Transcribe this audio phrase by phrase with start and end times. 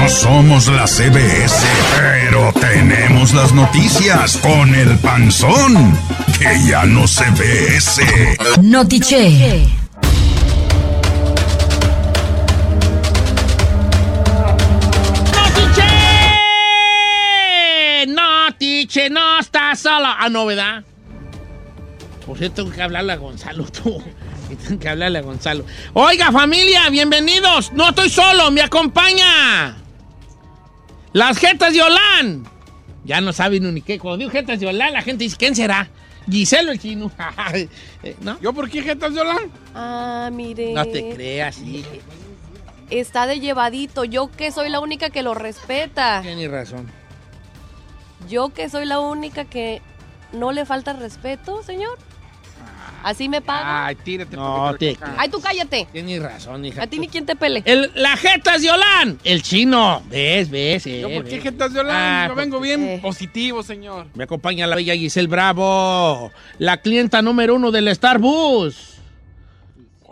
[0.00, 1.54] No somos la CBS,
[1.96, 5.96] pero tenemos las noticias con el panzón,
[6.36, 8.36] que ya no se ve ese.
[8.60, 9.66] Notiche.
[15.32, 15.82] ¡Notiche!
[18.08, 19.10] ¡Notiche!
[19.10, 20.16] ¡No está sola!
[20.18, 20.82] Ah, no, ¿verdad?
[22.26, 24.02] Por cierto, tengo que hablarle a Gonzalo, tú.
[24.66, 25.64] Tengo que hablarle a Gonzalo.
[25.94, 27.72] Oiga, familia, bienvenidos.
[27.72, 29.76] No estoy solo, me acompaña.
[31.14, 32.44] Las jetas de Olán.
[33.04, 34.00] Ya no saben ni qué.
[34.00, 35.88] Cuando digo jetas de Olán, la gente dice, ¿quién será?
[36.28, 37.10] Giselo el chino.
[38.02, 38.38] Eh, ¿No?
[38.40, 39.48] ¿Yo por qué jetas de Olán?
[39.76, 40.72] Ah, mire.
[40.74, 41.84] No te creas, sí.
[42.90, 44.04] Está de llevadito.
[44.04, 46.20] Yo que soy la única que lo respeta.
[46.20, 46.90] Tienes razón.
[48.28, 49.82] Yo que soy la única que
[50.32, 51.96] no le falta respeto, señor.
[53.04, 53.86] Así me paga.
[53.86, 54.34] Ay, tírate.
[54.34, 54.96] No, te-.
[55.18, 55.86] Ay, tú cállate.
[55.92, 56.82] Tienes razón, hija.
[56.82, 57.62] A ti ni quien te pele.
[57.66, 59.18] El, la jetas de Olán.
[59.22, 60.02] El chino.
[60.08, 60.86] ¿Ves, ves?
[60.86, 61.42] eh, ¿Yo por qué ves.
[61.42, 61.94] jetas de Olán?
[61.96, 62.98] Ah, Yo vengo bien eh.
[63.02, 64.06] positivo, señor.
[64.14, 68.93] Me acompaña la bella Giselle Bravo, la clienta número uno del Starbus.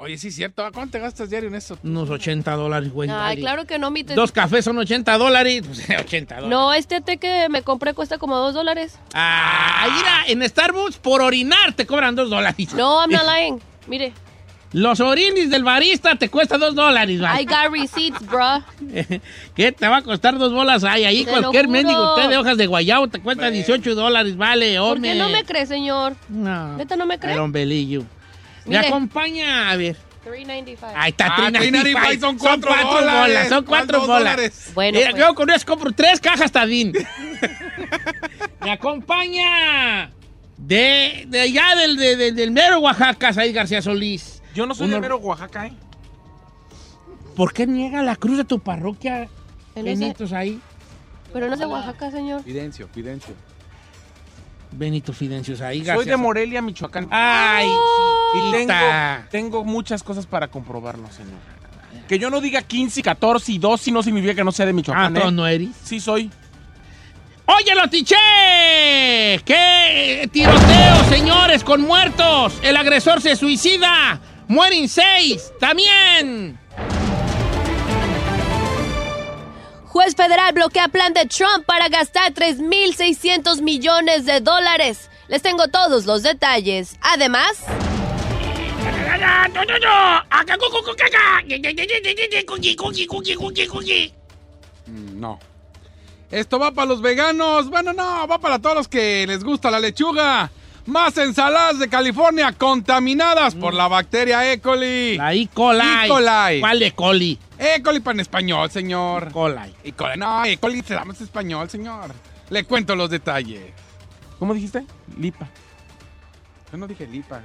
[0.03, 0.65] Oye, sí es cierto.
[0.65, 1.79] ¿A ¿Cuánto te gastas diario en eso?
[1.85, 3.09] Unos 80 dólares, güey.
[3.09, 5.63] Ay, claro que no, mi te- Dos cafés son 80 dólares.
[5.67, 6.51] Pues 80 dólares.
[6.51, 8.99] No, este té que me compré cuesta como dos dólares.
[9.15, 12.75] Ah, mira, en Starbucks por orinar te cobran dos dólares.
[12.75, 13.61] No, I'm not lying.
[13.87, 14.13] Mire,
[14.73, 17.43] Los orinis del barista te cuesta dos dólares, ¿vale?
[17.43, 18.61] I got receipts, bruh.
[19.55, 20.83] ¿Qué te va a costar dos bolas?
[20.83, 24.79] Ay, ahí Te cualquier mendigo té de hojas de guayabo te cuesta 18 dólares, vale,
[24.79, 25.13] ¿Por hombre.
[25.13, 26.17] qué no me cree, señor?
[26.29, 26.77] No.
[26.77, 27.35] ¿Neta no me cree?
[27.35, 28.05] I don't believe you.
[28.65, 28.89] Me Mire.
[28.89, 29.97] acompaña, a ver.
[30.25, 30.79] 3.95.
[30.95, 31.83] Ahí está, Ah, 3.95.
[31.83, 33.19] 3.95 son cuatro cuatro dólares.
[33.35, 34.33] bolas, son ¿Cuál cuatro dos bolas.
[34.37, 34.71] dólares?
[34.75, 35.23] Bueno, Mira, pues.
[35.23, 36.93] yo con eso compro tres cajas Tadín.
[38.61, 40.13] Me acompaña
[40.57, 44.43] de, de allá del, de- de- del mero Oaxaca, Said García Solís.
[44.55, 45.73] Yo no soy Uno- de mero Oaxaca, ¿eh?
[47.35, 49.23] ¿Por qué niega la cruz de tu parroquia,
[49.75, 50.61] Él es de- Benitos ahí?
[51.33, 52.45] Pero no es de Oaxaca, señor.
[52.45, 53.35] Fidencio, Fidencio.
[54.73, 57.09] Benito Fidencios ahí, Soy de Morelia, Michoacán.
[57.11, 57.69] Ay,
[58.35, 58.67] y
[59.31, 61.39] tengo, muchas cosas para comprobarlo, señor.
[62.09, 64.75] Que yo no diga 15, 14 y 2 no significa que no sea de Ah,
[64.75, 65.33] Michoacán, tú ¿eh?
[65.33, 65.69] no eres.
[65.85, 66.31] Sí soy.
[67.47, 68.17] ¡Oye, lo tiché!
[69.45, 72.55] ¿Qué tiroteo, señores, con muertos?
[72.63, 74.21] El agresor se suicida.
[74.49, 75.53] Mueren seis.
[75.59, 76.59] También.
[79.93, 85.11] Juez federal bloquea plan de Trump para gastar 3.600 millones de dólares.
[85.29, 86.97] Les tengo todos los detalles.
[87.03, 87.63] Además,
[94.87, 95.39] No.
[96.31, 97.69] Esto va para los veganos.
[97.69, 100.51] Bueno, no, va para todos los que les gusta la lechuga.
[100.87, 104.61] Más ensaladas de California contaminadas por la bacteria E.
[104.61, 105.17] coli.
[105.17, 105.49] La E.
[105.49, 105.79] coli.
[105.81, 106.09] E.
[106.09, 106.61] coli.
[106.61, 106.93] ¿Cuál E.
[106.93, 107.39] coli?
[107.57, 107.83] E.
[107.83, 109.31] coli para en español, señor.
[109.31, 109.75] Coli.
[109.85, 109.93] E.
[109.93, 110.19] coli.
[110.19, 110.57] No, E.
[110.57, 112.13] coli se en español, señor.
[112.51, 113.73] Le cuento los detalles.
[114.41, 114.85] ¿Cómo dijiste?
[115.17, 115.49] Lipa.
[116.73, 117.41] Yo no dije lipa.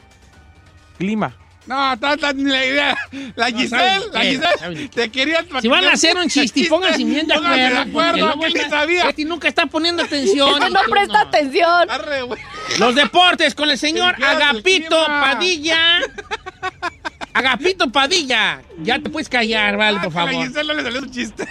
[0.97, 1.35] Clima.
[1.67, 2.97] No, está, la idea.
[3.35, 5.45] La No, Giselle, la Giselle, te quería...
[5.61, 7.55] Si van a hacer un chiste, pónganse bien de acuerdo.
[7.55, 9.05] de porque acuerdo, luego que ni está- sabía.
[9.05, 10.49] Betty nunca está poniendo atención.
[10.49, 11.89] Este no presta atención.
[11.89, 12.21] Arre.
[12.79, 15.05] Los deportes con el señor El Agapito.
[15.05, 15.99] Padilla.
[17.33, 18.61] Agapito Padilla.
[18.81, 20.47] Ya te puedes callar, vale, por Ah, que a favor.
[20.47, 21.47] Giselle no le salió un chiste.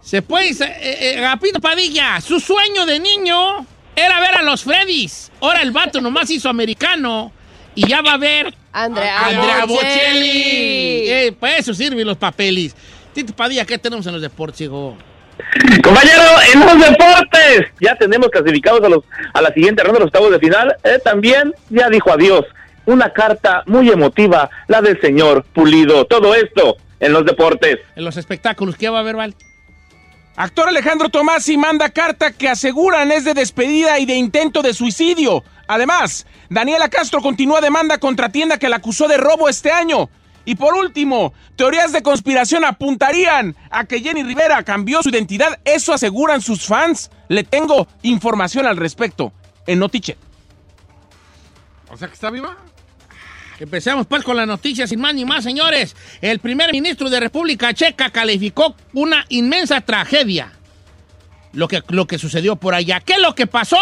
[0.00, 0.48] Se puede.
[0.50, 5.30] eh, eh, Agapito Padilla, su sueño de niño era ver a los Freddys.
[5.40, 7.32] Ahora el vato nomás hizo americano
[7.74, 8.54] y ya va a ver
[8.84, 9.88] Andrea, a Andrea Bocelli.
[9.88, 11.10] Bocelli.
[11.10, 12.76] Eh, para eso sirven los papeles.
[13.14, 14.96] Tito Padilla, ¿qué tenemos en los deportes, hijo?
[15.82, 20.08] Compañero, en los deportes ya tenemos clasificados a los a la siguiente ronda de los
[20.08, 20.76] octavos de final.
[20.84, 22.44] Eh, también ya dijo adiós.
[22.84, 26.04] Una carta muy emotiva, la del señor Pulido.
[26.04, 27.78] Todo esto en los deportes.
[27.96, 29.34] En los espectáculos, ¿qué va a haber, Val?
[30.36, 35.42] Actor Alejandro Tomasi manda carta que aseguran es de despedida y de intento de suicidio.
[35.68, 40.08] Además, Daniela Castro continúa demanda contra tienda que la acusó de robo este año.
[40.44, 45.58] Y por último, teorías de conspiración apuntarían a que Jenny Rivera cambió su identidad.
[45.64, 47.10] Eso aseguran sus fans.
[47.28, 49.32] Le tengo información al respecto
[49.66, 50.16] en Notiche.
[51.88, 52.56] O sea, que está viva.
[53.58, 55.96] Empecemos pues con las noticias sin más ni más, señores.
[56.20, 60.52] El primer ministro de República Checa calificó una inmensa tragedia
[61.52, 63.00] lo que, lo que sucedió por allá.
[63.00, 63.78] ¿Qué es lo que pasó?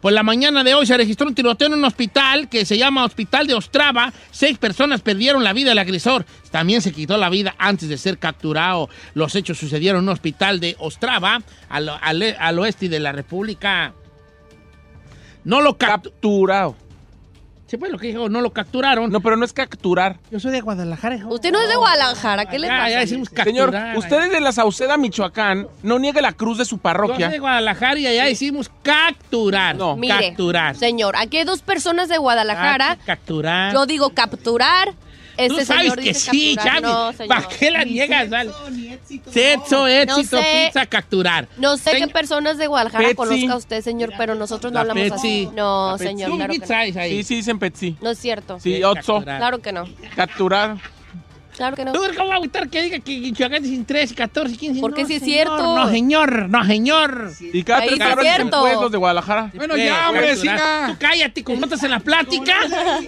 [0.00, 3.04] Pues la mañana de hoy se registró un tiroteo en un hospital que se llama
[3.04, 4.12] Hospital de Ostrava.
[4.30, 5.72] Seis personas perdieron la vida.
[5.72, 8.88] El agresor también se quitó la vida antes de ser capturado.
[9.12, 13.92] Los hechos sucedieron en un hospital de Ostrava, al, al- oeste de la República.
[15.44, 15.76] No lo.
[15.76, 16.76] Capturado.
[17.70, 19.12] Sí, pues lo que dijo, no lo capturaron.
[19.12, 20.16] No, pero no es capturar.
[20.32, 21.28] Yo soy de Guadalajara, hijo.
[21.28, 22.90] Usted no es de Guadalajara, ¿qué le Ya, pasa?
[22.90, 23.96] ya decimos Señor, capturar.
[23.96, 25.68] usted es de la Sauceda, Michoacán.
[25.84, 27.28] No niegue la cruz de su Yo soy parroquia.
[27.28, 29.76] de Guadalajara y allá decimos capturar.
[29.76, 29.96] No.
[29.96, 30.74] Mire, capturar.
[30.74, 32.96] señor, aquí hay dos personas de Guadalajara.
[32.96, 33.72] Cap- Capturar.
[33.72, 34.94] Yo digo capturar.
[35.40, 36.74] Este Tú sabes señor que dice sí, capturar.
[36.82, 36.92] Chami.
[36.92, 37.28] No, señor.
[37.28, 38.50] ¿Para qué la niegas, vale?
[39.30, 40.64] Sexo, éxito, No sé.
[40.66, 41.48] pizza, capturar.
[41.58, 43.16] No sé Señ- qué personas de Guadalajara Pepsi.
[43.16, 45.16] conozca usted, señor, pero nosotros no La hablamos Pepsi.
[45.46, 45.48] así.
[45.56, 47.04] No, señor, ¿Tú claro que no.
[47.04, 47.96] Sí, sí, dicen Pepsi.
[48.00, 48.58] No es cierto.
[48.60, 49.22] Sí, Otso.
[49.22, 49.84] Claro que no.
[50.16, 50.76] Capturar.
[51.60, 51.92] Claro que no.
[51.92, 54.80] ¿Tú cómo va a gustar que diga que Michoacán dicen 13, 14, 15?
[54.80, 55.76] Porque no, sí es señor, cierto.
[55.76, 57.32] No, señor, no, señor.
[57.52, 58.60] Y cada Ahí tres sí es cabrones dicen cierto.
[58.62, 59.50] pueblos de Guadalajara.
[59.54, 60.58] Bueno, Eh, ya, hombre, capturar.
[60.58, 60.86] siga.
[60.88, 62.54] Tú cállate, como no estás en la plática.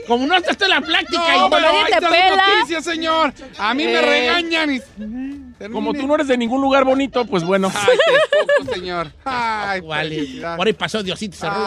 [0.07, 1.23] Como no estás en la plática.
[1.31, 1.49] No, hijo.
[1.51, 2.43] pero nadie ahí te pela.
[2.59, 3.33] noticias, señor.
[3.59, 4.03] A mí me Eh.
[4.03, 4.81] regañan y...
[5.73, 7.73] Como tú no eres de ningún lugar bonito, pues bueno.
[7.75, 9.13] Ay, qué poco, señor.
[9.25, 9.81] Ay.
[9.81, 11.65] Por ahí pasó Diosito, cerró.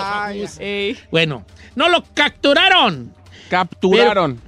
[1.10, 3.12] Bueno, no lo capturaron.
[3.50, 4.40] Capturaron.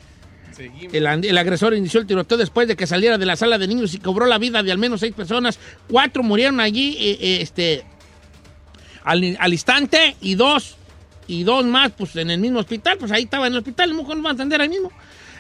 [0.92, 3.94] El, el agresor inició el tiroteo después de que saliera de la sala de niños
[3.94, 5.60] y cobró la vida de al menos seis personas.
[5.90, 7.86] Cuatro murieron allí eh, eh, este,
[9.04, 10.76] al, instante y dos,
[11.28, 12.98] y dos más pues, en el mismo hospital.
[12.98, 14.92] Pues ahí estaba en el hospital, mejor no va a atender ahí mismo.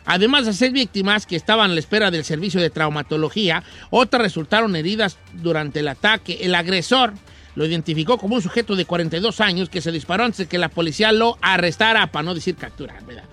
[0.05, 4.75] Además de ser víctimas que estaban a la espera del servicio de traumatología, otras resultaron
[4.77, 6.39] heridas durante el ataque.
[6.41, 7.13] El agresor
[7.55, 10.69] lo identificó como un sujeto de 42 años que se disparó antes de que la
[10.69, 13.25] policía lo arrestara, para no decir capturar, ¿verdad?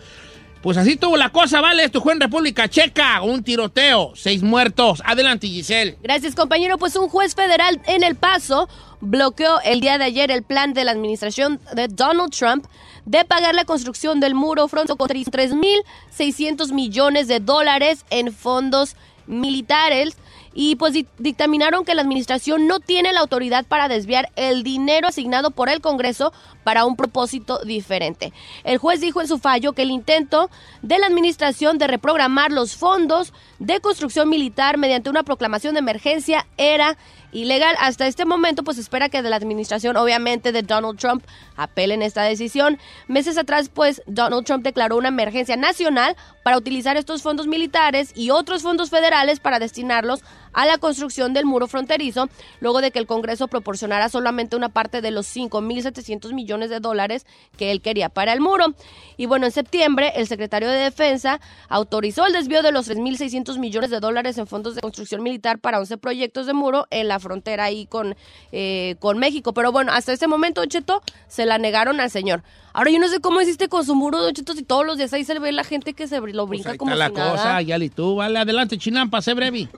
[0.65, 1.85] Pues así tuvo la cosa, ¿vale?
[1.85, 5.03] Esto fue en República Checa, un tiroteo, seis muertos.
[5.05, 5.99] Adelante, Giselle.
[6.03, 6.79] Gracias, compañero.
[6.79, 8.67] Pues un juez federal en El Paso
[9.03, 12.65] bloqueó el día de ayer el plan de la administración de Donald Trump
[13.05, 18.97] de pagar la construcción del muro fronto con 3.600 millones de dólares en fondos
[19.27, 20.17] militares
[20.55, 25.09] y pues di- dictaminaron que la administración no tiene la autoridad para desviar el dinero
[25.09, 26.33] asignado por el Congreso
[26.63, 28.33] para un propósito diferente.
[28.63, 30.49] El juez dijo en su fallo que el intento
[30.83, 36.47] de la administración de reprogramar los fondos de construcción militar mediante una proclamación de emergencia
[36.57, 36.97] era
[37.35, 37.77] ilegal.
[37.79, 41.25] Hasta este momento, pues espera que de la administración, obviamente, de Donald Trump
[41.57, 42.79] apelen esta decisión.
[43.09, 48.31] Meses atrás, pues, Donald Trump declaró una emergencia nacional para utilizar estos fondos militares y
[48.31, 50.23] otros fondos federales para destinarlos
[50.55, 52.29] a la construcción del muro fronterizo,
[52.61, 57.27] luego de que el Congreso proporcionara solamente una parte de los 5.700 millones de dólares
[57.59, 58.75] que él quería para el muro.
[59.17, 63.91] Y bueno, en septiembre, el secretario de Defensa autorizó el desvío de los 3.600 millones
[63.91, 67.65] de dólares en fondos de construcción militar para 11 proyectos de muro en la frontera
[67.65, 68.15] ahí con,
[68.53, 69.53] eh, con México.
[69.53, 72.45] Pero bueno, hasta ese momento, Don Cheto, se la negaron al señor.
[72.73, 75.13] Ahora yo no sé cómo hiciste con su muro, Don Cheto, si todos los días
[75.13, 77.13] ahí se ve la gente que se lo Pues brinca ahí como está la si
[77.15, 77.63] cosa, nada.
[77.63, 79.69] ya le tú, vale, adelante, Chinampa, sé breve.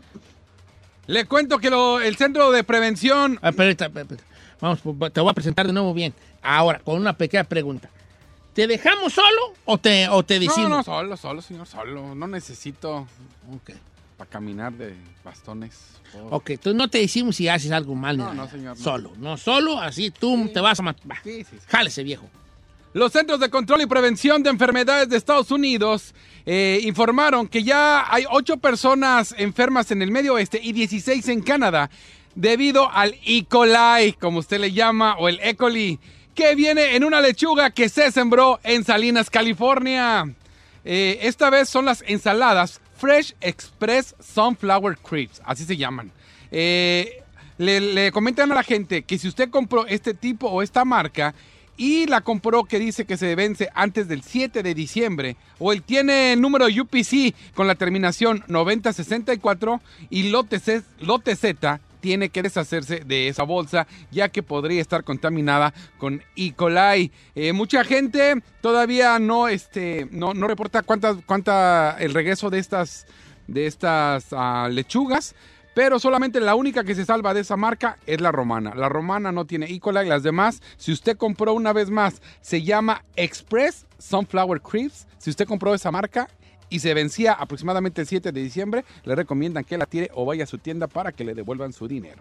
[1.07, 3.39] Le cuento que lo- el Centro de Prevención...
[3.41, 4.23] Ah, espera, espera, espera.
[4.61, 6.13] Vamos, pues, te voy a presentar de nuevo bien.
[6.43, 7.89] Ahora, con una pequeña pregunta.
[8.55, 10.71] ¿Te dejamos solo o te, o te decimos?
[10.71, 12.15] No, no, solo, solo, señor, solo.
[12.15, 13.07] No necesito
[13.55, 13.71] Ok.
[14.17, 14.95] Para caminar de
[15.25, 15.79] bastones.
[16.15, 16.37] Oh.
[16.37, 18.17] Ok, entonces no te decimos si haces algo mal.
[18.17, 18.83] No, no, señor, no.
[18.83, 21.19] Solo, no solo, así tú te vas a matar.
[21.23, 21.67] Sí, sí, sí.
[21.69, 22.29] Jálese, viejo.
[22.95, 26.15] Los Centros de Control y Prevención de Enfermedades de Estados Unidos
[26.47, 31.43] eh, informaron que ya hay ocho personas enfermas en el Medio Oeste y 16 en
[31.43, 31.91] Canadá
[32.35, 33.45] debido al E.
[33.45, 35.57] coli, como usted le llama, o el E.
[35.57, 35.99] coli,
[36.35, 40.35] que viene en una lechuga que se sembró en Salinas, California.
[40.85, 46.11] Eh, esta vez son las ensaladas Fresh Express Sunflower Creeps, así se llaman.
[46.51, 47.23] Eh,
[47.59, 51.35] le, comentan a la gente que si usted compró este tipo o esta marca
[51.77, 55.83] y la compró que dice que se vence antes del 7 de diciembre, o él
[55.83, 60.61] tiene número UPC con la terminación 9064 y lote,
[61.01, 66.53] lote Z, tiene que deshacerse de esa bolsa ya que podría estar contaminada con E.
[66.53, 67.11] coli.
[67.35, 73.09] Eh, mucha gente todavía no, este, no, no reporta cuánta, cuánta el regreso de estas,
[73.49, 75.35] de estas ah, lechugas.
[75.75, 78.73] Pero solamente la única que se salva de esa marca es la romana.
[78.77, 79.81] La romana no tiene E.
[79.81, 80.09] coli.
[80.09, 85.09] Las demás, si usted compró una vez más, se llama Express Sunflower Creeps.
[85.19, 86.29] Si usted compró esa marca
[86.69, 90.45] y se vencía aproximadamente el 7 de diciembre, le recomiendan que la tire o vaya
[90.45, 92.21] a su tienda para que le devuelvan su dinero.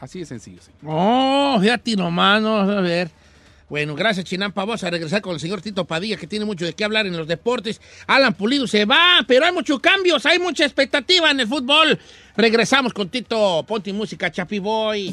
[0.00, 0.78] Así de sencillo, señor.
[0.84, 3.10] Oh, fíjate nomás, no, a ver.
[3.68, 4.64] Bueno, gracias, Chinampa.
[4.64, 7.16] Vamos a regresar con el señor Tito Padilla, que tiene mucho de qué hablar en
[7.16, 7.80] los deportes.
[8.06, 11.98] Alan Pulido se va, pero hay muchos cambios, hay mucha expectativa en el fútbol.
[12.36, 13.64] Regresamos con Tito.
[13.66, 15.12] Ponte música, Chapi Boy.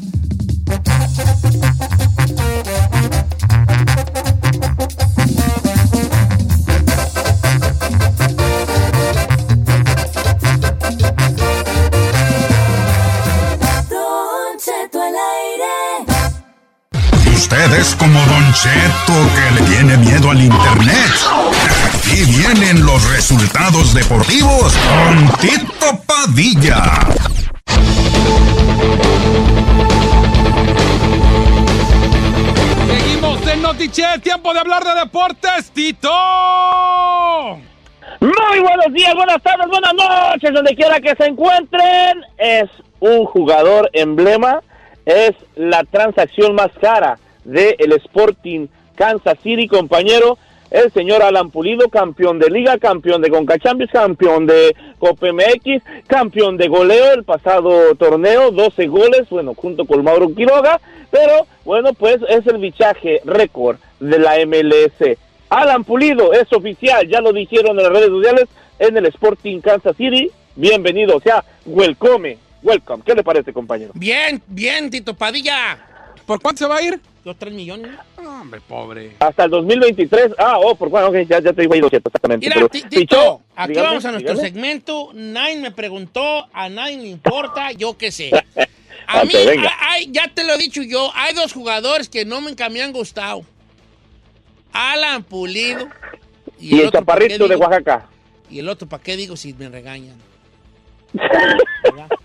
[17.45, 21.13] Usted es como Don Cheto que le tiene miedo al internet.
[21.93, 26.81] Aquí vienen los resultados deportivos con Tito Padilla.
[32.87, 36.09] Seguimos en Notiche, tiempo de hablar de deportes, Tito.
[38.21, 42.23] Muy buenos días, buenas tardes, buenas noches, donde quiera que se encuentren.
[42.39, 44.61] Es un jugador emblema,
[45.05, 50.37] es la transacción más cara del el Sporting Kansas City, compañero.
[50.71, 55.81] El señor Alan Pulido, campeón de liga, campeón de Conca Champions, campeón de Copa MX,
[56.07, 61.93] campeón de goleo el pasado torneo, 12 goles, bueno, junto con Mauro Quiroga, pero bueno,
[61.93, 65.17] pues es el bichaje récord de la MLS.
[65.49, 68.45] Alan Pulido es oficial, ya lo dijeron en las redes sociales,
[68.79, 70.31] en el Sporting Kansas City.
[70.55, 73.03] Bienvenido, o sea, welcome, welcome.
[73.05, 73.91] ¿Qué le parece, compañero?
[73.93, 75.77] Bien, bien, Tito Padilla.
[76.25, 76.99] ¿Por cuánto se va a ir?
[77.25, 77.91] Dos, tres millones.
[78.17, 79.15] Hombre, pobre.
[79.19, 80.33] Hasta el 2023.
[80.37, 82.45] Ah, oh, por bueno, ok, ya, ya te digo ahí lo cierto, exactamente.
[82.45, 84.47] Mira, pero Tito, aquí dígame, vamos a nuestro dígame.
[84.47, 85.09] segmento.
[85.15, 88.29] Nadie me preguntó, a nadie le importa, yo qué sé.
[89.07, 89.69] A mí, venga.
[89.69, 92.67] a- hay- ya te lo he dicho yo, hay dos jugadores que no me, que
[92.69, 93.43] me han gustado.
[94.71, 95.87] Alan Pulido
[96.59, 97.67] Y el otro, ¿pa' qué chaparrito de digo?
[97.67, 98.07] Oaxaca.
[98.49, 100.15] Y el otro, ¿para qué digo si me regañan?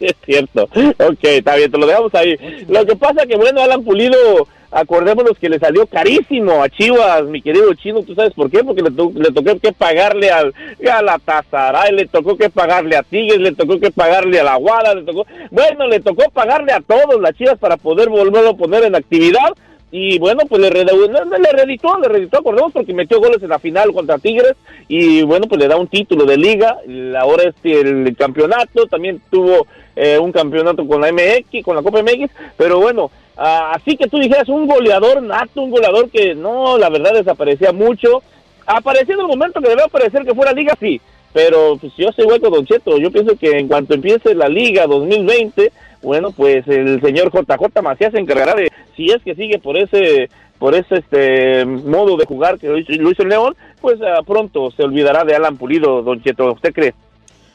[0.00, 0.64] es cierto.
[0.64, 2.36] Ok, está bien, te lo dejamos ahí.
[2.68, 7.40] Lo que pasa que, bueno, Alan Pulido, acordémonos que le salió carísimo a Chivas, mi
[7.42, 8.02] querido Chino.
[8.02, 8.64] ¿Tú sabes por qué?
[8.64, 13.38] Porque le, to- le tocó que pagarle al Galatasaray, le tocó que pagarle a Tigres,
[13.38, 15.26] le tocó que pagarle a la Guada, le tocó...
[15.50, 19.52] Bueno, le tocó pagarle a todos las Chivas para poder volverlo a poner en actividad.
[19.94, 21.06] Y bueno, pues le, redu-
[21.38, 24.54] le, reeditó, le reeditó, acordemos, porque metió goles en la final contra Tigres.
[24.88, 26.78] Y bueno, pues le da un título de liga.
[27.20, 28.86] Ahora es el campeonato.
[28.86, 32.30] También tuvo eh, un campeonato con la MX, con la Copa MX.
[32.56, 36.88] Pero bueno, ah, así que tú dijeras un goleador nato, un goleador que no, la
[36.88, 38.22] verdad desaparecía mucho.
[38.66, 41.02] Apareció en el momento que debe aparecer que fuera liga, sí.
[41.34, 42.96] Pero pues yo soy con Don Cheto.
[42.96, 45.70] Yo pienso que en cuanto empiece la liga 2020,
[46.02, 50.28] bueno, pues el señor JJ Macías se encargará de, si es que sigue por ese
[50.58, 54.84] por ese este modo de jugar que lo hizo, el León, pues ah, pronto se
[54.84, 56.52] olvidará de Alan Pulido, Don Cheto.
[56.52, 56.94] ¿Usted cree?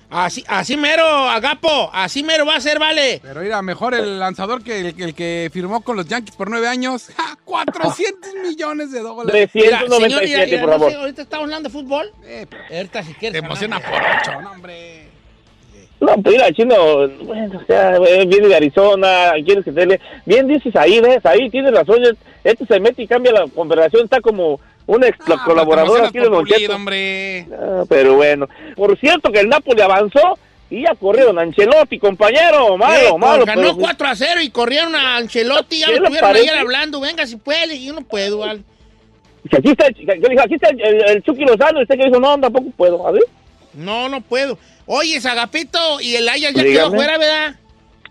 [0.09, 3.19] Así, así mero, Agapo, así mero va a ser, vale.
[3.21, 6.67] Pero mira, mejor el lanzador que el, el que firmó con los Yankees por nueve
[6.67, 7.09] años.
[7.17, 7.37] ¡Ja!
[7.43, 9.49] 400 millones de dólares.
[9.53, 10.91] Mira, 397, señor, mira, mira, por no favor.
[10.91, 12.11] sé, ahorita estamos hablando de fútbol.
[12.23, 13.39] Eh, pero Ahorita si quieres.
[13.41, 15.06] te emociona por ocho, no, hombre.
[15.99, 19.99] No, pues mira, chino, bueno, o sea, eh, viene de Arizona, quieres que te le...
[20.25, 21.25] Bien dices ahí, ¿ves?
[21.25, 21.97] Ahí tienes razón,
[22.43, 26.29] este se mete y cambia la conversación, está como un ex Ah, te aquí de
[26.29, 27.47] Don hombre.
[27.51, 30.37] Ah, pero bueno, por cierto que el Napoli avanzó
[30.69, 33.45] y ya corrieron a Ancelotti, compañero, malo, Eh, malo.
[33.45, 35.79] ganó pero- 4 a 0 y corrieron a Ancelotti.
[35.79, 36.99] Ya ¿Qué lo estuvieron ayer hablando.
[36.99, 37.75] Venga, si puede.
[37.75, 42.05] Y yo no puedo, aquí está, aquí está el, el, el Chucky Lozano, usted que
[42.05, 43.23] dijo, no, tampoco puedo, a ver.
[43.73, 44.57] No, no puedo.
[44.87, 47.55] Oye, Sagapito, y el Ajax ya quedó afuera, ¿verdad?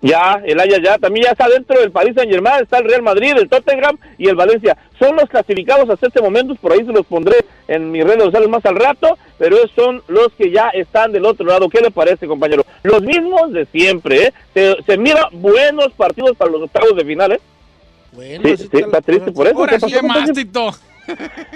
[0.02, 3.02] Ya, el Ajax ya, también ya está dentro del Paris Saint Germain, está el Real
[3.02, 4.76] Madrid, el Tottenham y el Valencia.
[4.98, 8.48] Son los clasificados hasta este momento, por ahí se los pondré en mis redes sociales
[8.50, 11.70] más al rato, pero son los que ya están del otro lado.
[11.70, 12.66] ¿Qué le parece, compañero?
[12.82, 14.32] Los mismos de siempre, ¿eh?
[14.52, 17.40] Se, se mira buenos partidos para los octavos de final, ¿eh?
[18.12, 19.58] Bueno, Sí, sí, está triste por eso.
[19.58, 20.50] Ahora ¿Qué sí.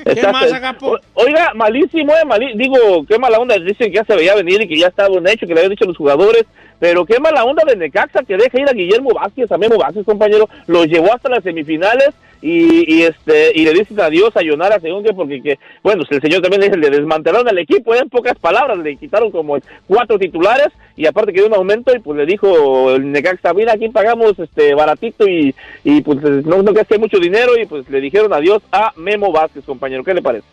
[0.05, 0.99] ¿Qué más, Agapo?
[1.15, 4.69] Oiga, malísimo, eh, malí- digo, qué mala onda, dicen que ya se veía venir y
[4.69, 6.45] que ya estaba un hecho, que le habían dicho los jugadores,
[6.79, 10.05] pero qué mala onda de Necaxa que deja ir a Guillermo Vázquez, a Memo Vázquez,
[10.05, 12.11] compañero, lo llevó hasta las semifinales
[12.43, 16.21] y, y este y le dicen adiós a Yonara según que porque que, bueno, el
[16.21, 20.69] señor también dice, le desmantelaron al equipo, en pocas palabras, le quitaron como cuatro titulares
[20.97, 24.39] y aparte que dio un aumento y pues le dijo el Necaxa, mira, aquí pagamos
[24.39, 25.55] este baratito y,
[25.85, 29.65] y pues no, no gasté mucho dinero y pues le dijeron adiós a Memo Vázquez,
[29.65, 30.47] compañero, ¿qué le parece?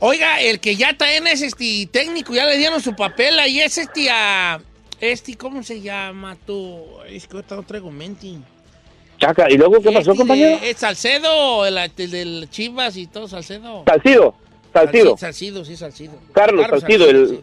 [0.00, 3.78] Oiga, el que ya también es este técnico, ya le dieron su papel ahí, es
[3.78, 4.60] este a...
[5.00, 6.82] Este, ¿cómo se llama tú?
[7.08, 8.38] Es que ahorita no traigo mente.
[9.18, 10.58] Chaca, ¿y luego qué pasó, Este compañero?
[10.62, 13.84] Es Salcedo, el, el del Chivas y todo, Salcedo.
[13.86, 14.34] Salcido,
[14.72, 16.14] Salcido, Salcido, sí, Salcido.
[16.32, 17.28] Carlos Salcido, el...
[17.28, 17.40] sí.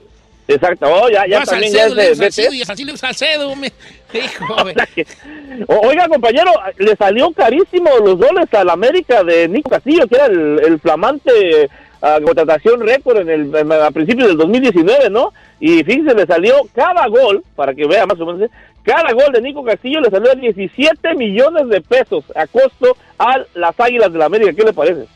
[0.47, 2.55] Exacto, oh, ya, ya No, también Salcedo, ya es de Salcido BT.
[2.55, 3.71] y a Salcido, Salcedo, me...
[5.67, 10.59] Oiga, compañero, le salió carísimo los goles al América de Nico Castillo, que era el,
[10.65, 11.69] el flamante
[12.01, 15.33] ah, contratación récord en el, a principios del 2019, ¿no?
[15.59, 18.51] Y fíjense, le salió cada gol, para que vea más o menos, ¿eh?
[18.83, 23.45] cada gol de Nico Castillo le salió a 17 millones de pesos a costo a
[23.53, 24.53] las Águilas de la América.
[24.53, 25.07] ¿Qué le parece?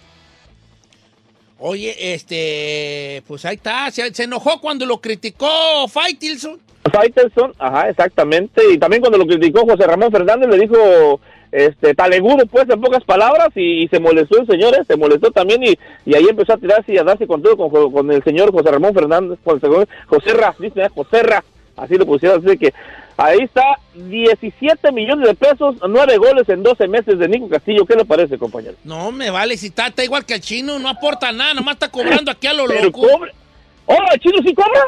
[1.58, 6.60] Oye, este, pues ahí está, se, enojó cuando lo criticó Faitelson.
[6.96, 8.62] Faitelson, ajá, exactamente.
[8.72, 11.20] Y también cuando lo criticó José Ramón Fernández, le dijo
[11.52, 14.84] este talegudo, pues, en pocas palabras, y, y se molestó el señor, ¿eh?
[14.88, 17.56] se molestó también, y, y ahí empezó a tirarse y a darse con todo
[17.92, 20.90] con, el señor José Ramón Fernández, con el señor José Ra, dice, ¿eh?
[20.94, 21.44] José Ra,
[21.78, 22.74] así lo pusieron, así que
[23.16, 27.86] ahí está, 17 millones de pesos, 9 goles en 12 meses de Nico Castillo.
[27.86, 28.76] ¿Qué le parece, compañero?
[28.84, 31.90] No, me vale, si está, está igual que el chino, no aporta nada, nomás está
[31.90, 33.02] cobrando aquí a lo Pero loco.
[33.08, 33.32] cobre.
[33.86, 34.82] ¡Oh, el chino sí cobra!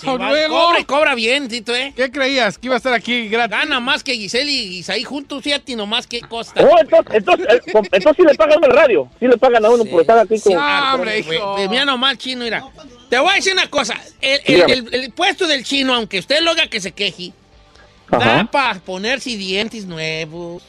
[0.00, 0.58] Sí, va, luego.
[0.60, 1.92] cobra y cobra bien, Tito, ¿eh?
[1.96, 2.56] ¿Qué creías?
[2.58, 3.56] ¿Que iba a estar aquí gratis?
[3.58, 6.62] Gana más que Giselle y Isaí juntos, fíjate nomás qué costa.
[6.64, 9.84] Oh, entonces, entonces, eh, entonces sí le pagan el radio, sí le pagan a uno
[9.84, 10.52] por estar aquí con...
[10.56, 11.56] Ah, hombre, hijo.
[11.68, 12.64] Mira nomás, chino, mira.
[13.10, 13.94] Te voy a decir una cosa.
[14.20, 14.72] El, el- Dígame.
[14.74, 17.32] el- el puesto del chino, aunque usted lo haga que se queje,
[18.10, 18.44] da Ajá.
[18.50, 20.62] para ponerse dientes nuevos,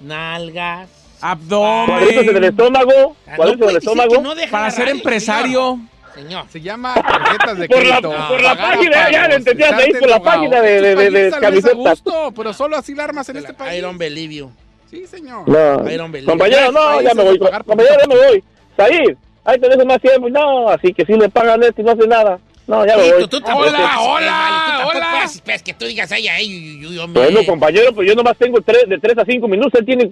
[0.00, 0.88] nalgas.
[1.20, 2.44] Cuadritos en el Abdomen.
[2.44, 4.20] estómago, Ah, no cuadritos en el puede decir estómago.
[4.22, 5.80] no deja Para la ser radio, empresario.
[6.16, 6.44] Señor.
[6.50, 8.28] Se llama tarjetas de Por la- crédito.
[8.28, 11.74] por la página, ya le entendías ahí, por la página de- de- de- de camisetas.
[11.76, 13.82] gusto, pero solo así la armas en este país.
[13.82, 14.50] don't believe you.
[14.90, 15.48] Sí, señor.
[15.48, 15.88] No.
[15.90, 17.38] I don't believe Compañero, no, ya me voy.
[17.38, 18.44] Compañero, ya me voy.
[18.76, 20.28] Salir, ahí te dejo más tiempo.
[20.28, 22.38] No, así que si le pagan esto y no hace nada.
[22.66, 23.28] No, ya me voy.
[23.28, 25.30] tú tampoco Hola, puedes- hola, tú hola.
[25.44, 26.46] puedes- que tú digas, ay, ay,
[26.82, 29.78] ay, ay, Bueno, compañero, pues yo nomás tengo tres, de 3 a 5 minutos.
[29.80, 30.10] Él tiene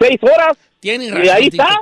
[0.00, 0.56] 6 horas.
[0.80, 1.80] Tienes Y razón, ahí Tito está.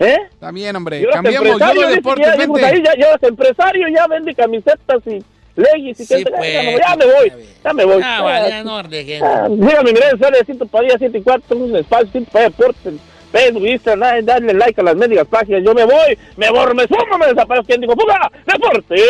[0.00, 0.16] ¿Eh?
[0.30, 1.00] Está bien, hombre.
[1.00, 2.64] Y ahora es Cambiamos yo empresario, de dice, deportes, ya, vente.
[2.64, 5.24] ahí ya, es empresario, ya vende camisetas y
[5.56, 7.48] leyes y Sí, que- pues, ya, me voy, ya me voy, está bien.
[7.64, 8.02] ya me voy.
[8.04, 9.20] Ah, vale, no regué.
[9.20, 12.94] Ah, Dígame, mira, sale Cinto Padilla 104, un espacio, Cinto Padilla Deportes,
[13.32, 16.86] Facebook, Instagram, ay, darle like a las médicas páginas, yo me voy, me borro, me
[16.86, 17.94] sumo, me desaparezco, ¿quién digo?
[17.96, 18.30] ¡Fuga!
[18.46, 19.02] Deportes,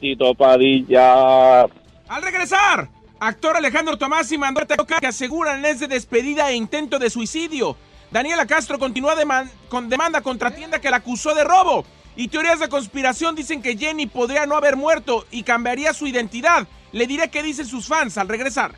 [0.00, 1.62] Tito Padilla.
[1.64, 2.88] Al regresar,
[3.20, 7.76] actor Alejandro Tomás y mandó que aseguran es de despedida e intento de suicidio.
[8.10, 9.14] Daniela Castro continúa
[9.68, 11.84] con demanda contra tienda que la acusó de robo.
[12.16, 16.66] Y teorías de conspiración dicen que Jenny podría no haber muerto y cambiaría su identidad.
[16.90, 18.74] Le diré qué dicen sus fans al regresar.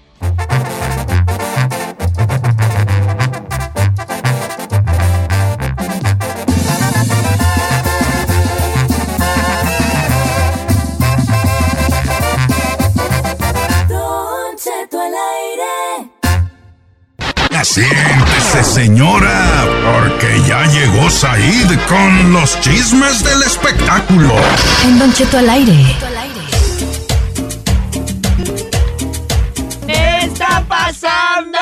[17.65, 24.35] Siéntese, señora, porque ya llegó Said con los chismes del espectáculo.
[24.85, 25.73] En Don Cheto al aire.
[29.87, 31.59] ¿Qué está pasando?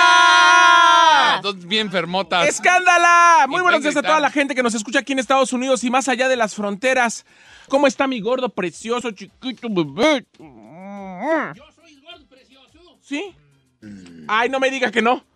[1.66, 2.48] Bien fermotas.
[2.48, 3.44] ¡Escándala!
[3.46, 5.84] Muy Y buenos días a toda la gente que nos escucha aquí en Estados Unidos
[5.84, 7.26] y más allá de las fronteras.
[7.68, 10.24] ¿Cómo está mi gordo, precioso, chiquito, bebé?
[10.38, 10.46] Yo
[11.74, 12.98] soy gordo, precioso.
[13.02, 13.34] ¿Sí?
[14.28, 15.28] Ay, no me diga que no.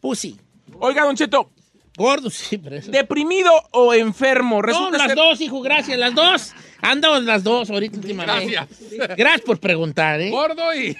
[0.00, 0.38] Pussy.
[0.78, 1.50] Oiga, Don Cheto,
[1.96, 2.90] Gordo, sí, pero eso.
[2.90, 4.62] ¿deprimido o enfermo?
[4.62, 6.52] No, las ser- dos, hijo, gracias, las dos.
[6.82, 8.52] Andamos las dos ahorita últimamente.
[8.54, 9.16] Gracias.
[9.18, 10.30] Gracias por preguntar, ¿eh?
[10.30, 10.96] Gordo y.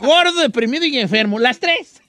[0.00, 1.38] Gordo, deprimido y enfermo.
[1.38, 2.02] Las tres.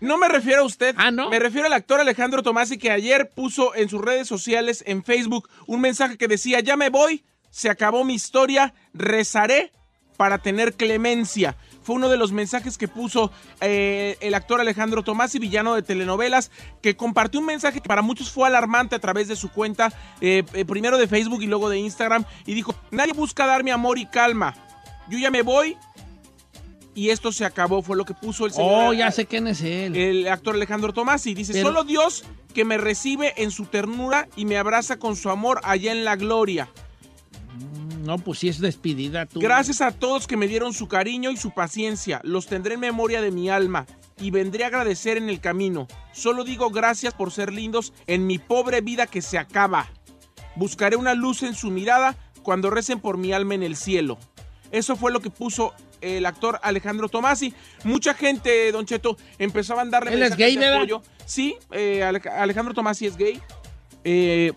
[0.00, 0.96] No me refiero a usted.
[0.98, 1.30] Ah, ¿no?
[1.30, 5.48] Me refiero al actor Alejandro Tomasi que ayer puso en sus redes sociales, en Facebook,
[5.68, 9.70] un mensaje que decía, ya me voy, se acabó mi historia, rezaré
[10.16, 11.56] para tener clemencia.
[11.84, 15.82] Fue uno de los mensajes que puso eh, el actor Alejandro Tomás y villano de
[15.82, 16.50] telenovelas,
[16.82, 20.44] que compartió un mensaje que para muchos fue alarmante a través de su cuenta, eh,
[20.54, 24.06] eh, primero de Facebook y luego de Instagram, y dijo, nadie busca darme amor y
[24.06, 24.54] calma.
[25.08, 25.76] Yo ya me voy
[26.94, 28.70] y esto se acabó, fue lo que puso el señor.
[28.72, 29.94] Oh, ya sé quién es él.
[29.96, 34.28] El actor Alejandro Tomás y dice, Pero- solo Dios que me recibe en su ternura
[34.36, 36.68] y me abraza con su amor allá en la gloria.
[38.04, 39.40] No, pues sí es despedida tú.
[39.40, 42.20] Gracias a todos que me dieron su cariño y su paciencia.
[42.22, 43.86] Los tendré en memoria de mi alma
[44.20, 45.88] y vendré a agradecer en el camino.
[46.12, 49.90] Solo digo gracias por ser lindos en mi pobre vida que se acaba.
[50.56, 54.18] Buscaré una luz en su mirada cuando recen por mi alma en el cielo.
[54.70, 57.54] Eso fue lo que puso el actor Alejandro Tomasi.
[57.84, 61.02] Mucha gente, Don Cheto, empezó a mandarle ¿Él es mensajes gay, de apoyo.
[61.24, 63.40] Sí, eh, Ale- Alejandro Tomasi es gay.
[64.04, 64.52] Eh,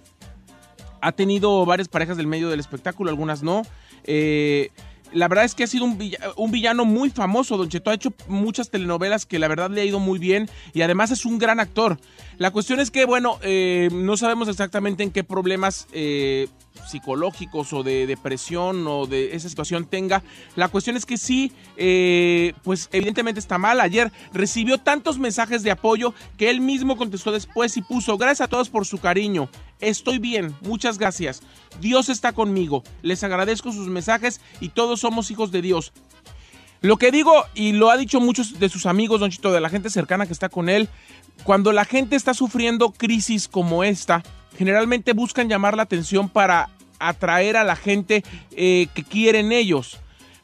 [1.02, 3.64] ha tenido varias parejas del medio del espectáculo, algunas no.
[4.04, 4.70] Eh,
[5.14, 7.56] la verdad es que ha sido un, villa- un villano muy famoso.
[7.56, 10.82] Don Cheto ha hecho muchas telenovelas que la verdad le ha ido muy bien y
[10.82, 11.98] además es un gran actor.
[12.38, 16.50] La cuestión es que, bueno, eh, no sabemos exactamente en qué problemas eh,
[16.88, 20.24] psicológicos o de depresión o de esa situación tenga.
[20.56, 23.80] La cuestión es que sí, eh, pues evidentemente está mal.
[23.80, 28.50] Ayer recibió tantos mensajes de apoyo que él mismo contestó después y puso, gracias a
[28.50, 29.50] todos por su cariño.
[29.80, 31.42] Estoy bien, muchas gracias.
[31.80, 32.84] Dios está conmigo.
[33.02, 35.94] Les agradezco sus mensajes y todos somos hijos de Dios.
[36.82, 39.70] Lo que digo, y lo ha dicho muchos de sus amigos, Don Chito, de la
[39.70, 40.90] gente cercana que está con él,
[41.44, 44.24] cuando la gente está sufriendo crisis como esta,
[44.58, 50.00] generalmente buscan llamar la atención para atraer a la gente eh, que quieren ellos,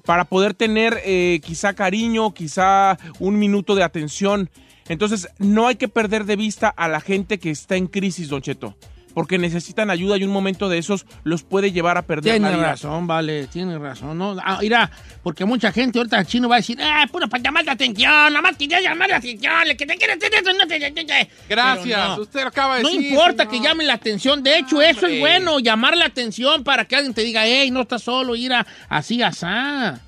[0.05, 4.49] para poder tener eh, quizá cariño, quizá un minuto de atención.
[4.87, 8.41] Entonces, no hay que perder de vista a la gente que está en crisis, Don
[8.41, 8.75] Cheto,
[9.13, 12.57] porque necesitan ayuda y un momento de esos los puede llevar a perder la Tiene
[12.57, 12.71] vida.
[12.71, 14.17] razón, vale, tiene razón.
[14.17, 14.89] No, ah, mira,
[15.23, 18.11] porque mucha gente ahorita el chino va a decir, ah, puro para llamar la atención,
[18.11, 20.79] nada más quería llamar la atención, el que te quiere hacer eso no te...
[20.79, 22.21] te- te- Gracias, no.
[22.23, 23.07] usted lo acaba de No decir.
[23.11, 23.51] importa señor.
[23.51, 27.13] que llamen la atención, de hecho eso es bueno, llamar la atención para que alguien
[27.13, 29.99] te diga, hey, no estás solo, ir a así, asá.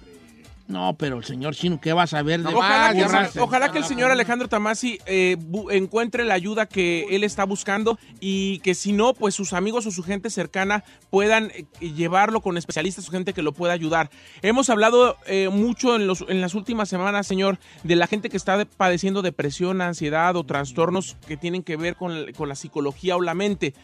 [0.68, 2.92] No, pero el señor chino, ¿qué vas a ver de Ojalá,
[3.32, 5.38] que, ojalá que el señor Alejandro Tamasi eh,
[5.70, 9.92] encuentre la ayuda que él está buscando y que si no, pues sus amigos o
[9.92, 14.10] su gente cercana puedan eh, llevarlo con especialistas o gente que lo pueda ayudar.
[14.42, 18.38] Hemos hablado eh, mucho en, los, en las últimas semanas, señor, de la gente que
[18.38, 23.16] está de- padeciendo depresión, ansiedad o trastornos que tienen que ver con, con la psicología
[23.16, 23.76] o la mente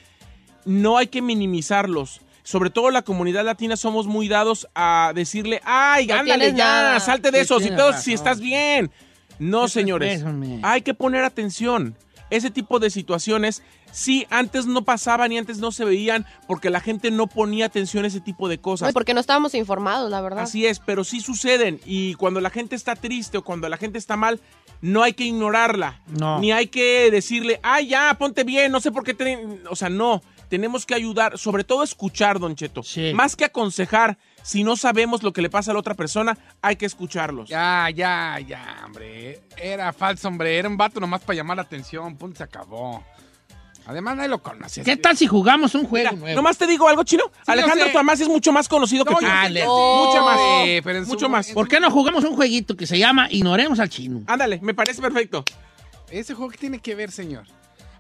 [0.65, 2.21] no hay que minimizarlos.
[2.43, 6.99] Sobre todo la comunidad latina somos muy dados a decirle, ay, No ándale ya, nada".
[6.99, 8.91] salte de eso, si, todo- si estás bien.
[9.39, 10.23] No, señores,
[10.63, 11.95] hay que poner atención.
[12.29, 16.79] Ese tipo de situaciones, sí, antes no pasaban y antes no se veían porque la
[16.79, 18.93] gente no ponía atención a ese tipo de cosas.
[18.93, 20.43] Porque no estábamos informados, la verdad.
[20.43, 21.81] Así es, pero sí suceden.
[21.85, 24.39] Y cuando la gente está triste o cuando la gente está mal,
[24.79, 25.99] no hay que ignorarla.
[26.07, 26.39] No.
[26.39, 29.37] Ni hay que decirle, ay, ya, ponte bien, no sé por qué te...
[29.69, 30.21] O sea, no.
[30.51, 32.83] Tenemos que ayudar, sobre todo escuchar, Don Cheto.
[32.83, 33.13] Sí.
[33.15, 36.75] Más que aconsejar, si no sabemos lo que le pasa a la otra persona, hay
[36.75, 37.47] que escucharlos.
[37.49, 39.39] Ya, ya, ya, hombre.
[39.55, 40.57] Era falso, hombre.
[40.57, 42.17] Era un vato nomás para llamar la atención.
[42.17, 43.01] Punto, se acabó.
[43.87, 44.83] Además, nadie lo conoce.
[44.83, 46.35] ¿Qué tal si jugamos un juego Mira, nuevo?
[46.35, 47.23] nomás te digo algo, chino.
[47.25, 47.87] yo Alejandro.
[47.93, 49.25] Tomás es mucho más conocido que No, tú.
[49.25, 49.59] yo sé Dale.
[49.61, 50.37] que- Mucho más.
[50.65, 51.47] Sí, pero en su- mucho más.
[51.51, 54.21] ¿Por qué no jugamos un jueguito que se llama Ignoremos al chino?
[54.27, 55.45] Ándale, me parece perfecto.
[56.11, 57.45] ¿Ese juego qué tiene que ver, señor?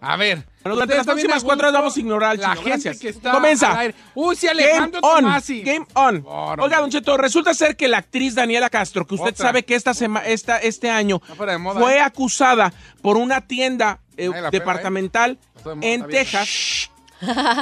[0.03, 0.43] A ver.
[0.63, 2.55] Bueno, durante las próximas cuatro horas vamos a ignorar al La chino.
[2.63, 2.99] gente Gracias.
[2.99, 3.79] que está Comienza.
[4.15, 5.15] Uy, sí, Game Alejandro on.
[5.21, 5.61] Tomasi.
[5.61, 6.25] Game on.
[6.59, 9.45] Oiga, Don Cheto, resulta ser que la actriz Daniela Castro, que usted Otra.
[9.47, 11.21] sabe que esta sema- esta, este año
[11.59, 12.01] moda, fue ¿eh?
[12.01, 15.37] acusada por una tienda eh, pela, departamental
[15.81, 16.07] en.
[16.07, 16.89] Texas.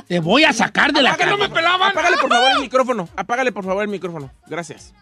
[0.07, 1.31] Te voy a sacar de la cama.
[1.31, 1.91] no me pelaban.
[1.91, 3.09] Apágale, por favor, el micrófono.
[3.17, 4.31] Apágale, por favor, el micrófono.
[4.47, 4.93] Gracias.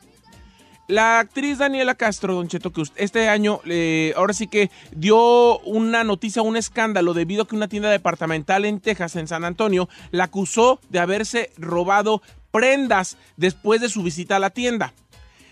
[0.88, 6.06] La actriz Daniela Castro, Don Cheto, que este año, eh, ahora sí que dio una
[6.06, 10.26] noticia, un escándalo, debido a que una tienda departamental en Texas, en San Antonio, la
[10.26, 12.22] acusó de haberse robado
[12.52, 14.94] prendas después de su visita a la tienda.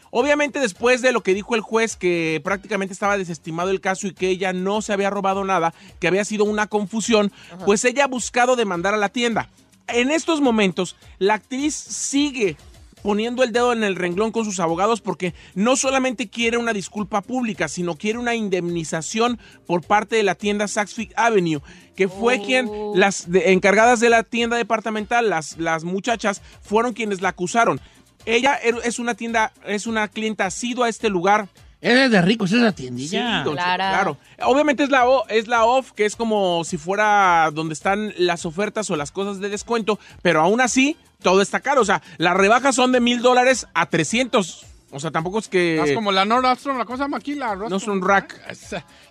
[0.09, 4.13] Obviamente después de lo que dijo el juez que prácticamente estaba desestimado el caso y
[4.13, 7.33] que ella no se había robado nada, que había sido una confusión,
[7.65, 9.49] pues ella ha buscado demandar a la tienda.
[9.89, 12.55] En estos momentos, la actriz sigue
[13.01, 17.21] poniendo el dedo en el renglón con sus abogados porque no solamente quiere una disculpa
[17.21, 21.61] pública, sino quiere una indemnización por parte de la tienda Saks Fifth Avenue,
[21.95, 27.21] que fue quien las de- encargadas de la tienda departamental, las, las muchachas, fueron quienes
[27.21, 27.79] la acusaron.
[28.25, 31.47] Ella er- es una tienda, es una clienta asidua a este lugar.
[31.81, 33.43] Eres de ricos esa Sí, tiendilla.
[33.43, 33.89] Clara.
[33.91, 34.17] claro.
[34.41, 38.47] Obviamente es la, o- es la off, que es como si fuera donde están las
[38.47, 41.81] ofertas o las cosas de descuento, pero aún así todo está caro.
[41.81, 44.63] O sea, las rebajas son de mil dólares a 300.
[44.95, 45.81] O sea, tampoco es que...
[45.83, 48.39] Es como la Nordstrom, la cosa llama aquí, la Nordstrom Rack.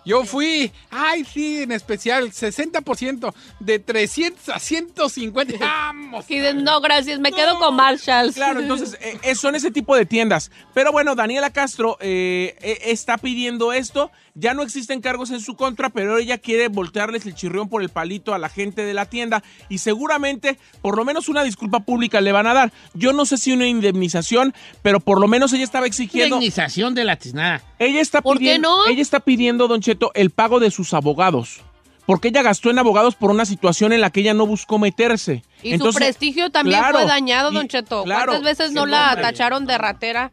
[0.03, 5.57] Yo fui, ay, sí, en especial, 60% de 300 a 150.
[5.59, 6.25] ¡Vamos!
[6.27, 8.33] Y de, no, gracias, me quedo con Marshalls.
[8.33, 10.49] Claro, entonces eh, eh, son ese tipo de tiendas.
[10.73, 14.11] Pero bueno, Daniela Castro eh, eh, está pidiendo esto.
[14.33, 17.89] Ya no existen cargos en su contra, pero ella quiere voltearles el chirrión por el
[17.89, 22.19] palito a la gente de la tienda y seguramente por lo menos una disculpa pública
[22.19, 22.73] le van a dar.
[22.93, 26.35] Yo no sé si una indemnización, pero por lo menos ella estaba exigiendo...
[26.37, 27.61] Indemnización de la tiznada.
[27.79, 28.87] Ella está ¿Por qué pidiendo, no?
[28.91, 31.61] Ella está pidiendo, Don Cheto, el pago de sus abogados.
[32.05, 35.43] Porque ella gastó en abogados por una situación en la que ella no buscó meterse.
[35.63, 38.03] Y Entonces, su prestigio también claro, fue dañado, y- Don Cheto.
[38.03, 39.23] claro, ¿Cuántas veces no la hombre.
[39.23, 40.31] tacharon de ratera?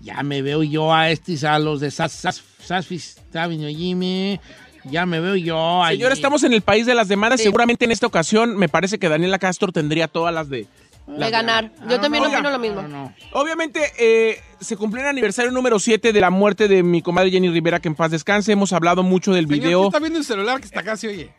[0.00, 4.38] Ya me veo yo a estos, a los de Sas, Sas, Sasfis, Jimmy.
[4.84, 5.96] Ya me veo yo ahí.
[5.96, 7.40] Señor, estamos en el país de las demandas.
[7.40, 7.44] Sí.
[7.44, 10.66] Seguramente en esta ocasión me parece que Daniela Castro tendría todas las de...
[11.06, 11.72] De ganar.
[11.88, 13.14] Yo también Oiga, opino lo mismo.
[13.32, 17.48] Obviamente, eh, se cumplió el aniversario número 7 de la muerte de mi comadre Jenny
[17.48, 18.50] Rivera, que en paz descanse.
[18.52, 19.80] Hemos hablado mucho del Señor, video.
[19.82, 21.32] ¿qué está viendo el celular que está se oye?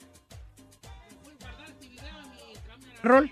[3.03, 3.29] Rol.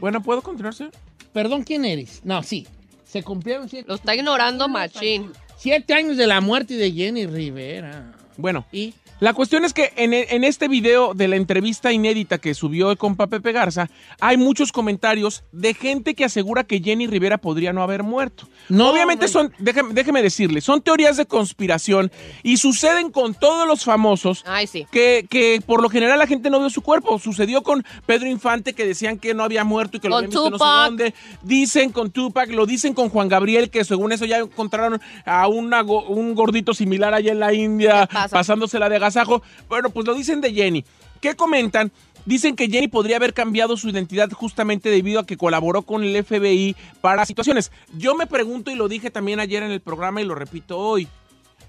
[0.00, 0.92] Bueno, ¿puedo continuar, señor?
[1.32, 2.20] Perdón, ¿quién eres?
[2.24, 2.66] No, sí.
[3.04, 5.32] Se cumplieron siete, Lo está ignorando Machín.
[5.56, 8.12] siete años de la muerte de Jenny Rivera.
[8.36, 8.94] Bueno, ¿Y?
[9.20, 12.96] La cuestión es que en, en este video de la entrevista inédita que subió el
[12.96, 17.82] compa Pepe Garza, hay muchos comentarios de gente que asegura que Jenny Rivera podría no
[17.82, 18.48] haber muerto.
[18.70, 22.10] No, Obviamente son, déjeme, déjeme decirle, son teorías de conspiración
[22.42, 24.86] y suceden con todos los famosos Ay, sí.
[24.90, 27.18] que, que por lo general la gente no vio su cuerpo.
[27.18, 30.30] Sucedió con Pedro Infante que decían que no había muerto y que lo Con habían
[30.30, 30.84] visto no sé Tupac.
[30.86, 31.14] dónde.
[31.42, 35.82] Dicen con Tupac, lo dicen con Juan Gabriel, que según eso ya encontraron a una
[35.82, 39.42] un gordito similar allá en la India pasándosela de agasajo.
[39.68, 40.84] Bueno, pues lo dicen de Jenny.
[41.20, 41.92] ¿Qué comentan?
[42.26, 46.22] Dicen que Jenny podría haber cambiado su identidad justamente debido a que colaboró con el
[46.24, 47.72] FBI para situaciones.
[47.96, 51.08] Yo me pregunto y lo dije también ayer en el programa y lo repito hoy.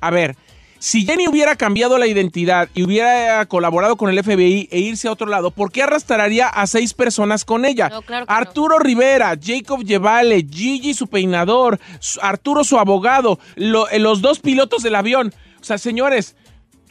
[0.01, 0.35] A ver,
[0.77, 5.11] si Jenny hubiera cambiado la identidad y hubiera colaborado con el FBI e irse a
[5.13, 7.87] otro lado, ¿por qué arrastraría a seis personas con ella?
[7.89, 8.37] No, claro que no.
[8.37, 11.79] Arturo Rivera, Jacob Yevale, Gigi su peinador,
[12.21, 15.33] Arturo su abogado, lo- eh, los dos pilotos del avión.
[15.61, 16.35] O sea, señores,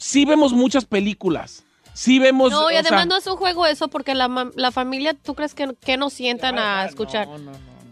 [0.00, 1.64] sí vemos muchas películas.
[1.92, 2.50] Sí vemos...
[2.50, 5.54] No, y además sea, no es un juego eso, porque la, la familia, ¿tú crees
[5.54, 7.28] que, que nos sientan a escuchar?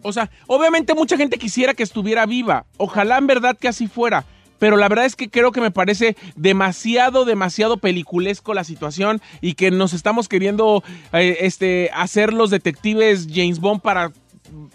[0.03, 2.65] O sea, obviamente mucha gente quisiera que estuviera viva.
[2.79, 4.25] Ojalá en verdad que así fuera.
[4.59, 9.55] Pero la verdad es que creo que me parece demasiado, demasiado peliculesco la situación y
[9.55, 14.13] que nos estamos queriendo eh, este, hacer los detectives James Bond para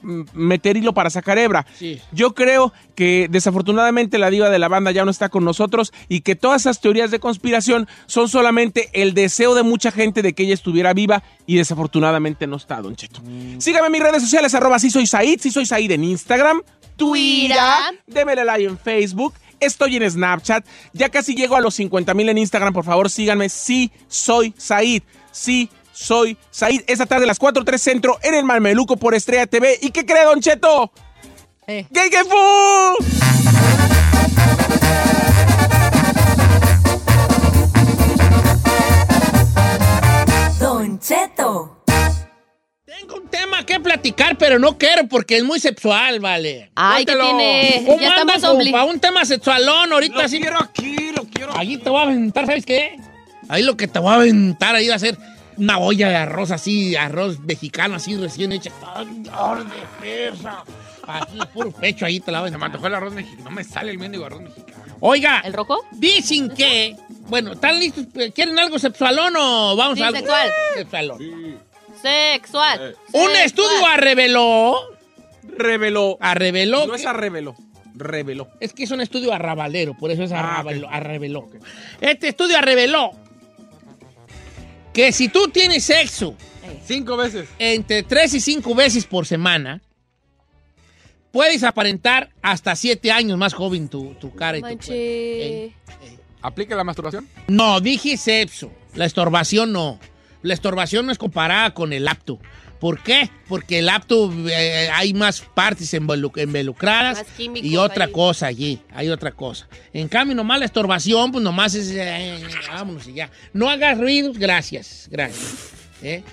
[0.03, 1.65] meter hilo para sacar hebra.
[1.77, 1.99] Sí.
[2.11, 6.21] Yo creo que desafortunadamente la diva de la banda ya no está con nosotros y
[6.21, 10.43] que todas esas teorías de conspiración son solamente el deseo de mucha gente de que
[10.43, 13.21] ella estuviera viva y desafortunadamente no está, Don Cheto.
[13.57, 16.61] Sígame en mis redes sociales, arroba si soy Said, si soy Said en Instagram,
[16.95, 17.57] Twitter,
[18.05, 22.37] démele like en Facebook, estoy en Snapchat, ya casi llego a los 50 mil en
[22.37, 27.77] Instagram, por favor síganme, si soy Said, si soy Said, esta tarde a las 4.3
[27.77, 29.77] Centro en el Malmeluco por Estrella TV.
[29.81, 30.91] ¿Y qué cree, Don Cheto?
[31.67, 31.85] Eh.
[31.91, 33.23] ¡Gay que fu!
[40.59, 41.83] Don Cheto.
[42.85, 46.71] Tengo un tema que platicar, pero no quiero porque es muy sexual, vale.
[46.75, 47.83] Ay, que tiene.
[47.85, 50.39] ¿Cómo Ya andas estamos para un tema sexualón ahorita Lo así?
[50.39, 52.97] quiero aquí, lo quiero Ahí te voy a aventar, ¿sabes qué?
[53.49, 55.17] Ahí lo que te voy a aventar ahí va a ser
[55.57, 58.71] una olla de arroz así, arroz mexicano así recién hecha.
[58.95, 59.65] ¡Ay, arde,
[60.01, 60.63] pesa!
[61.05, 63.43] Así, puro pecho ahí te la voy a Se me antojó el arroz mexicano.
[63.45, 64.83] No me sale el mendigo arroz mexicano.
[65.01, 65.85] Oiga, ¿El rojo?
[65.91, 66.95] dicen que...
[67.27, 68.05] Bueno, ¿están listos?
[68.33, 70.19] ¿Quieren algo sexualón o vamos Sí, a algo?
[70.19, 70.49] sexual.
[70.75, 71.19] Sexualón.
[72.01, 72.95] Sexual.
[73.11, 73.35] Un Sexual.
[73.45, 74.75] estudio reveló...
[75.57, 76.17] Reveló.
[76.33, 76.87] Reveló...
[76.87, 77.55] No es que- a reveló.
[77.95, 78.47] Reveló.
[78.59, 80.89] Es que es un estudio arrabalero, por eso es Ah, arrabaló.
[80.89, 81.47] arreveló.
[82.01, 83.11] Este estudio reveló
[84.93, 86.35] que si tú tienes sexo
[86.85, 87.49] Cinco veces.
[87.59, 89.81] entre 3 y 5 veces por semana,
[91.31, 95.73] puedes aparentar hasta 7 años más joven tu, tu cara y tu.
[96.41, 97.27] ¿Aplica la masturbación?
[97.47, 98.71] No, dije sexo.
[98.95, 99.99] La estorbación no.
[100.41, 102.37] La estorbación no es comparada con el apto.
[102.79, 103.29] ¿Por qué?
[103.47, 108.11] Porque el apto eh, hay más partes involu- involucradas Más químicos y otra ahí.
[108.11, 108.81] cosa allí.
[108.93, 109.67] Hay otra cosa.
[109.93, 111.91] En cambio, nomás la estorbación, pues nomás es.
[111.91, 113.29] eh, vámonos y ya.
[113.53, 115.07] No hagas ruidos, gracias.
[115.09, 115.69] Gracias.
[116.01, 116.23] ¿Eh?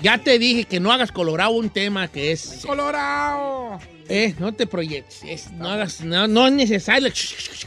[0.00, 2.64] Ya te dije que no hagas colorado un tema que es.
[2.66, 3.78] ¡Colorado!
[4.08, 5.20] Eh, no te proyectes.
[5.24, 7.08] es- no, hagas, no, no es necesario.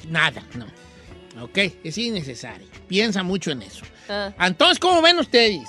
[0.10, 0.66] Nada, no.
[1.44, 2.68] Ok, es innecesario.
[2.88, 3.86] Piensa mucho en eso.
[4.10, 5.68] Ah, Entonces, ¿cómo ven ustedes?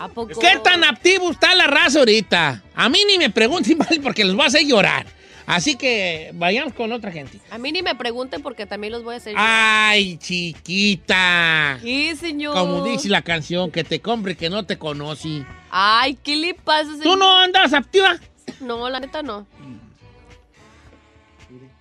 [0.00, 0.40] ¿A poco?
[0.40, 2.62] ¿Qué tan activo está la raza ahorita?
[2.74, 5.06] A mí ni me pregunten, porque los voy a hacer llorar.
[5.44, 7.38] Así que vayamos con otra gente.
[7.50, 9.34] A mí ni me pregunten porque también los voy a hacer.
[9.36, 11.78] Ay, chiquita.
[11.82, 12.54] ¿Qué, señor?
[12.54, 15.44] Como dice la canción, que te compre que no te conocí.
[15.70, 17.02] Ay, ¿qué le pasa, señor?
[17.02, 18.16] ¿Tú no andas activa?
[18.60, 19.46] No, la neta no.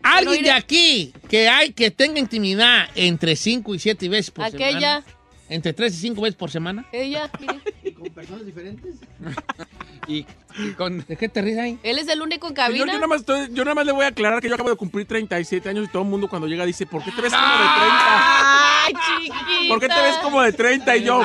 [0.02, 5.02] Alguien de aquí que hay que tenga intimidad entre 5 y 7 veces por Aquella.
[5.02, 5.06] semana.
[5.50, 6.86] Entre 3 y 5 veces por semana.
[6.92, 7.60] Ella, mire.
[10.08, 10.26] Y,
[10.58, 11.06] y con...
[11.08, 11.78] ¿De qué te ríes ahí?
[11.84, 12.86] Él es el único en Señor, cabina.
[12.86, 14.76] yo nada, más estoy- yo nada más le voy a aclarar que yo acabo de
[14.76, 17.48] cumplir 37 años y todo el mundo cuando llega dice, ¿por qué te ves como
[17.48, 18.86] de 30?
[18.86, 19.36] Ay, chiquita.
[19.68, 20.98] ¿Por qué te ves como de 30?
[20.98, 21.22] Y yo,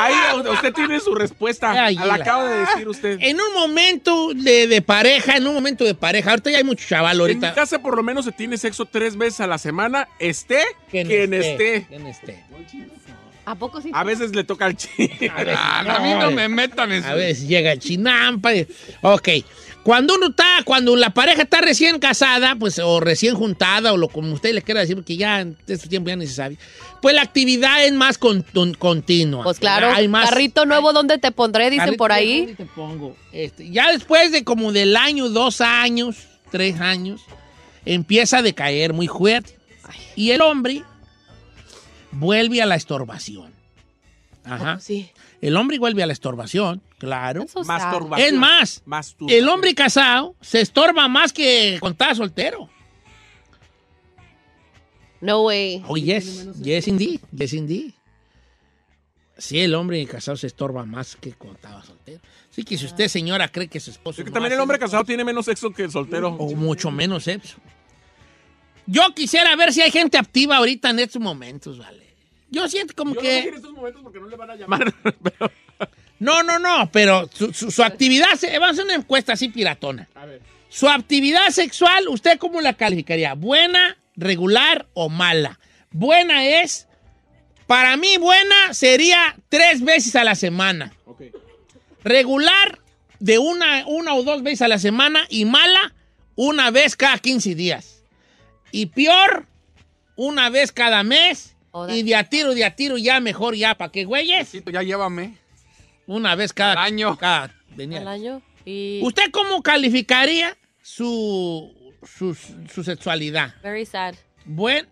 [0.00, 0.14] ahí
[0.50, 1.70] usted tiene su respuesta.
[1.84, 3.18] Ay, La acaba de decir usted.
[3.20, 6.84] En un momento de, de pareja, en un momento de pareja, ahorita ya hay mucho
[6.88, 7.54] chaval En mi ahorita.
[7.54, 11.86] casa por lo menos se tiene sexo tres veces a la semana, esté quien, esté.
[11.88, 12.42] Quien esté.
[13.46, 13.90] ¿A poco sí?
[13.92, 15.08] A veces le toca al chino.
[15.36, 17.08] A Ah, a mí no me metan eso.
[17.08, 18.50] A veces llega el chinampa.
[19.02, 19.28] Ok.
[19.82, 24.08] Cuando uno está, cuando la pareja está recién casada, pues, o recién juntada, o lo
[24.08, 26.56] como usted le quiera decir, porque ya en este tiempo ya ni se sabe,
[27.02, 29.44] pues la actividad es más con- con- continua.
[29.44, 30.30] Pues claro, Hay más.
[30.30, 31.64] carrito nuevo, ¿dónde te pondré?
[31.68, 32.54] Dicen Carrito, por ¿dónde ahí.
[32.56, 33.14] te pongo?
[33.30, 36.16] Este, ya después de como del año, dos años,
[36.50, 37.20] tres años,
[37.84, 39.58] empieza a decaer muy fuerte.
[40.16, 40.82] Y el hombre
[42.14, 43.52] vuelve a la estorbación.
[44.44, 44.78] Ajá.
[44.80, 45.10] Sí.
[45.40, 47.44] El hombre vuelve a la estorbación, claro.
[47.44, 49.30] Es más, Masturbación.
[49.30, 52.68] el hombre casado se estorba más que cuando estaba soltero.
[55.20, 55.82] No way.
[55.86, 57.92] Oh, yes, yes indeed, yes indeed.
[59.36, 62.20] Sí, el hombre casado se estorba más que cuando estaba soltero.
[62.50, 64.20] Así que si usted, señora, cree que su esposo...
[64.20, 66.28] Es que no también el hombre casado tiene menos sexo que el soltero.
[66.28, 67.56] O mucho menos sexo.
[68.86, 72.03] Yo quisiera ver si hay gente activa ahorita en estos momentos, ¿vale?
[72.54, 73.56] Yo siento como Yo no sé en que...
[73.56, 74.94] estos momentos porque no le van a llamar.
[75.22, 75.50] pero-
[76.18, 78.28] No, no, no, pero su, su- su actividad...
[78.36, 80.08] se- Vamos a hacer una encuesta así piratona.
[80.14, 80.40] A ver.
[80.68, 83.34] Su actividad sexual, ¿usted cómo la calificaría?
[83.34, 85.58] ¿Buena, regular o mala?
[85.90, 86.88] Buena es...
[87.66, 90.92] Para mí, buena sería tres veces a la semana.
[91.06, 91.22] Ok.
[92.02, 92.78] Regular,
[93.20, 95.24] de una, una o dos veces a la semana.
[95.30, 95.94] Y mala,
[96.34, 98.02] una vez cada 15 días.
[98.70, 99.46] Y peor,
[100.16, 101.53] una vez cada mes.
[101.74, 101.96] Joder.
[101.96, 104.48] Y de a tiro, de a tiro, ya mejor, ya, ¿para qué, güeyes?
[104.48, 105.36] Tito, ya llévame.
[106.06, 107.16] Una vez cada Al año.
[107.18, 108.00] cada- venía.
[108.02, 108.42] Al año.
[108.64, 109.00] Y...
[109.02, 112.36] ¿Usted cómo calificaría su, su,
[112.72, 113.54] su sexualidad?
[113.60, 114.14] Very sad.
[114.44, 114.86] Buen,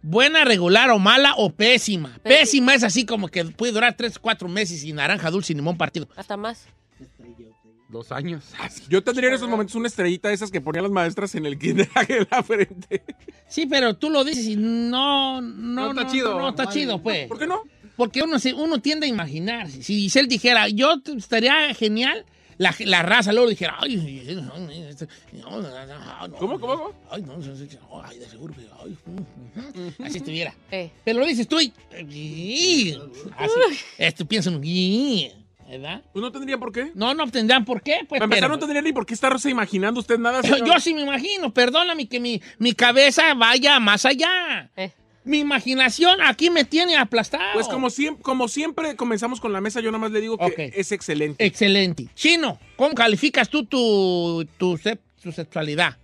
[0.00, 2.10] buena, regular o mala o pésima.
[2.22, 2.22] Pésima.
[2.22, 5.76] Pésima es así como que puede durar tres, cuatro meses sin naranja dulce y limón
[5.76, 6.08] partido.
[6.14, 6.66] Hasta más.
[7.88, 8.44] Dos años.
[8.90, 11.58] Yo tendría en esos momentos una estrellita de esas que ponían las maestras en el
[11.58, 13.02] kinder en la frente.
[13.48, 16.38] Sí, pero tú lo dices y no, no, No está chido.
[16.38, 17.26] No, está chido, pues.
[17.28, 17.62] ¿Por qué no?
[17.96, 19.68] Porque uno, se- uno tiende a imaginar.
[19.70, 22.26] Si Giselle dijera, yo estaría genial,
[22.58, 23.96] la, la raza luego dijera, ay,
[24.36, 24.68] no, no,
[25.62, 26.92] no, no, ¿Cómo, cómo, cómo?
[27.10, 30.54] Ay, no, no, no, ay, de seguro, ay, mm, mm, así estuviera.
[30.70, 30.90] Eh.
[31.04, 31.72] Pero lo dices tú y,
[32.10, 32.96] y-
[33.36, 33.52] así,
[33.96, 35.32] esto piensa en y,
[35.68, 36.02] ¿verdad?
[36.12, 36.92] Pues no tendría por qué.
[36.94, 39.50] No, no tendrán por qué, pues, Para empezar, pero- no tendría ni por qué estarse
[39.50, 40.40] imaginando usted nada.
[40.42, 40.80] yo, señor.
[40.80, 44.70] sí me imagino, perdóname que mi, mi cabeza vaya más allá.
[44.76, 44.92] Eh.
[45.24, 47.52] Mi imaginación aquí me tiene aplastado.
[47.52, 50.72] Pues como siempre, como siempre comenzamos con la mesa, yo nada más le digo que
[50.74, 51.44] es excelente.
[51.44, 52.08] Excelente.
[52.14, 54.78] Chino, ¿cómo calificas tú tu, tu,
[55.22, 55.98] tu sexualidad?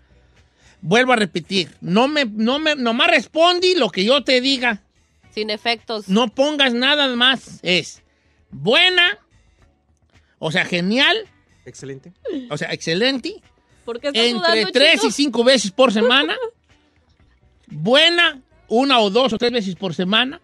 [0.83, 4.83] Vuelvo a repetir, no me, no me, nomás respondi lo que yo te diga.
[5.31, 6.07] Sin efectos.
[6.11, 7.61] No pongas nada más.
[7.63, 8.03] Es
[8.51, 9.19] buena,
[10.39, 11.17] o sea, genial,
[11.67, 12.13] Excelente.
[12.51, 13.41] o sea, excelente,
[13.85, 16.37] ¿Por qué estás entre sudando, tres y cinco veces por semana.
[17.67, 20.41] Buena, una o dos o tres veces por semana.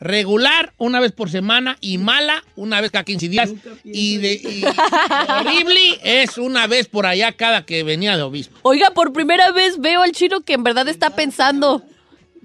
[0.00, 1.76] Regular, una vez por semana.
[1.80, 3.52] Y mala, una vez cada 15 días.
[3.84, 8.58] Y, de, y horrible es una vez por allá cada que venía de obispo.
[8.62, 11.82] Oiga, por primera vez veo al chino que en verdad está pensando.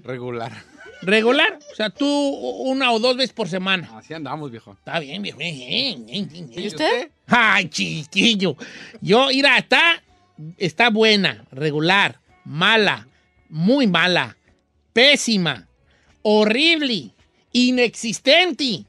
[0.02, 0.64] Regular.
[1.02, 3.90] Regular, o sea, tú una o dos veces por semana.
[3.96, 4.72] Así andamos, viejo.
[4.72, 5.38] Está bien, viejo.
[5.40, 7.10] ¿Y usted?
[7.26, 8.56] Ay, chiquillo.
[9.00, 10.02] Yo, mira, está,
[10.56, 13.06] está buena, regular, mala,
[13.48, 14.36] muy mala,
[14.92, 15.68] pésima,
[16.22, 17.10] horrible,
[17.52, 18.84] inexistente.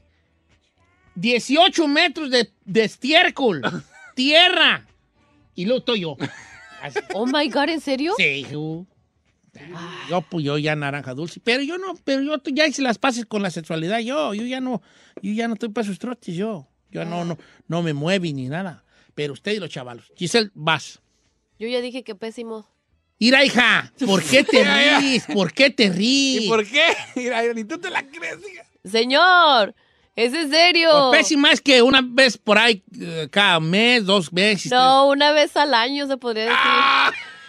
[1.14, 3.62] 18 metros de, de estiércol,
[4.14, 4.86] tierra.
[5.54, 6.16] Y luego estoy yo.
[6.82, 6.98] Así.
[7.14, 8.12] Oh my God, ¿en serio?
[8.18, 8.84] Sí, yo,
[10.08, 13.26] yo, pues yo ya naranja dulce, pero yo no, pero yo ya hice las paces
[13.26, 14.82] con la sexualidad, yo, yo ya no,
[15.22, 17.38] yo ya no estoy para esos trotes, yo, yo no, no,
[17.68, 18.84] no me mueve ni nada,
[19.14, 21.00] pero usted y los chavalos, Giselle, vas.
[21.58, 22.68] Yo ya dije que pésimo.
[23.18, 24.62] Ira, hija, ¿por qué te
[25.00, 25.24] ríes?
[25.32, 26.44] ¿Por qué te ríes?
[26.44, 26.94] ¿Y por qué?
[27.16, 28.38] Mira, ni tú te la crees.
[28.52, 28.66] hija.
[28.84, 29.74] Señor,
[30.16, 31.08] ¿Es en serio?
[31.08, 34.72] O pésima es que una vez por ahí, eh, cada mes, dos veces.
[34.72, 36.56] No, una vez al año se podría decir.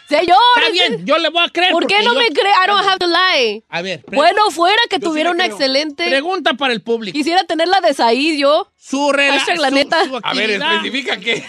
[0.08, 0.38] Señor.
[0.58, 1.72] Está bien, yo le voy a creer.
[1.72, 2.51] ¿Por qué porque no yo- me cree?
[2.51, 3.64] I don't have to lie.
[3.70, 4.03] A ver.
[4.08, 5.55] Bueno, fuera que Yo tuviera una creo.
[5.55, 6.08] excelente.
[6.08, 7.16] Pregunta para el público.
[7.18, 8.72] Quisiera tener la de Said yo.
[8.78, 10.05] Su rela- Hashtag la su- neta.
[10.05, 11.43] su A ver, actividad- especifica qué.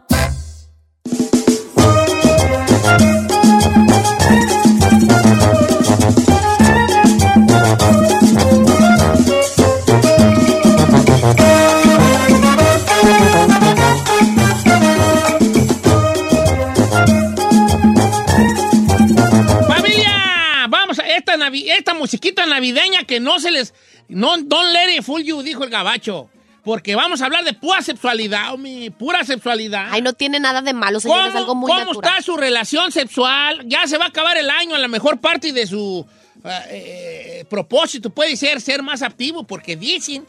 [21.68, 23.74] Esta musiquita navideña que no se les...
[24.08, 26.30] No, don't let it fool you, dijo el gabacho.
[26.66, 29.88] Porque vamos a hablar de pura sexualidad, homie, pura sexualidad.
[29.92, 31.28] Ay, no tiene nada de malo, señor.
[31.28, 32.12] Es algo muy ¿Cómo natural.
[32.16, 33.62] está su relación sexual?
[33.68, 36.04] Ya se va a acabar el año, a la mejor parte de su
[36.44, 40.26] eh, eh, propósito puede ser ser más activo, porque dicen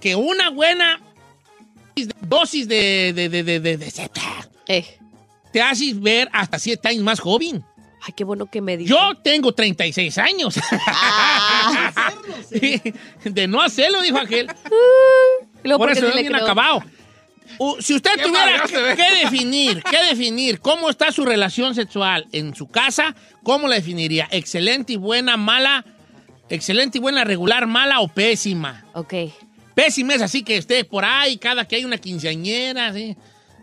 [0.00, 1.00] que una buena
[2.20, 4.10] dosis de, de, de, de, de-
[4.68, 4.98] Eh.
[5.52, 7.64] te hace ver hasta siete años más joven.
[8.02, 8.90] Ay, qué bueno que me dijo.
[8.94, 10.54] Yo tengo 36 años.
[10.86, 12.12] Ah.
[13.24, 14.46] de no hacerlo, dijo aquel.
[15.68, 16.82] Luego, Por ¿por qué eso sí es bien acabado.
[17.58, 18.96] Uh, si usted tuviera que, ve.
[18.96, 24.28] que definir, qué definir cómo está su relación sexual en su casa, ¿cómo la definiría?
[24.30, 25.84] ¿Excelente y buena, mala?
[26.50, 28.84] ¿Excelente y buena, regular, mala o pésima?
[28.92, 29.14] Ok.
[29.74, 33.16] Pésima es así que esté por ahí cada que hay una quinceañera, así.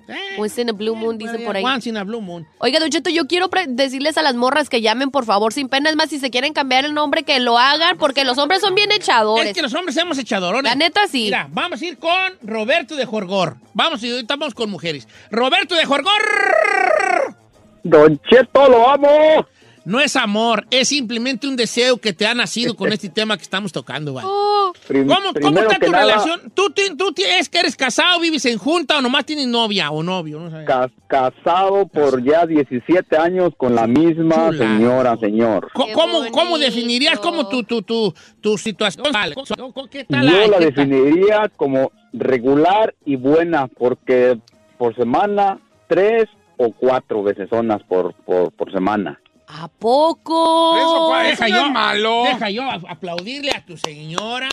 [0.07, 1.63] Eh, Once in a blue moon, dicen por ahí.
[1.63, 2.47] Once in a blue moon.
[2.59, 5.89] Oiga, Don Cheto, yo quiero decirles a las morras que llamen, por favor, sin pena.
[5.89, 8.75] Es más, si se quieren cambiar el nombre, que lo hagan, porque los hombres son
[8.75, 9.47] bien echadores.
[9.47, 10.71] Es que los hombres somos echadorones.
[10.71, 11.23] La neta, sí.
[11.25, 12.11] Mira, vamos a ir con
[12.43, 13.57] Roberto de Jorgor.
[13.73, 15.07] Vamos, y ahorita vamos con mujeres.
[15.31, 17.35] Roberto de Jorgor.
[17.83, 19.45] Don Cheto, lo amo.
[19.85, 23.43] No es amor, es simplemente un deseo que te ha nacido con este tema que
[23.43, 24.27] estamos tocando, ¿vale?
[24.29, 26.51] Oh, Prim- ¿Cómo, cómo está tu nada, relación?
[26.53, 30.39] ¿Tú, tú es que eres casado, vives en junta o nomás tienes novia o novio?
[30.39, 34.57] No ca- casado por ya 17 años con la misma Chula.
[34.57, 35.69] señora, señor.
[35.73, 39.05] ¿Cómo, cómo definirías como tu, tu, tu, tu situación?
[39.13, 40.27] Vale, co- co- ¿Qué tal?
[40.29, 44.37] Yo la definiría como regular y buena porque
[44.77, 46.25] por semana tres
[46.57, 49.19] o cuatro veces zonas por, por, por semana.
[49.47, 50.75] ¿A poco?
[50.77, 51.27] Eso, ¿cuál?
[51.27, 52.23] Deja yo, malo.
[52.25, 54.49] deja yo a- aplaudirle a tu señora.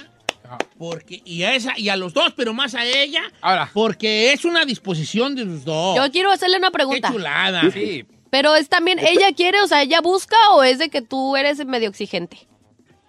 [0.78, 3.70] Porque, y a esa, y a los dos, pero más a ella, Ahora.
[3.72, 5.96] porque es una disposición de los dos.
[5.96, 7.08] Yo quiero hacerle una Qué pregunta.
[7.10, 7.62] chulada.
[7.72, 8.04] Sí.
[8.28, 11.64] Pero es también, ¿ella quiere, o sea, ella busca o es de que tú eres
[11.64, 12.36] medio exigente?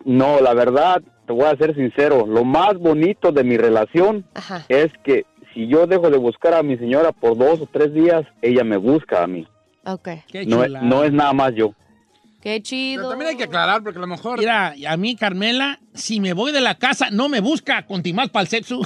[0.06, 4.66] No, la verdad, te voy a ser sincero, lo más bonito de mi relación Ajá.
[4.70, 8.24] es que si yo dejo de buscar a mi señora por dos o tres días,
[8.42, 9.46] ella me busca a mí.
[9.86, 10.10] Ok.
[10.32, 11.74] Qué No, es- no es nada más yo.
[12.42, 13.10] Qué Pero chido.
[13.10, 14.38] también hay que aclarar porque a lo mejor.
[14.40, 18.32] Mira, a mí, Carmela, si me voy de la casa, no me busca con Timal
[18.32, 18.82] para el sexo.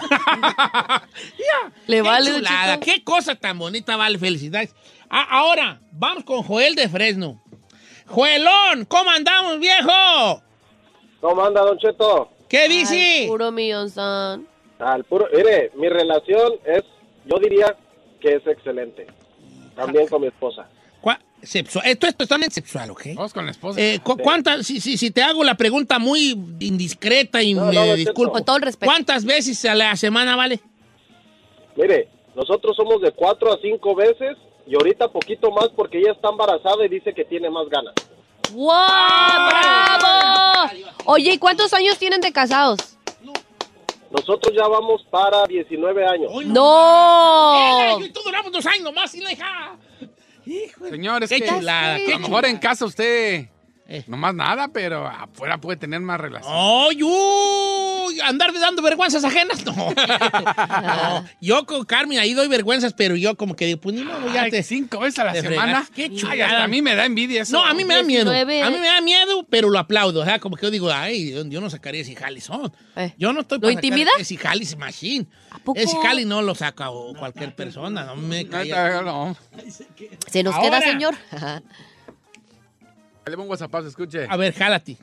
[1.88, 2.32] Le Qué vale.
[2.36, 4.76] Chulada, qué cosa tan bonita, vale, felicidades.
[5.10, 7.41] Ah, ahora, vamos con Joel de Fresno.
[8.08, 10.41] Joelón, ¿cómo andamos, viejo?
[11.20, 12.30] ¿Cómo anda, Don Cheto?
[12.48, 13.26] ¿Qué Ay, dice?
[13.28, 14.48] puro millón, son.
[14.80, 16.84] Al puro, mire, mi relación es,
[17.26, 17.76] yo diría
[18.22, 19.08] que es excelente.
[19.76, 20.70] También con mi esposa.
[21.43, 23.01] Sexual- Esto es totalmente sexual, ¿ok?
[23.16, 23.80] Vamos con la esposa.
[23.80, 27.74] Eh, cu- ¿cuántas, si, si, si te hago la pregunta muy indiscreta y No, me
[27.76, 28.91] no, disculpo, Con todo el respeto.
[28.91, 30.60] ¿cuántas veces a la semana vale?
[31.76, 34.36] Mire, nosotros somos de cuatro a cinco veces
[34.66, 37.93] y ahorita poquito más porque ella está embarazada y dice que tiene más ganas.
[38.51, 38.68] ¡Wow!
[39.47, 40.72] ¡Bravo!
[41.05, 42.80] Oye, ¿y cuántos años tienen de casados?
[44.10, 46.32] Nosotros ya vamos para 19 años.
[46.45, 47.82] ¡No!
[47.82, 49.76] Eh, yo y tú duramos dos años más y la hija.
[50.48, 53.48] Hijo de- Señor, es Qué que chulada, a lo mejor en casa usted
[53.89, 54.04] Eh.
[54.08, 56.54] no más nada, pero afuera puede tener más relación.
[56.56, 57.87] ¡Ay, uy!
[58.24, 59.65] Andar dando vergüenzas ajenas?
[59.65, 59.76] No.
[60.88, 64.32] No, Yo con Carmen ahí doy vergüenzas, pero yo como que digo, pues ni modo,
[64.34, 64.63] ya Ay, te...
[64.63, 65.84] cinco veces a la semana.
[65.86, 65.89] fregas.
[65.91, 67.53] Qué Ay, hasta a mí me da envidia eso.
[67.53, 68.32] No, a mí me da miedo.
[68.32, 68.63] 19.
[68.63, 70.22] A mí me da miedo, pero lo aplaudo.
[70.22, 72.72] O sea, como que yo digo, ay, yo, no sacaría ese jali son.
[72.95, 73.13] Eh.
[73.18, 74.11] Yo no estoy ¿Lo para sacar intimida?
[74.20, 75.28] Ese jali es machine.
[75.51, 75.80] ¿A poco?
[75.80, 78.05] Ese jali no lo saca o cualquier persona.
[78.05, 79.01] No me calla.
[79.01, 79.36] no.
[80.28, 80.80] Se nos Ahora.
[80.80, 81.15] queda, señor.
[83.26, 84.26] Le pongo WhatsApp, se escuche.
[84.30, 84.97] A ver, jálate.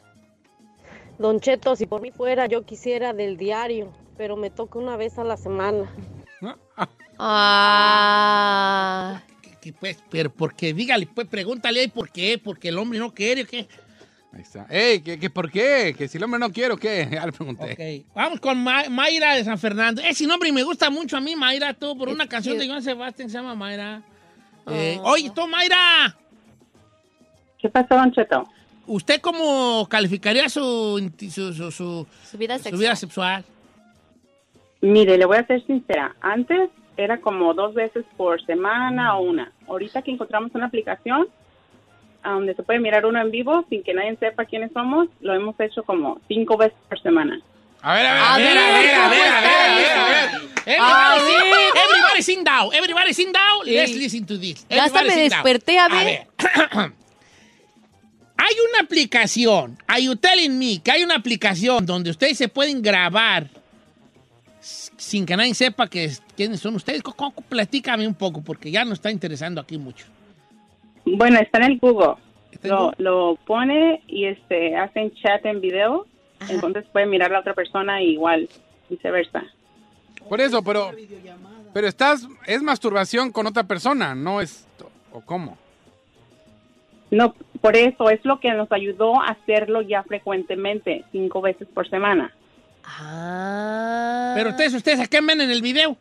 [1.18, 5.18] Don Cheto, si por mí fuera, yo quisiera del diario, pero me toca una vez
[5.18, 5.90] a la semana.
[7.18, 9.20] Ah.
[9.60, 13.42] Que, pues, pero porque, dígale, pues pregúntale ahí por qué, porque el hombre no quiere
[13.42, 13.66] o qué.
[14.32, 14.66] Ahí está.
[14.68, 15.94] Ey, ¿qué, qué, por qué?
[15.96, 17.08] ¿Que si el hombre no quiere o qué?
[17.12, 17.72] Ya le pregunté.
[17.72, 18.06] Ok.
[18.14, 20.02] Vamos con Ma- Mayra de San Fernando.
[20.02, 23.30] Ese nombre me gusta mucho a mí, Mayra, tú, por una canción de Joan Sebastián
[23.30, 24.02] se llama Mayra.
[24.70, 26.16] Eh, oye, tú, Mayra.
[27.58, 28.44] ¿Qué pasó, Don Cheto?
[28.86, 32.80] ¿Usted cómo calificaría su, su, su, su- Su vida su sexual.
[32.80, 33.44] vida sexual?
[34.80, 36.14] Mire, le voy a ser sincera.
[36.20, 39.50] Antes era como dos veces por semana o una.
[39.66, 41.26] Ahorita que encontramos una aplicación
[42.22, 45.58] donde se puede mirar uno en vivo sin que nadie sepa quiénes somos, lo hemos
[45.60, 47.40] hecho como cinco veces por semana.
[47.82, 49.74] A ver, a ver, A a ver, ver, a ver, a ver, a ver, a
[49.74, 50.30] ver, a ver.
[50.66, 52.72] Everybody, sit, everybody sit down.
[52.74, 53.64] Everybody sit down.
[53.66, 53.70] Sí.
[53.74, 54.66] Let's listen to this.
[54.70, 56.26] Ya hasta me desperté, a ver.
[58.36, 62.82] hay una aplicación, are you telling me que hay una aplicación donde ustedes se pueden
[62.82, 63.48] grabar
[64.60, 67.02] sin que nadie sepa que, quiénes son ustedes?
[67.48, 70.06] Platícame un poco, porque ya nos está interesando aquí mucho.
[71.04, 72.14] Bueno, está en el Google.
[72.50, 72.96] ¿Está en Lo, Google?
[72.98, 76.06] lo pone y este hacen chat en video,
[76.48, 78.48] entonces puede mirar a la otra persona y igual,
[78.88, 79.44] viceversa.
[80.28, 80.90] Por eso, pero.
[81.72, 82.26] Pero estás.
[82.46, 84.66] Es masturbación con otra persona, no es.
[85.12, 85.58] ¿O cómo?
[87.14, 91.88] No, por eso es lo que nos ayudó a hacerlo ya frecuentemente, cinco veces por
[91.88, 92.34] semana.
[92.84, 94.32] Ah.
[94.34, 95.96] Pero ustedes, ustedes, ¿a qué ven en el video?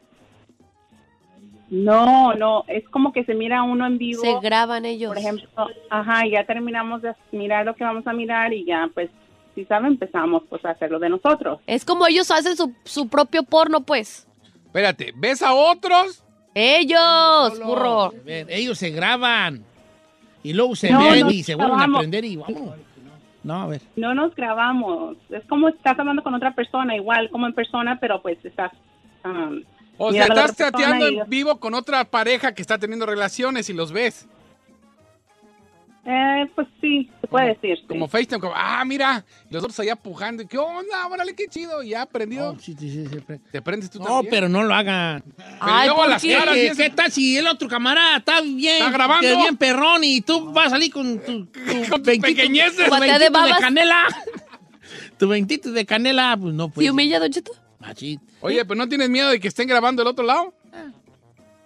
[1.70, 4.24] No, no, es como que se mira uno en vivo.
[4.24, 5.10] Se graban ellos.
[5.10, 5.48] Por ejemplo,
[5.92, 9.12] ajá, ya terminamos de mirar lo que vamos a mirar y ya, pues,
[9.54, 11.60] si saben, empezamos pues a hacerlo de nosotros.
[11.68, 14.28] Es como ellos hacen su, su propio porno, pues.
[14.66, 16.24] Espérate, ¿ves a otros?
[16.56, 18.14] Ellos, burro.
[18.26, 19.64] Ellos se graban
[20.44, 22.76] y luego se No, ven no, y se vuelven a aprender y vamos.
[23.44, 23.82] No, a ver.
[23.98, 28.22] No nos grabamos, es como estás hablando con otra persona, igual como en persona, pero
[28.22, 28.72] pues estás...
[29.26, 29.62] um,
[29.98, 33.74] O sea, estás chateando y- en vivo con otra pareja que está teniendo relaciones y
[33.74, 34.28] los ves.
[36.06, 37.78] Eh, pues sí, se puede decir.
[37.78, 37.86] sí.
[37.88, 40.44] Como FaceTime, como, ah, mira, los otros allá pujando.
[40.44, 41.08] y, ¿Qué onda?
[41.08, 41.82] Órale, qué chido.
[41.82, 42.52] Y ya aprendió.
[42.54, 43.18] No, sí, sí, sí,
[43.52, 44.30] ¿Te prendes tú No, también?
[44.30, 45.24] pero no lo hagan.
[45.62, 46.34] Ay, luego ¿por las qué?
[46.34, 49.28] caras y ¿Qué, qué tal si el otro camarada está bien, ¿Está grabando?
[49.30, 52.90] que bien perrón y tú vas a salir con tu, tu Con pequeñeces.
[52.90, 54.04] tu de canela?
[55.18, 56.90] tu veintito de canela, pues no ¿Sí pues.
[56.90, 57.54] humilla, Don Cheto?
[57.80, 58.20] Machín.
[58.42, 60.54] Oye, pues no tienes miedo de que estén grabando el otro lado.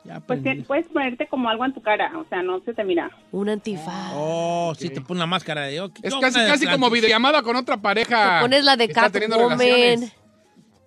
[0.08, 3.12] Ya Pues puedes ponerte como algo en tu cara, o sea, no se te mira.
[3.32, 4.14] Un antifaz.
[4.16, 5.92] Oh, sí te pone la máscara de yo.
[6.02, 8.38] Es yo casi, de casi como videollamada con otra pareja.
[8.38, 9.60] Te pones la de está Catwoman.
[9.60, 10.14] relaciones.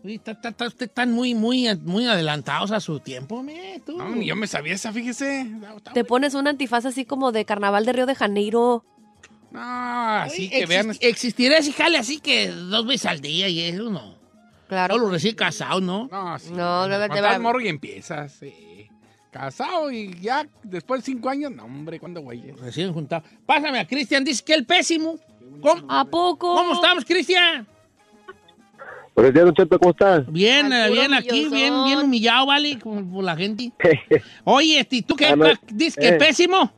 [0.02, 3.98] Uy, está- está- está- ustedes están muy, muy, muy adelantados a su tiempo, me, tú.
[3.98, 5.46] No, ni yo me sabía esa, fíjese.
[5.92, 8.82] Te pones un antifaz así como de carnaval de Río de Janeiro.
[9.50, 10.96] No, así Oye, que exist- vean.
[11.00, 14.14] Existirá ese jale así que dos veces al día y eso no.
[14.68, 14.94] Claro.
[14.94, 16.08] Solo recién casado, ¿no?
[16.10, 16.50] No, sí.
[16.52, 18.79] No, no, va- morro y empiezas, sí.
[19.30, 22.50] Casado y ya después de cinco años, no, hombre, ¿cuándo güey?
[22.52, 23.22] Recién juntado.
[23.46, 25.18] Pásame a Cristian, dice que el pésimo.
[25.62, 26.54] ¿Cómo, ¿A poco?
[26.54, 27.66] ¿Cómo estamos, Cristian?
[29.14, 30.32] Buenos días, Cheto, ¿cómo estás?
[30.32, 32.78] Bien, eh, bien aquí, bien, bien humillado, ¿vale?
[32.82, 33.70] Por la gente.
[34.44, 36.18] Oye, este, ¿y ¿tú qué Ah, no, dices que eh.
[36.18, 36.72] pésimo?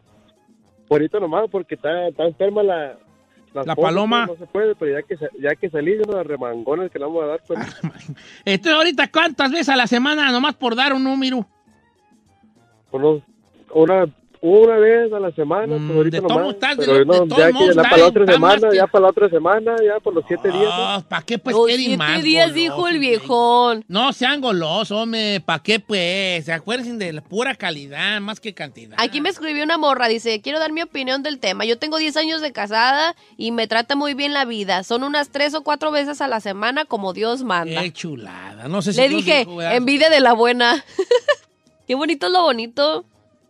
[0.90, 2.98] Ahorita nomás porque está, está enferma la...
[3.54, 4.26] La paloma.
[4.26, 7.22] No se puede, pero ya que, ya que salí de unos remangones que le vamos
[7.22, 7.60] a dar, pues...
[8.46, 11.46] Entonces, ahorita, ¿cuántas veces a la semana nomás por dar un número?
[12.92, 13.22] Unos-
[13.74, 14.06] una,
[14.44, 16.48] una vez a la semana, Mm, pues ahorita de nomás.
[16.54, 19.08] estás de pero no, de ya que ya para la otra semana, ya para la
[19.10, 20.64] otra semana, ya por los siete días.
[20.64, 20.96] ¿no?
[20.96, 22.22] Oh, ¿Para qué pues Los siete más?
[22.24, 23.84] días dijo el viejón.
[23.86, 25.40] No sean golosos, hombre.
[25.40, 26.44] ¿Para qué pues?
[26.44, 28.96] Se acuerden de la pura calidad más que cantidad.
[28.98, 31.64] Aquí me escribió una morra, dice, quiero dar mi opinión del tema.
[31.64, 34.82] Yo tengo 10 años de casada y me trata muy bien la vida.
[34.82, 37.80] Son unas tres o cuatro veces a la semana como Dios manda.
[37.80, 38.66] Qué chulada.
[38.66, 40.84] No sé si Le dije, envidia de la buena.
[41.92, 43.04] Qué bonito es lo bonito.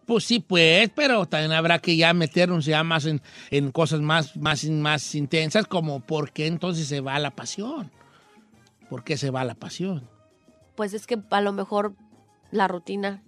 [0.04, 3.22] Pues sí, pues, pero también habrá que ya meternos ya más en,
[3.52, 7.92] en cosas más, más, más intensas, como por qué entonces se va la pasión.
[8.90, 10.08] ¿Por qué se va la pasión?
[10.74, 11.94] Pues es que a lo mejor
[12.50, 13.22] la rutina.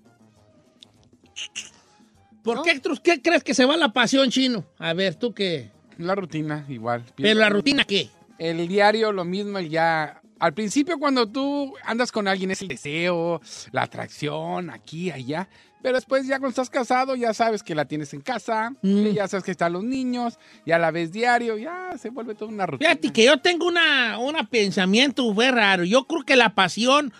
[2.42, 4.64] ¿Por qué, qué crees que se va la pasión, chino?
[4.80, 5.70] A ver, tú qué.
[5.96, 7.04] La rutina, igual.
[7.14, 8.08] ¿Pero la rutina qué?
[8.36, 12.68] El diario, lo mismo, el ya Al principio, cuando tú andas con alguien, es el
[12.68, 13.40] deseo,
[13.72, 15.48] la atracción, aquí, allá.
[15.82, 19.08] Pero después, ya cuando estás casado, ya sabes que la tienes en casa, Mm.
[19.12, 22.66] ya sabes que están los niños, ya la ves diario, ya se vuelve toda una
[22.66, 22.88] rutina.
[22.90, 25.84] Fíjate que yo tengo una, una pensamiento muy raro.
[25.84, 27.12] Yo creo que la pasión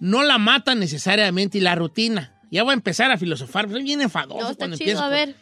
[0.00, 2.34] no la mata necesariamente y la rutina.
[2.50, 5.04] Ya voy a empezar a filosofar, soy bien enfadoso No, está cuando chido, empiezo.
[5.04, 5.36] a ver.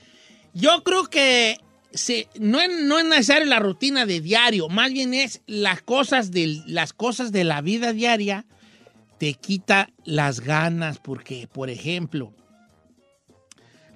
[0.53, 1.59] Yo creo que
[1.97, 6.31] se- no, es, no es necesario la rutina de diario, más bien es las cosas,
[6.31, 8.45] de, las cosas de la vida diaria
[9.19, 12.33] te quita las ganas, porque, por ejemplo,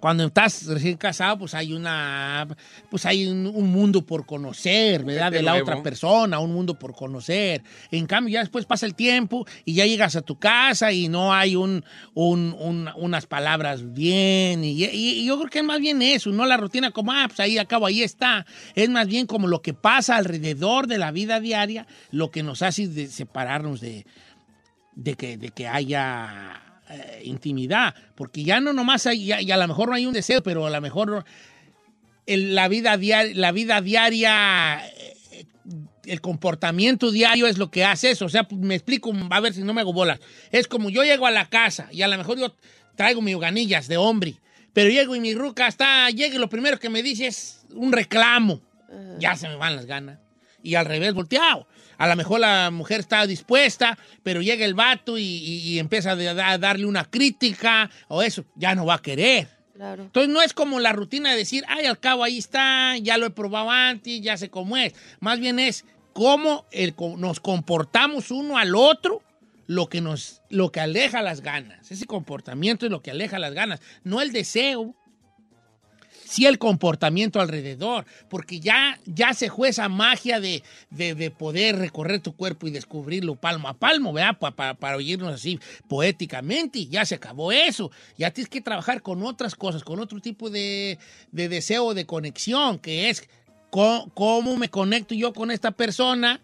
[0.01, 2.49] cuando estás recién casado, pues hay una,
[2.91, 5.31] pues hay un, un mundo por conocer, ¿verdad?
[5.31, 5.65] De la nuevo.
[5.71, 7.63] otra persona, un mundo por conocer.
[7.91, 11.33] En cambio, ya después pasa el tiempo y ya llegas a tu casa y no
[11.35, 11.85] hay un,
[12.15, 14.65] un- un- unas palabras bien.
[14.65, 17.25] Y, y- y yo creo que es más bien eso, no la rutina como, ah,
[17.27, 18.47] pues ahí acabo, ahí está.
[18.75, 22.63] Es más bien como lo que pasa alrededor de la vida diaria, lo que nos
[22.63, 24.07] hace de separarnos de,
[24.95, 29.57] de que, de que haya eh, intimidad, porque ya no nomás hay, ya- y a
[29.57, 31.25] lo mejor no hay un deseo, pero a lo mejor
[32.27, 35.17] el- la, vida diaria, la vida diaria, eh,
[36.07, 38.25] el comportamiento diario es lo que hace eso.
[38.25, 40.19] O sea, me explico, a ver si no me hago bolas.
[40.51, 42.55] Es como yo llego a la casa y a lo mejor yo
[42.97, 44.35] traigo mis ganillas de hombre,
[44.73, 47.93] pero llego y mi ruca está, llega y lo primero que me dice es un
[47.93, 48.61] reclamo.
[49.19, 50.19] Ya se me van las ganas.
[50.63, 51.67] Y al revés, volteado.
[51.99, 56.13] A lo mejor la mujer está dispuesta, pero llega el vato y, y- y empieza
[56.13, 59.49] a da- a darle una crítica o eso, ya no va a querer.
[59.75, 60.03] Claro.
[60.05, 63.27] Entonces no es como la rutina de decir, ay, al cabo ahí está, ya lo
[63.27, 64.95] he probado antes, ya sé cómo es.
[65.21, 69.23] Más bien es cómo el nos comportamos uno al otro,
[69.67, 71.91] lo que nos, lo que aleja las ganas.
[71.91, 74.95] Ese comportamiento es lo que aleja las ganas, no el deseo.
[76.31, 81.77] Sí el comportamiento alrededor, porque ya, ya se fue esa magia de, de- de poder
[81.77, 84.39] recorrer tu cuerpo y descubrirlo palmo a palmo, ¿verdad?
[84.39, 85.59] Pa- pa- para oírnos así
[85.89, 87.91] poéticamente, ya se acabó eso.
[88.17, 90.99] Ya tienes que trabajar con otras cosas, con otro tipo de,
[91.33, 93.29] de deseo, de conexión, que es
[93.71, 96.41] cómo me conecto yo con esta persona,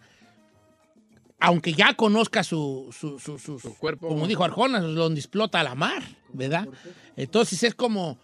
[1.39, 4.09] aunque ya conozca su, su, su- su- su- cuerpo.
[4.09, 6.67] como dijo Arjona, donde explota la mar, ¿verdad?
[7.17, 8.19] Entonces es como,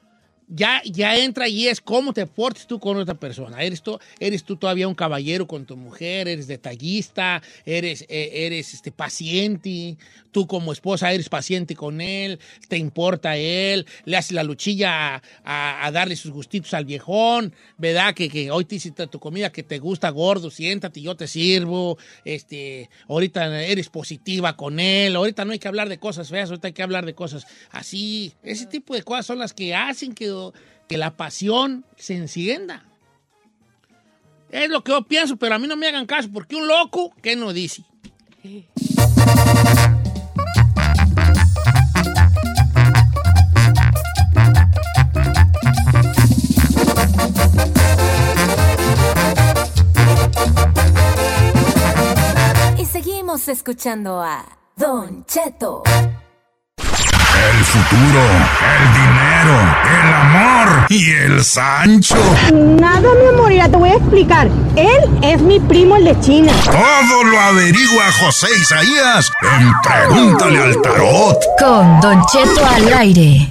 [0.54, 3.62] ya, ya entra y es cómo te portes tú con otra persona.
[3.62, 8.74] Eres tú, eres tú todavía un caballero con tu mujer, eres detallista, eres, eh, eres
[8.74, 9.96] este, paciente,
[10.30, 12.38] tú como esposa eres paciente con él,
[12.68, 17.54] te importa él, le haces la luchilla a, a- a darle sus gustitos al viejón,
[17.78, 18.14] ¿verdad?
[18.14, 21.98] Que, que hoy te hiciste tu comida que te gusta gordo, siéntate, yo te sirvo,
[22.24, 26.68] este, ahorita eres positiva con él, ahorita no hay que hablar de cosas feas, ahorita
[26.68, 28.32] hay que hablar de cosas así.
[28.42, 30.30] Ese tipo de cosas son las que hacen que,
[30.88, 32.84] que la pasión se encienda.
[34.50, 37.14] Es lo que yo pienso, pero a mí no me hagan caso, porque un loco,
[37.22, 37.84] ¿qué no dice?
[52.78, 54.44] Y seguimos escuchando a
[54.76, 55.82] Don Cheto.
[57.42, 58.22] El futuro,
[58.78, 59.56] el dinero,
[60.00, 62.14] el amor y el Sancho.
[62.52, 64.48] Nada, mi amor, ya te voy a explicar.
[64.76, 66.52] Él es mi primo, el de China.
[66.64, 71.38] Todo lo averigua José Isaías en Pregúntale al Tarot.
[71.58, 73.48] Con Don Cheto al aire.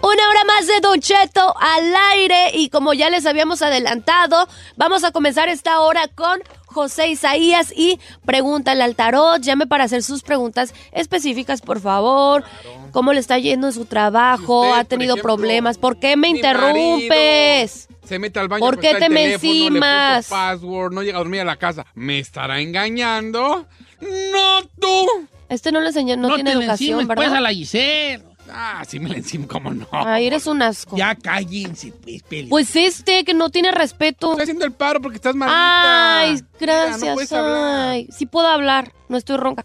[0.00, 5.04] Una hora más de Don Cheto al aire y como ya les habíamos adelantado, vamos
[5.04, 9.40] a comenzar esta hora con José Isaías y pregúntale al tarot.
[9.42, 12.44] Llame para hacer sus preguntas específicas, por favor.
[12.92, 14.60] ¿Cómo le está yendo en su trabajo?
[14.62, 15.78] Usted, ¿Ha por tenido ejemplo, problemas?
[15.78, 17.88] ¿Por qué me interrumpes?
[18.04, 18.60] Se mete al baño.
[18.60, 20.28] ¿Por qué aprieta el te me teléfono, le puso encimas?
[20.28, 21.84] password, no llega a dormir a la casa.
[21.94, 23.66] ¿Me estará engañando?
[24.00, 25.06] ¡No tú!
[25.48, 27.36] Este no le enseñó, no, No tiene te educación, encimes, pues, ¿verdad?
[27.38, 28.24] a la Giselle.
[28.50, 29.86] Ah, sí me la encima, ¿cómo no?
[29.92, 30.96] Ay, eres un asco.
[30.96, 32.48] Ya cállense, pues, peli.
[32.48, 34.30] Pues este, que no tiene respeto.
[34.30, 36.20] Estoy haciendo el paro porque estás malita.
[36.20, 37.02] Ay, Mira, gracias.
[37.02, 37.88] no puedes hablar.
[37.90, 39.64] ay, sí puedo hablar, no estoy ronca.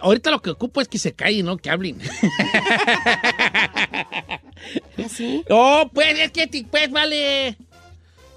[0.00, 1.56] Ahorita lo que ocupo es que se callen, ¿no?
[1.56, 1.98] Que hablen.
[5.04, 5.44] ¿Así?
[5.50, 7.56] Oh, pues, es que, ti- pues, vale.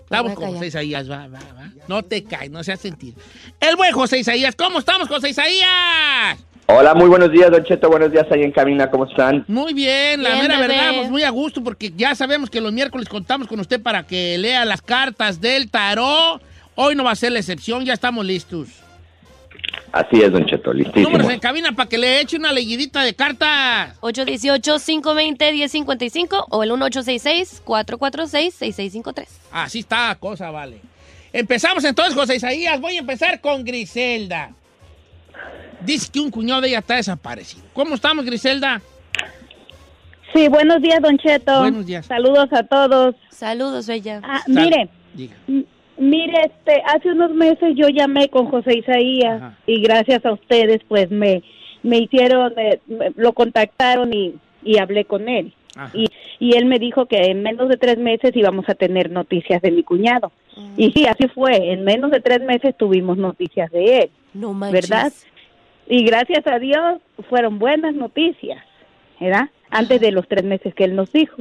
[0.10, 0.36] A con.
[0.54, 1.70] José Isaías, va, va, va.
[1.88, 3.14] No te caes, no seas sentir.
[3.60, 6.38] El buen José Isaías, ¿cómo estamos, José Isaías?
[6.70, 7.88] Hola, muy buenos días, Don Cheto.
[7.90, 8.92] Buenos días ahí en cabina.
[8.92, 9.46] ¿Cómo están?
[9.48, 10.76] Muy bien, la Bien, mera bebé.
[10.76, 14.04] verdad, pues muy a gusto, porque ya sabemos que los miércoles contamos con usted para
[14.04, 16.42] que lea las cartas del tarot.
[16.76, 18.68] Hoy no va a ser la excepción, ya estamos listos.
[19.94, 21.08] Así es, Don Cheto, listísimo.
[21.10, 23.98] Números en cabina para que le eche una leguidita de cartas.
[24.02, 29.26] 818-520-1055 o el 1866-446-6653.
[29.52, 30.82] Así está la cosa, vale.
[31.32, 32.82] Empezamos entonces, José Isaías.
[32.82, 34.52] Voy a empezar con Griselda.
[35.86, 37.64] Dice que un cuñado de ella está desaparecido.
[37.74, 38.82] ¿Cómo estamos, Griselda?
[40.34, 41.60] Sí, buenos días, Don Cheto.
[41.60, 42.06] Buenos días.
[42.06, 43.16] Saludos a todos.
[43.30, 44.22] Saludos, Bella.
[44.24, 44.90] Ah, mire,
[45.98, 51.10] mire, este, hace unos meses yo llamé con José Isaías y gracias a ustedes, pues
[51.12, 51.44] me,
[51.84, 55.54] me hicieron, eh, me- lo contactaron y, y hablé con él.
[55.94, 56.08] Y,
[56.40, 59.70] y él me dijo que en menos de tres meses íbamos a tener noticias de
[59.70, 60.32] mi cuñado.
[60.76, 61.72] Y sí, así fue.
[61.72, 64.10] En menos de tres meses tuvimos noticias de él.
[64.34, 64.90] No manches.
[64.90, 65.14] ¿Verdad?
[65.90, 68.64] Y gracias a Dios fueron buenas noticias,
[69.20, 69.50] ¿verdad?
[69.70, 71.36] Antes de los tres meses que él nos dijo.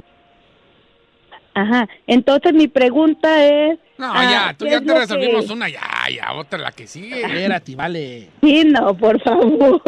[1.54, 1.88] Ajá.
[2.06, 3.78] Entonces mi pregunta es...
[3.98, 5.80] No, ah, ya, tú ¿qué ya te resolvimos que- una, ya,
[6.14, 7.22] ya, otra la que sigue.
[7.22, 8.28] Espérate, vale.
[8.42, 9.80] Sí, no, por favor.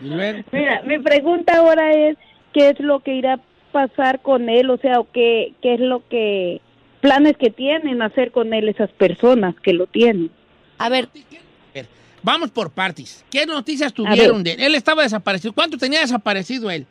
[0.00, 2.16] Mira, mi pregunta ahora es,
[2.52, 3.40] ¿qué es lo que irá a
[3.70, 4.68] pasar con él?
[4.70, 6.60] O sea, ¿o qué, qué es lo que...
[7.00, 10.30] planes que tienen hacer con él esas personas que lo tienen?
[10.78, 11.08] A ver,
[12.22, 13.24] vamos por partes.
[13.30, 14.60] ¿Qué noticias tuvieron de él?
[14.60, 15.52] Él estaba desaparecido.
[15.52, 16.86] ¿Cuánto tenía desaparecido él?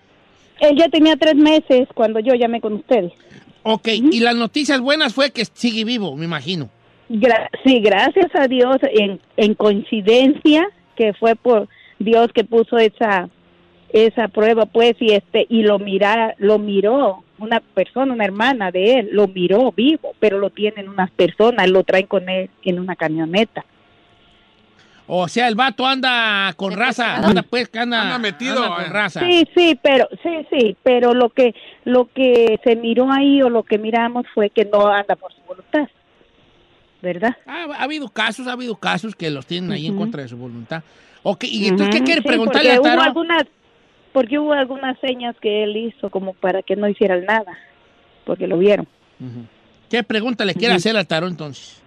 [0.59, 3.11] Él ya tenía tres meses cuando yo llamé con ustedes.
[3.63, 6.69] Ok, y las noticias buenas fue que sigue vivo, me imagino.
[7.09, 11.67] Gra- sí, gracias a Dios, en, en coincidencia, que fue por
[11.99, 13.29] Dios que puso esa
[13.93, 18.99] esa prueba, pues, y este y lo mira, lo miró una persona, una hermana de
[18.99, 22.95] él, lo miró vivo, pero lo tienen unas personas, lo traen con él en una
[22.95, 23.65] camioneta.
[25.13, 27.17] O sea, el vato anda con raza.
[27.17, 28.89] Anda, pues, que anda, Anda metido, anda con eh.
[28.93, 29.19] raza.
[29.27, 31.53] Sí, sí, pero sí, sí, pero lo que
[31.83, 35.41] lo que se miró ahí o lo que miramos fue que no anda por su
[35.41, 35.89] voluntad,
[37.01, 37.35] ¿verdad?
[37.45, 40.37] Ha, ha habido casos, ha habido casos que los tienen ahí en contra de su
[40.37, 40.81] voluntad.
[41.23, 43.01] Ok, ¿y entonces qué Ujú, quiere sí, preguntarle porque a hubo Taro?
[43.01, 43.43] algunas
[44.13, 47.57] porque hubo algunas señas que él hizo como para que no hicieran nada
[48.25, 48.87] porque lo vieron
[49.89, 51.80] ¿Qué pregunta le quiere hacer a Taro entonces?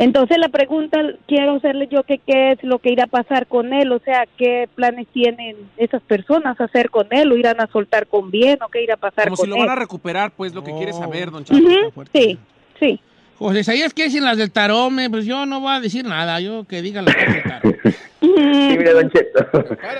[0.00, 3.74] Entonces la pregunta quiero hacerle yo que qué es lo que irá a pasar con
[3.74, 8.06] él o sea qué planes tienen esas personas hacer con él lo irán a soltar
[8.06, 10.30] con bien o qué irá a pasar Como con si lo él van a recuperar,
[10.30, 11.60] pues lo que quiere saber, don Chato.
[11.60, 12.38] Ujú, sí
[12.80, 13.00] sí
[13.38, 14.90] José Isaías, ¿qué dicen las del tarot?
[15.10, 17.76] Pues yo no voy a decir nada, yo que diga las del tarot.
[18.20, 19.46] Sí, mire, Don Cheto.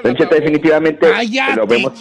[0.04, 1.06] Don Cheto, definitivamente
[1.56, 1.92] lo vemos.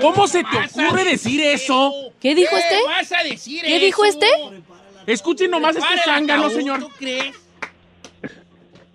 [0.00, 1.92] ¿Cómo se te ocurre decir eso?
[2.20, 2.76] ¿Qué dijo este?
[2.86, 4.26] vas a decir ¿Qué dijo este?
[5.06, 6.80] Escuchen nomás este zángano, señor.
[6.80, 7.34] ¿Tú crees?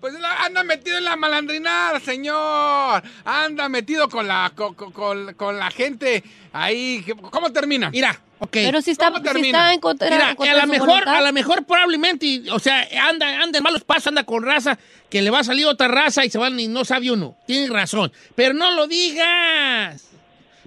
[0.00, 3.02] Pues anda metido en la malandrinada, señor.
[3.24, 7.04] Anda metido con la co- co- con, con la gente ahí.
[7.30, 7.88] ¿Cómo termina?
[7.90, 8.50] Mira, ok.
[8.50, 9.46] Pero si está, ¿Cómo si termina?
[9.58, 11.14] está en contra, Mira, en contra a lo mejor, voluntad.
[11.16, 14.76] a lo mejor probablemente, o sea, anda, anda en malos pasos, anda con raza,
[15.08, 17.36] que le va a salir otra raza y se van y no sabe uno.
[17.46, 18.12] Tienes razón.
[18.34, 20.08] Pero no lo digas.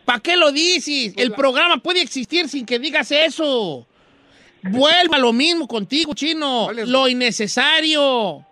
[0.06, 1.12] ¿Para qué lo dices?
[1.14, 3.86] Pues El programa puede existir sin que digas eso.
[4.70, 6.70] Vuelva lo mismo contigo, chino.
[6.72, 8.44] Lo innecesario.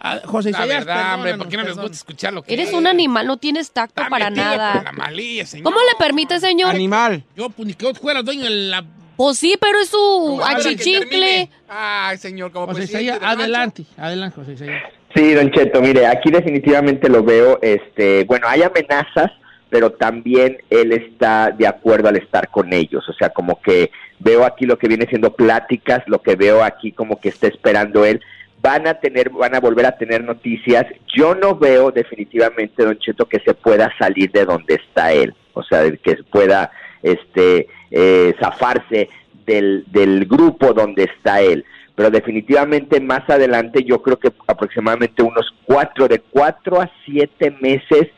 [0.00, 1.82] Ah, José La verdad, hombre, ¿por qué no les perdón.
[1.86, 4.72] gusta escuchar lo que Eres un animal, no tienes tacto Está para metido nada.
[4.74, 5.64] con la malilla, señor.
[5.64, 6.70] ¿Cómo le permite, señor?
[6.74, 7.24] Animal.
[7.36, 8.84] Yo, pues, ni que yo fuera dueño de la...
[9.16, 9.96] Pues sí, pero es su
[10.40, 11.00] Ahora que achichicle.
[11.08, 11.50] termine.
[11.68, 13.42] Ay, señor, como José presidente Isaías, del rancho.
[13.42, 14.82] adelante, adelante, José Isaías.
[15.16, 19.32] Sí, Don Cheto, mire, aquí definitivamente lo veo, este, bueno, hay amenazas,
[19.68, 23.90] pero también él está de acuerdo al estar con ellos, o sea, como que
[24.20, 28.04] veo aquí lo que viene siendo pláticas, lo que veo aquí como que está esperando
[28.04, 28.20] él,
[28.60, 33.28] van a tener, van a volver a tener noticias, yo no veo definitivamente, Don Cheto,
[33.28, 36.70] que se pueda salir de donde está él, o sea, que pueda,
[37.02, 39.08] este, eh, zafarse
[39.46, 41.64] del, del grupo donde está él.
[41.94, 48.08] Pero definitivamente más adelante yo creo que aproximadamente unos cuatro, de cuatro a siete meses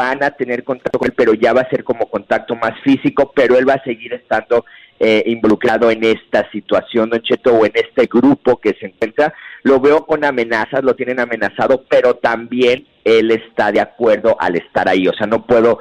[0.00, 3.32] van a tener contacto con él, pero ya va a ser como contacto más físico,
[3.34, 4.64] pero él va a seguir estando
[4.98, 9.34] eh, involucrado en esta situación, Don Cheto, o en este grupo que se encuentra.
[9.62, 14.88] Lo veo con amenazas, lo tienen amenazado, pero también él está de acuerdo al estar
[14.88, 15.06] ahí.
[15.06, 15.80] O sea, no puedo,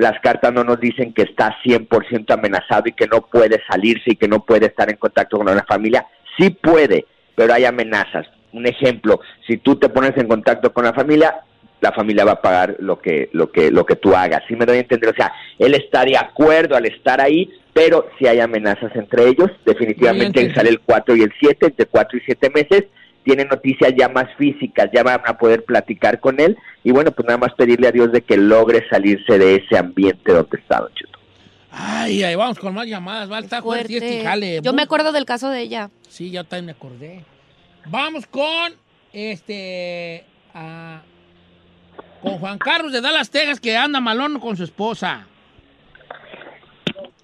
[0.00, 4.16] las cartas no nos dicen que está 100% amenazado y que no puede salirse y
[4.16, 6.06] que no puede estar en contacto con la familia.
[6.36, 7.06] Sí puede,
[7.36, 8.26] pero hay amenazas.
[8.52, 11.44] Un ejemplo, si tú te pones en contacto con la familia,
[11.80, 14.42] la familia va a pagar lo que lo que lo que tú hagas.
[14.48, 15.10] ¿Sí me doy a entender?
[15.10, 19.50] O sea, él está de acuerdo al estar ahí, pero si hay amenazas entre ellos,
[19.64, 20.54] definitivamente entendido.
[20.54, 22.84] sale el 4 y el 7, entre 4 y 7 meses,
[23.24, 27.26] tiene noticias ya más físicas, ya van a poder platicar con él y bueno, pues
[27.26, 30.92] nada más pedirle a Dios de que logre salirse de ese ambiente donde está, don
[30.94, 31.18] Cheto.
[31.70, 34.08] Ay, ahí vamos con más llamadas, va a estar fuerte Fuerte.
[34.08, 34.60] este jale.
[34.62, 35.90] Yo me acuerdo del caso de ella.
[36.08, 37.24] Sí, yo también me acordé.
[37.86, 38.72] Vamos con
[39.12, 40.24] este.
[42.22, 45.26] Con Juan Carlos de Dallas, Texas, que anda malón con su esposa.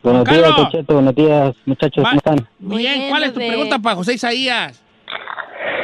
[0.03, 0.57] Buenos Juan días, Carlos.
[0.57, 0.95] Don Cheto.
[0.95, 2.05] Buenos días, muchachos.
[2.05, 2.49] ¿Cómo están?
[2.59, 4.83] Bien, ¿cuál es tu pregunta para José Isaías?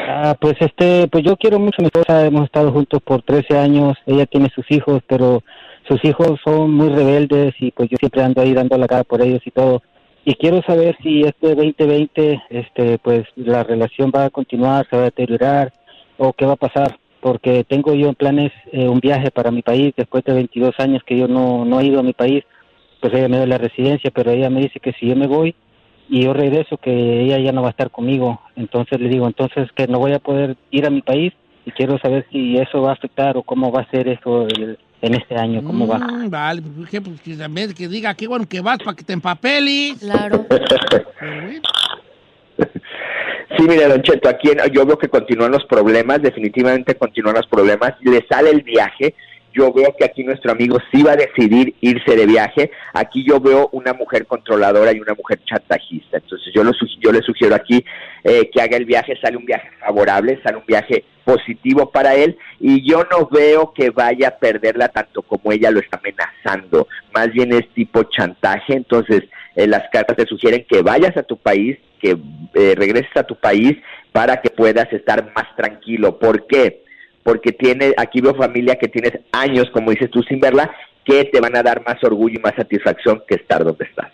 [0.08, 2.24] Ah, pues este, pues yo quiero mucho a mi esposa.
[2.24, 3.96] Hemos estado juntos por 13 años.
[4.06, 5.42] Ella tiene sus hijos, pero
[5.88, 9.20] sus hijos son muy rebeldes y pues yo siempre ando ahí dando la cara por
[9.22, 9.82] ellos y todo.
[10.24, 15.02] Y quiero saber si este 2020, este, pues la relación va a continuar, se va
[15.02, 15.72] a deteriorar
[16.16, 16.98] o qué va a pasar.
[17.22, 21.02] Porque tengo yo en planes eh, un viaje para mi país después de 22 años
[21.06, 22.42] que yo no, no he ido a mi país.
[23.00, 25.54] Pues ella me dio la residencia, pero ella me dice que si yo me voy,
[26.08, 28.40] y yo regreso que ella ya no va a estar conmigo.
[28.56, 31.32] Entonces le digo, entonces que no voy a poder ir a mi país
[31.64, 34.76] y quiero saber si eso va a afectar o cómo va a ser eso el-
[35.00, 35.98] en este año, cómo va.
[35.98, 36.74] Mm, vale, pues.
[37.04, 39.98] Pues, que, también que diga qué bueno que vas para que te empapeles.
[40.00, 40.46] Claro.
[43.56, 47.46] Sí, mire, Don Cheto, aquí en- yo veo que continúan los problemas, definitivamente continúan los
[47.46, 47.92] problemas.
[48.00, 49.14] Le sale el viaje.
[49.52, 52.70] Yo veo que aquí nuestro amigo sí va a decidir irse de viaje.
[52.94, 56.18] Aquí yo veo una mujer controladora y una mujer chantajista.
[56.18, 57.84] Entonces yo, lo, yo le sugiero aquí
[58.24, 59.18] eh, que haga el viaje.
[59.22, 62.36] Sale un viaje favorable, sale un viaje positivo para él.
[62.60, 66.88] Y yo no veo que vaya a perderla tanto como ella lo está amenazando.
[67.14, 68.74] Más bien es tipo chantaje.
[68.74, 69.22] Entonces
[69.54, 72.16] eh, las cartas te sugieren que vayas a tu país, que
[72.54, 73.76] eh, regreses a tu país
[74.12, 76.18] para que puedas estar más tranquilo.
[76.18, 76.82] ¿Por qué?
[77.22, 81.40] Porque tiene, aquí veo familia que tienes años, como dices tú, sin verla, que te
[81.40, 84.10] van a dar más orgullo y más satisfacción que estar donde estás.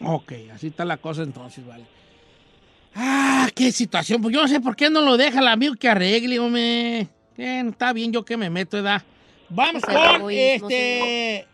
[0.00, 1.84] Ok, así está la cosa entonces, vale.
[2.94, 4.20] Ah, qué situación.
[4.20, 7.00] Pues yo no sé por qué no lo deja el amigo que arregle, hombre.
[7.38, 9.02] Eh, está bien yo que me meto, ¿verdad?
[9.48, 11.46] Vamos con este.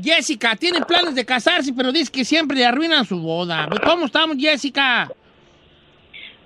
[0.00, 3.68] Jessica, tiene planes de casarse, pero dice que siempre le arruinan su boda.
[3.84, 5.10] ¿Cómo estamos, Jessica?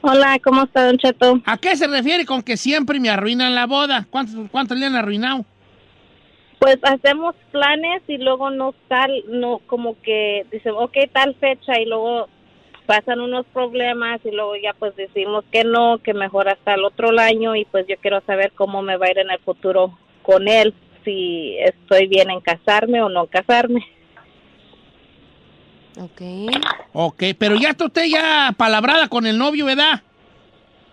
[0.04, 1.40] Hola, ¿cómo está, Don Cheto?
[1.46, 4.04] ¿A qué se refiere con que siempre me arruinan la boda?
[4.10, 5.44] ¿Cuántos, cuántos le han arruinado?
[6.58, 11.86] Pues hacemos planes y luego no sal, no, como que dicen, ok, tal fecha y
[11.86, 12.28] luego
[12.86, 17.16] pasan unos problemas y luego ya pues decimos que no, que mejor hasta el otro
[17.20, 20.48] año y pues yo quiero saber cómo me va a ir en el futuro con
[20.48, 20.74] él,
[21.04, 23.86] si estoy bien en casarme o no casarme.
[26.00, 26.22] Ok.
[26.92, 30.02] Ok, pero ya está usted ya palabrada con el novio, ¿verdad?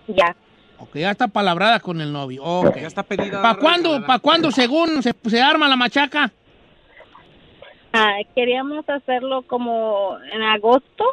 [0.08, 0.36] Ya.
[0.80, 2.44] Ok, ya está palabrada con el novio.
[2.44, 2.78] Ok.
[2.78, 3.42] Ya está pedida.
[3.42, 6.32] ¿Para cuándo, pa' cuándo según se, se arma la machaca?
[7.94, 11.06] Ah, queríamos hacerlo como en agosto.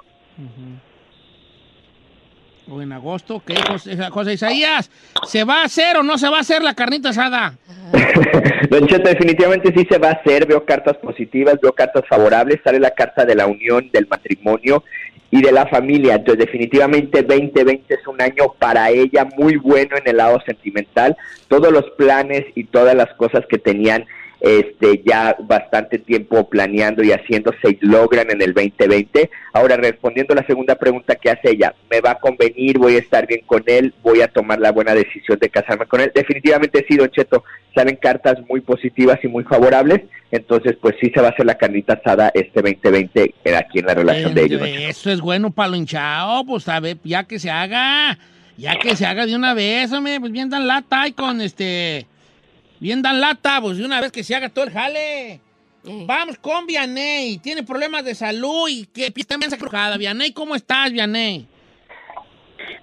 [2.68, 3.54] O en agosto, ¿qué?
[3.54, 4.90] José, José Isaías,
[5.24, 7.54] ¿se va a hacer o no se va a hacer la carnita asada?
[8.70, 10.46] Don Cheto, definitivamente sí se va a hacer.
[10.46, 12.60] Veo cartas positivas, veo cartas favorables.
[12.64, 14.82] Sale la carta de la unión, del matrimonio
[15.30, 16.14] y de la familia.
[16.16, 21.16] Entonces, definitivamente 2020 es un año para ella muy bueno en el lado sentimental.
[21.48, 24.04] Todos los planes y todas las cosas que tenían
[24.40, 29.30] este ya bastante tiempo planeando y haciendo se logran en el 2020.
[29.52, 32.78] Ahora, respondiendo a la segunda pregunta que hace ella, ¿me va a convenir?
[32.78, 33.94] ¿Voy a estar bien con él?
[34.02, 36.12] ¿Voy a tomar la buena decisión de casarme con él?
[36.14, 37.44] Definitivamente sí, Don Cheto.
[37.74, 40.02] Salen cartas muy positivas y muy favorables.
[40.30, 43.94] Entonces, pues sí se va a hacer la carnita asada este 2020 aquí en la
[43.94, 44.62] relación de ellos.
[44.64, 48.18] Eso es bueno para hinchado, pues a ver, ya que se haga,
[48.56, 52.06] ya que se haga de una vez, hombre, pues bien dan lata y con este,
[52.80, 55.40] bien dan lata, pues de una vez que se haga todo el jale.
[56.06, 59.96] Vamos con Vianey, tiene problemas de salud y que está bien crujada.
[59.96, 61.46] Vianey, ¿cómo estás, Vianey?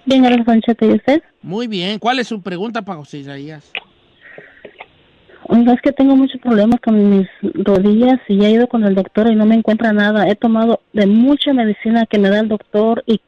[0.05, 0.77] Bien, gracias.
[0.79, 1.21] ¿Y usted?
[1.41, 3.71] Muy bien, ¿cuál es su pregunta para José Isaías?
[5.47, 8.95] Oiga, es que tengo muchos problemas con mis rodillas y ya he ido con el
[8.95, 10.27] doctor y no me encuentra nada.
[10.29, 13.19] He tomado de mucha medicina que me da el doctor y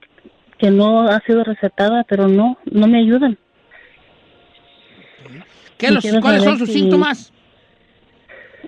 [0.57, 3.37] que no ha sido recetada, pero no, no me ayudan.
[5.77, 7.31] ¿Qué los- ¿Cuáles son sus si- síntomas?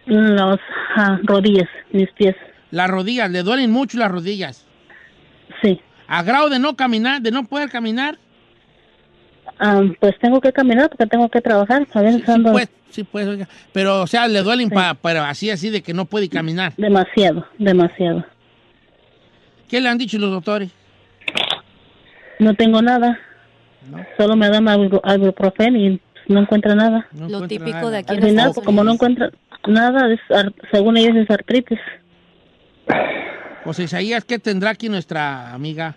[0.05, 0.57] Las
[1.23, 2.35] rodillas, mis pies.
[2.71, 4.65] Las rodillas, le duelen mucho las rodillas.
[5.61, 5.79] Sí.
[6.07, 8.17] ¿A grado de no caminar, de no poder caminar?
[9.59, 11.87] Ah, pues tengo que caminar porque tengo que trabajar.
[11.93, 13.47] A veces ando Pues, sí, pues, oiga.
[13.73, 16.73] Pero, o sea, le duelen, pa- pero así, así de que no puede caminar.
[16.77, 18.23] demasiado, demasiado.
[19.69, 20.71] ¿Qué le han dicho los doctores?
[22.39, 23.19] No tengo nada.
[24.17, 27.07] Solo me dan algo, ibuprofen y no encuentra nada.
[27.17, 29.31] Lo típico de aquí Al final, Estados como no encuentra
[29.67, 30.19] nada, es
[30.71, 31.79] según ellos es artritis.
[33.63, 35.95] José Isaías, ¿qué tendrá aquí nuestra amiga?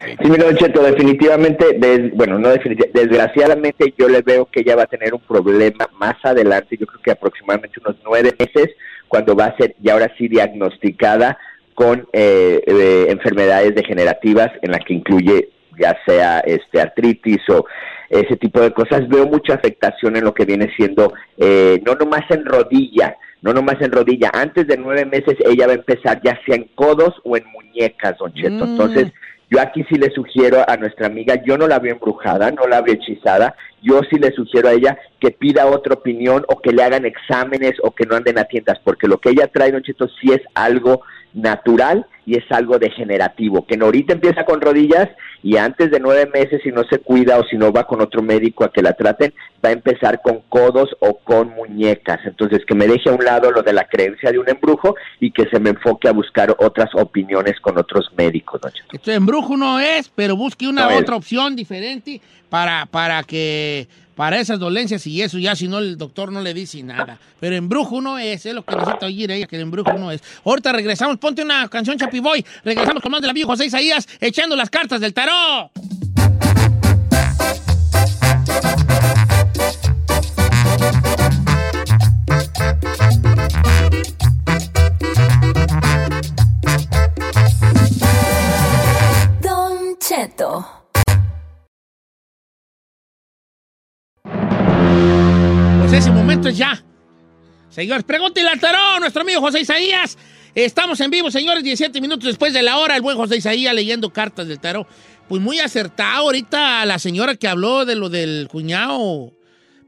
[0.00, 4.76] Sí, mira, Don Cheto, definitivamente, des- bueno, no definitivamente, desgraciadamente yo le veo que ella
[4.76, 8.70] va a tener un problema más adelante, yo creo que aproximadamente unos nueve meses,
[9.08, 11.38] cuando va a ser ya ahora sí diagnosticada
[11.74, 17.64] con eh, eh, enfermedades degenerativas en la que incluye ya sea este artritis o
[18.08, 19.08] ese tipo de cosas.
[19.08, 23.80] Veo mucha afectación en lo que viene siendo, eh, no nomás en rodilla, no nomás
[23.80, 24.30] en rodilla.
[24.32, 28.16] Antes de nueve meses ella va a empezar ya sea en codos o en muñecas,
[28.18, 28.66] don Cheto.
[28.66, 28.70] Mm.
[28.70, 29.12] Entonces,
[29.50, 32.80] yo aquí sí le sugiero a nuestra amiga, yo no la veo embrujada, no la
[32.80, 36.82] veo hechizada, yo sí le sugiero a ella que pida otra opinión o que le
[36.82, 40.08] hagan exámenes o que no anden a tiendas, porque lo que ella trae, Don Cheto,
[40.20, 41.02] sí es algo
[41.34, 45.08] natural y es algo degenerativo, que ahorita empieza con rodillas
[45.42, 48.22] y antes de nueve meses, si no se cuida o si no va con otro
[48.22, 52.20] médico a que la traten, va a empezar con codos o con muñecas.
[52.24, 55.32] Entonces, que me deje a un lado lo de la creencia de un embrujo y
[55.32, 58.62] que se me enfoque a buscar otras opiniones con otros médicos.
[58.90, 64.38] Esto embrujo no es, pero busque una No otra opción diferente para, para que para
[64.40, 67.18] esas dolencias y eso ya si no el doctor no le dice nada.
[67.40, 70.22] Pero embrujo no es, es lo que necesita oír ella, que el embrujo no es.
[70.44, 74.56] Ahorita regresamos, ponte una canción Chapi Boy, regresamos con más del amigo José Isaías echando
[74.56, 75.70] las cartas del tarot.
[89.40, 90.83] Don Cheto.
[95.80, 96.82] Pues ese momento es ya.
[97.70, 100.16] Señores, pregúntele al tarot, nuestro amigo José Isaías.
[100.54, 104.12] Estamos en vivo, señores, 17 minutos después de la hora, el buen José Isaías leyendo
[104.12, 104.86] cartas del tarot.
[105.28, 109.32] Pues muy acertado ahorita la señora que habló de lo del cuñado,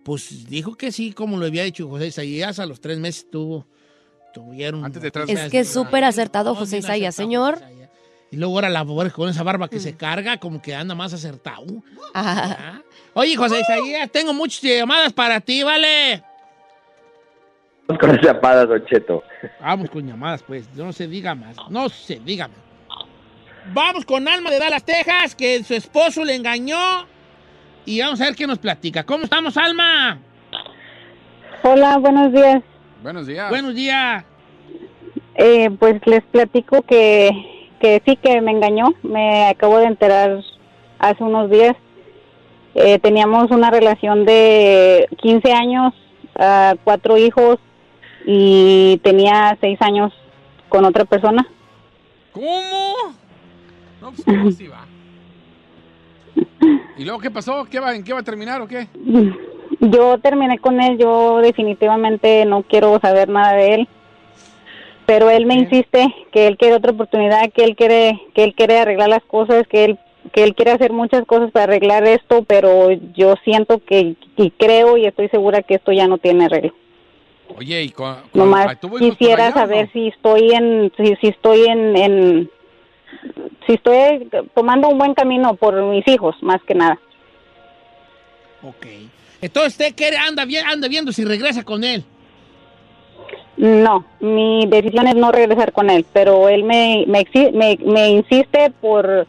[0.02, 3.66] pues dijo que sí, como lo había dicho José Isaías, a los tres meses tuvo,
[4.34, 4.84] tuvieron...
[4.84, 7.60] Antes de Es que es súper acertado José Isaías, señor.
[8.30, 11.12] Y luego ahora la pobre con esa barba que se carga, como que anda más
[11.12, 11.66] acertado.
[12.14, 12.80] Ah.
[13.14, 16.22] Oye, José Isaías, tengo muchas llamadas para ti, ¿vale?
[17.86, 19.22] Vamos con esa llapada, Don Cheto.
[19.60, 20.68] Vamos con llamadas, pues.
[20.74, 21.56] No se diga más.
[21.70, 22.58] No se diga más.
[23.72, 27.06] Vamos con Alma de Dallas, Texas, que su esposo le engañó.
[27.84, 29.04] Y vamos a ver qué nos platica.
[29.04, 30.18] ¿Cómo estamos, Alma?
[31.62, 32.62] Hola, buenos días.
[33.02, 33.48] Buenos días.
[33.50, 34.24] Buenos días.
[35.36, 37.30] Eh, pues les platico que,
[37.80, 38.94] que sí que me engañó.
[39.02, 40.42] Me acabo de enterar
[40.98, 41.76] hace unos días.
[42.74, 45.94] Eh, teníamos una relación de 15 años,
[46.38, 47.58] ah, cuatro hijos
[48.26, 50.12] y tenía seis años
[50.68, 51.46] con otra persona.
[52.32, 53.14] ¿Cómo?
[54.00, 54.86] No, pues ¿cómo va?
[56.98, 57.66] ¿Y luego qué pasó?
[57.70, 58.88] ¿Qué va, ¿En qué va a terminar o qué?
[59.80, 63.88] Yo terminé con él, yo definitivamente no quiero saber nada de él.
[65.06, 68.78] Pero él me insiste que él quiere otra oportunidad, que él quiere que él quiere
[68.78, 69.98] arreglar las cosas, que él
[70.32, 74.96] que él quiere hacer muchas cosas para arreglar esto, pero yo siento que y creo
[74.96, 76.74] y estoy segura que esto ya no tiene arreglo.
[77.56, 79.92] Oye, ¿y con, con- Nomás ¿tuvo hijos por quisiera saber no?
[79.92, 82.50] si estoy en si, si estoy en, en
[83.66, 86.98] si estoy tomando un buen camino por mis hijos, más que nada.
[88.62, 88.86] Ok.
[89.40, 92.04] Entonces, ¿usted quiere, anda, anda viendo si regresa con él?
[93.56, 98.70] No, mi decisión es no regresar con él, pero él me, me, me, me insiste
[98.80, 99.26] por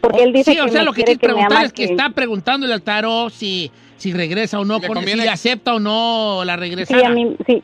[0.00, 1.84] porque él dice sí, o que sea, me lo que quiere que preguntar es que,
[1.84, 6.54] está preguntándole al tarot si, si regresa o no, con, si acepta o no la
[6.54, 7.06] Sí, regresada.
[7.06, 7.62] a mí, sí,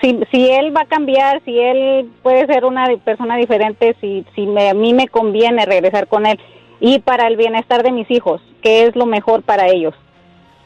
[0.00, 4.46] si, si él va a cambiar, si él puede ser una persona diferente, si, si
[4.46, 6.38] me- a mí me conviene regresar con él
[6.80, 9.94] y para el bienestar de mis hijos, que es lo mejor para ellos.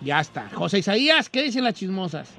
[0.01, 0.49] Ya está.
[0.53, 2.33] José Isaías, ¿qué dicen las chismosas?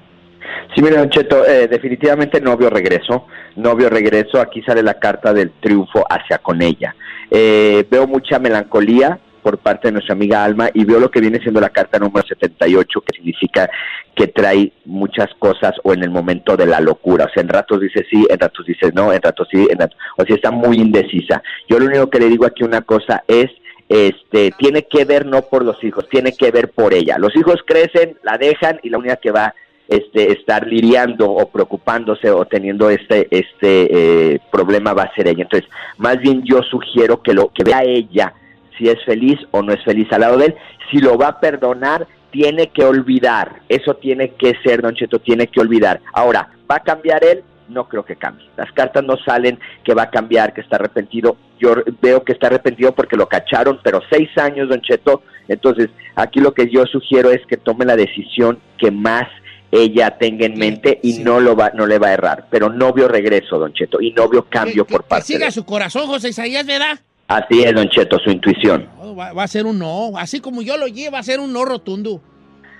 [0.74, 3.26] Sí, mire, Don Cheto, eh, definitivamente no vio regreso,
[3.56, 6.94] no vio regreso, aquí sale la carta del triunfo hacia con ella.
[7.30, 11.38] Eh, veo mucha melancolía por parte de nuestra amiga Alma y veo lo que viene
[11.38, 13.68] siendo la carta número 78, que significa
[14.16, 17.80] que trae muchas cosas o en el momento de la locura, o sea, en ratos
[17.80, 20.78] dice sí, en ratos dice no, en ratos sí, en ratos, o sea, está muy
[20.78, 21.42] indecisa.
[21.68, 23.50] Yo lo único que le digo aquí una cosa es
[23.86, 27.18] este tiene que ver no por los hijos, tiene que ver por ella.
[27.18, 29.54] Los hijos crecen, la dejan y la única que va
[29.88, 35.42] este estar lidiando o preocupándose o teniendo este este eh, problema va a ser ella.
[35.42, 35.68] Entonces,
[35.98, 38.34] más bien yo sugiero que lo que vea ella
[38.78, 40.54] si es feliz o no es feliz al lado de él,
[40.90, 43.60] si lo va a perdonar, tiene que olvidar.
[43.68, 46.00] Eso tiene que ser, Don Cheto, tiene que olvidar.
[46.12, 47.44] Ahora, ¿va a cambiar él?
[47.68, 48.46] No creo que cambie.
[48.56, 51.36] Las cartas no salen que va a cambiar, que está arrepentido.
[51.58, 55.22] Yo veo que está arrepentido porque lo cacharon, pero seis años, Don Cheto.
[55.48, 59.28] Entonces, aquí lo que yo sugiero es que tome la decisión que más
[59.70, 62.46] ella tenga en mente y no lo va, no le va a errar.
[62.50, 65.46] Pero no vio regreso, Don Cheto, y no vio cambio por Que parte de siga
[65.46, 65.52] él.
[65.52, 66.98] su corazón, José Isaías, ¿verdad?
[67.26, 68.88] Así es, Don Cheto, su intuición.
[68.98, 70.12] No, va, va a ser un no.
[70.16, 72.20] Así como yo lo llevo, va a ser un no rotundo.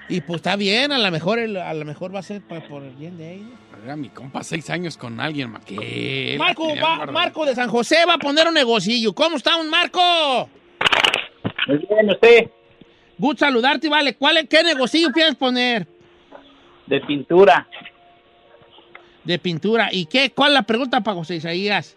[0.09, 2.95] Y pues está bien, a lo mejor, a lo mejor va a ser por el
[2.95, 3.49] bien de ellos.
[3.82, 5.61] Era mi compa seis años con alguien, ma.
[5.61, 6.37] ¿Qué?
[6.39, 7.07] La Marco, va-.
[7.07, 9.14] Marco de San José va a poner un negocillo.
[9.14, 10.49] ¿Cómo está un Marco?
[11.66, 12.51] Muy bien, usted.
[13.18, 14.14] Good saludarte, vale.
[14.14, 15.87] ¿Cuál, es- ¿Qué negocio piensas poner?
[16.87, 17.66] De pintura.
[19.24, 19.89] De pintura.
[19.91, 20.30] ¿Y qué?
[20.30, 21.97] ¿Cuál es la pregunta para José Isaías?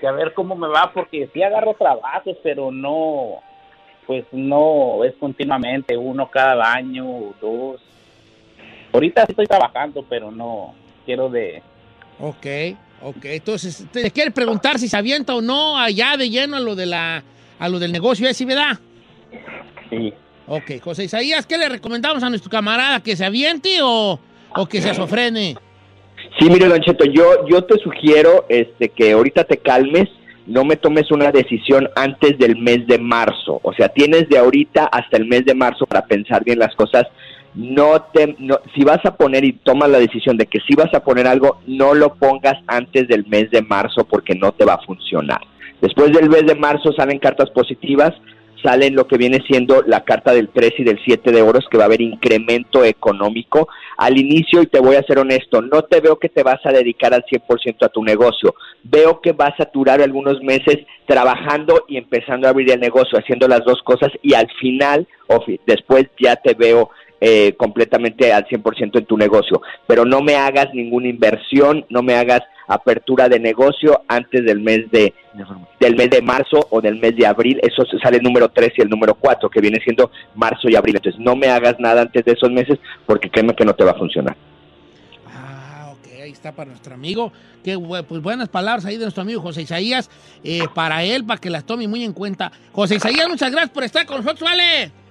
[0.00, 3.40] Que a ver cómo me va, porque sí agarro trabajos, pero no,
[4.06, 7.06] pues no es continuamente, uno cada año,
[7.40, 7.80] dos.
[8.92, 10.74] Ahorita sí estoy trabajando, pero no
[11.04, 11.62] quiero de...
[12.20, 12.46] Ok,
[13.02, 13.24] ok.
[13.24, 16.86] Entonces, te quiere preguntar si se avienta o no allá de lleno a lo, de
[16.86, 17.22] la,
[17.58, 18.78] a lo del negocio ese, ¿verdad?
[19.90, 20.12] Sí.
[20.46, 23.00] Ok, José Isaías, ¿qué le recomendamos a nuestro camarada?
[23.00, 24.20] ¿Que se aviente o,
[24.54, 25.56] o que se azofrene?
[26.38, 30.08] Sí, mire, Don Cheto, yo, yo te sugiero este, que ahorita te calmes,
[30.46, 33.60] no me tomes una decisión antes del mes de marzo.
[33.62, 37.04] O sea, tienes de ahorita hasta el mes de marzo para pensar bien las cosas.
[37.54, 40.92] No te, no, si vas a poner y tomas la decisión de que si vas
[40.92, 44.74] a poner algo, no lo pongas antes del mes de marzo porque no te va
[44.74, 45.40] a funcionar.
[45.80, 48.12] Después del mes de marzo salen cartas positivas,
[48.64, 51.76] salen lo que viene siendo la carta del 3 y del 7 de oros, que
[51.76, 53.68] va a haber incremento económico.
[53.98, 56.72] Al inicio, y te voy a ser honesto, no te veo que te vas a
[56.72, 58.54] dedicar al 100% a tu negocio.
[58.82, 63.46] Veo que vas a durar algunos meses trabajando y empezando a abrir el negocio, haciendo
[63.46, 66.90] las dos cosas, y al final, o después ya te veo
[67.26, 69.62] eh, completamente al 100% en tu negocio.
[69.86, 74.90] Pero no me hagas ninguna inversión, no me hagas apertura de negocio antes del mes
[74.90, 75.14] de
[75.80, 78.82] del mes de marzo o del mes de abril, eso sale el número 3 y
[78.82, 80.96] el número 4, que viene siendo marzo y abril.
[80.96, 83.92] Entonces, no me hagas nada antes de esos meses porque créeme que no te va
[83.92, 84.36] a funcionar.
[85.92, 87.32] Ok, ahí está para nuestro amigo.
[87.64, 90.10] Qué pues buenas palabras ahí de nuestro amigo José Isaías.
[90.44, 92.52] eh, para él, para que las tome muy en cuenta.
[92.72, 95.03] José Isaías, muchas gracias por estar con nosotros, ¿vale?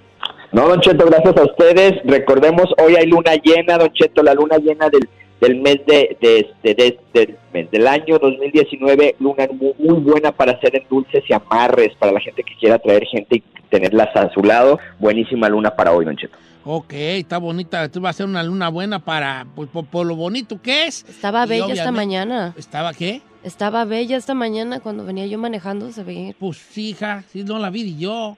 [0.51, 1.93] No, Don Cheto, gracias a ustedes.
[2.05, 5.07] Recordemos, hoy hay luna llena, Don Cheto, la luna llena del,
[5.41, 10.31] del mes de, de, de- de- del mes del año 2019, luna muy, muy buena
[10.31, 14.15] para hacer en dulces y amarres, para la gente que quiera traer gente y tenerlas
[14.15, 14.79] a su lado.
[14.99, 16.37] Buenísima luna para hoy, Don Cheto.
[16.65, 17.83] Ok, está bonita.
[17.83, 21.03] Esto va a ser una luna buena para, pues, por, por lo bonito que es.
[21.09, 22.53] Estaba Y bella esta mañana.
[22.57, 23.21] ¿Estaba qué?
[23.43, 26.33] Estaba bella esta mañana cuando venía yo manejando, se veía.
[26.39, 28.37] Pues hija, sí, no la vi ni yo.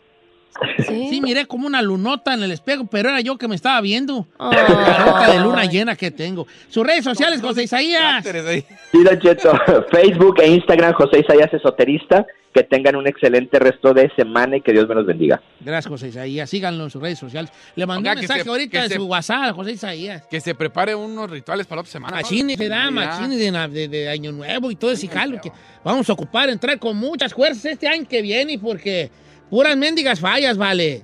[0.87, 1.07] Sí.
[1.09, 4.27] Sí, miré como una lunota en el espejo, pero era yo que me estaba viendo.
[4.39, 4.57] Ay.
[4.67, 6.47] La nota de luna llena que tengo.
[6.69, 8.23] Sus redes sociales, José Isaías.
[8.25, 9.51] Sí, Don Cheto,
[9.91, 12.25] Facebook e Instagram, José Isaías Esoterista.
[12.53, 15.41] Que tengan un excelente resto de semana y que Dios me los bendiga.
[15.59, 16.49] Gracias, José Isaías.
[16.49, 17.51] Síganlo en sus redes sociales.
[17.75, 20.23] Le mandé Oiga, un que mensaje se- ahorita se- su WhatsApp, José Isaías.
[20.31, 22.15] Que se prepare unos rituales para la otra semana.
[22.15, 22.21] ¿no?
[22.23, 22.91] Machine, se da, Ya.
[22.91, 25.51] machine de, na- de- de Año Nuevo y todo ese jalo que
[25.83, 29.11] vamos a ocupar, entrar con muchas fuerzas este año que viene porque
[29.49, 31.03] puras mendigas fallas, vale.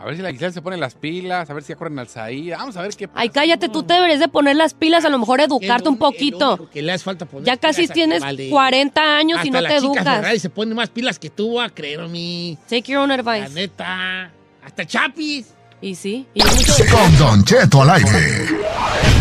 [0.00, 2.50] A ver si la Giselle se pone las pilas, a ver si acorren al Saí.
[2.50, 5.18] Vamos a ver qué Ay, cállate, tú te deberías de poner las pilas, a lo
[5.18, 6.68] mejor educarte un poquito.
[6.72, 8.48] Que le hace falta poner Ya casi tienes vale.
[8.48, 10.04] 40 años y no la te educas.
[10.04, 12.56] Ferrari se pone más pilas que tú, a creer a mí.
[12.68, 13.52] Take your own La advice.
[13.52, 14.30] neta.
[14.64, 15.46] Hasta Chapis.
[15.80, 16.26] Y sí.
[16.32, 19.17] Y mucho Con Don Cheto al aire.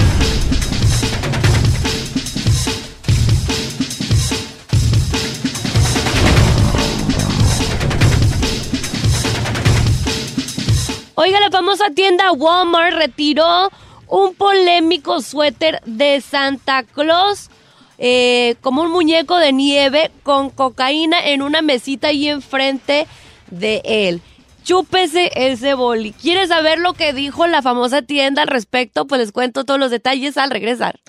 [11.19, 13.71] Oiga, la famosa tienda Walmart retiró
[14.07, 17.49] un polémico suéter de Santa Claus,
[17.97, 23.07] eh, como un muñeco de nieve con cocaína en una mesita ahí enfrente
[23.49, 24.21] de él.
[24.63, 26.13] Chúpese ese boli.
[26.13, 29.07] ¿Quieres saber lo que dijo la famosa tienda al respecto?
[29.07, 30.99] Pues les cuento todos los detalles al regresar.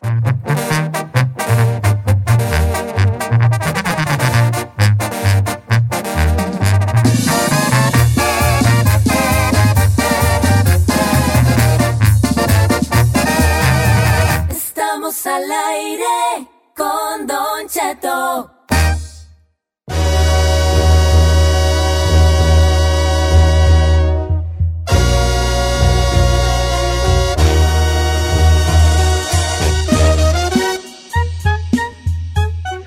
[15.19, 18.51] Estamos al aire con Don Cheto.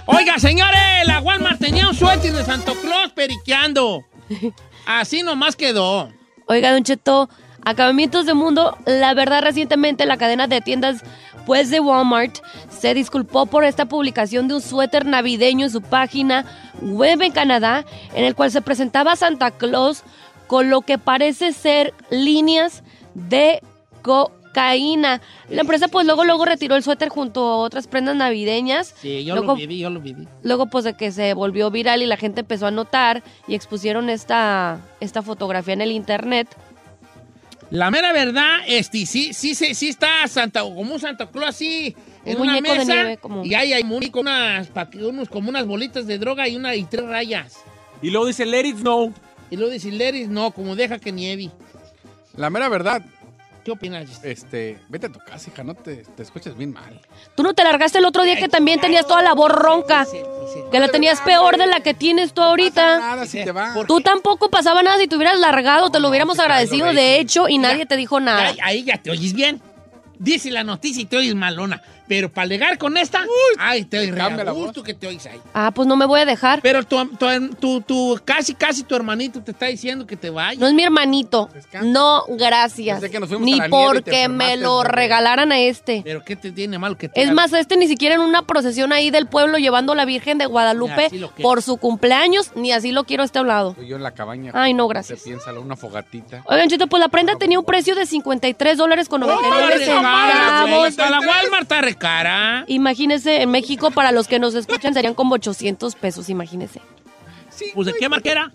[0.06, 4.06] Oiga, señores, la Walmart tenía un suéter de Santo Claus periqueando.
[4.86, 6.10] Así nomás quedó.
[6.48, 7.30] Oiga, Don Cheto,
[7.66, 11.04] acabamientos de mundo, la verdad recientemente la cadena de tiendas
[11.46, 12.38] pues de Walmart
[12.70, 16.46] se disculpó por esta publicación de un suéter navideño en su página
[16.82, 17.84] web en Canadá,
[18.14, 20.04] en el cual se presentaba Santa Claus
[20.48, 22.84] con lo que parece ser líneas
[23.16, 23.62] de
[24.02, 25.22] cocaína.
[25.50, 28.94] La empresa pues luego luego retiró el suéter junto a otras prendas navideñas.
[29.00, 30.28] Sí, yo Luego- lo viví, yo lo viví.
[30.44, 34.10] Luego, pues, de que se volvió viral y la gente empezó a notar y expusieron
[34.10, 36.48] esta, esta fotografía en el internet.
[37.72, 41.96] La mera verdad, este, sí, sí, sí, sí está Santa, como un Santa Claus así,
[42.26, 45.66] en Un una mesa, nieve, como- y ahí hay muy- con unas, unos, como unas
[45.66, 47.60] bolitas de droga y una y tres rayas.
[48.02, 49.14] Y luego dice, let it snow.
[49.50, 51.50] Y luego dice, Leris, no, como deja que nieve.
[52.36, 53.04] La mera verdad.
[53.64, 54.22] ¿Qué opinas?
[54.24, 57.00] Este, vete a tu casa, hija, no te, te escuches bien mal.
[57.36, 60.08] Tú no te largaste el otro día que también tenías toda la voz ronca.
[60.72, 62.98] Que la tenías peor de la que tienes tú ahorita.
[62.98, 63.74] Nada, si te va.
[63.88, 67.22] Tú tampoco pasaba nada si te hubieras largado, te lo hubiéramos agradecido de sí.
[67.22, 68.50] hecho y nadie te dijo nada.
[68.50, 69.62] Ahí, ahí ya te oyes bien.
[70.18, 71.82] Dice la noticia y te oyes malona.
[72.12, 73.24] Pero para alegar con esta,
[73.58, 75.40] ay, te a gusto que te oyes ahí.
[75.54, 76.60] Ah, pues no me voy a dejar.
[76.62, 80.60] Pero tu, tu, tu, tu- casi, casi tu hermanito te está diciendo que te vayas.
[80.60, 81.50] No es mi hermanito.
[81.84, 83.02] No, gracias.
[83.10, 86.02] Que nos fuimos a Ni porque me lo regalaran a este.
[86.04, 88.92] Pero ¿qué te tiene malo que te Es más, este ni siquiera en una procesión
[88.92, 91.10] ahí del pueblo llevando a la Virgen de Guadalupe
[91.42, 93.78] por su cumpleaños, ni así lo quiero a este lado.
[93.88, 94.52] Yo en la cabaña.
[94.54, 95.20] Ay, no, gracias.
[95.20, 96.44] Se piensa una fogatita.
[96.46, 100.66] Oigan, Chito, pues la prenda tenía un precio de 53 dólares con 99 Está cara,
[100.66, 100.92] güey.
[100.92, 101.12] centavos.
[101.12, 102.66] La Walmart está cara.
[102.68, 106.82] Imagínese, en México, para los que nos escuchan, serían como 800 pesos, imagínese.
[107.76, 108.52] Pues de qué marca era?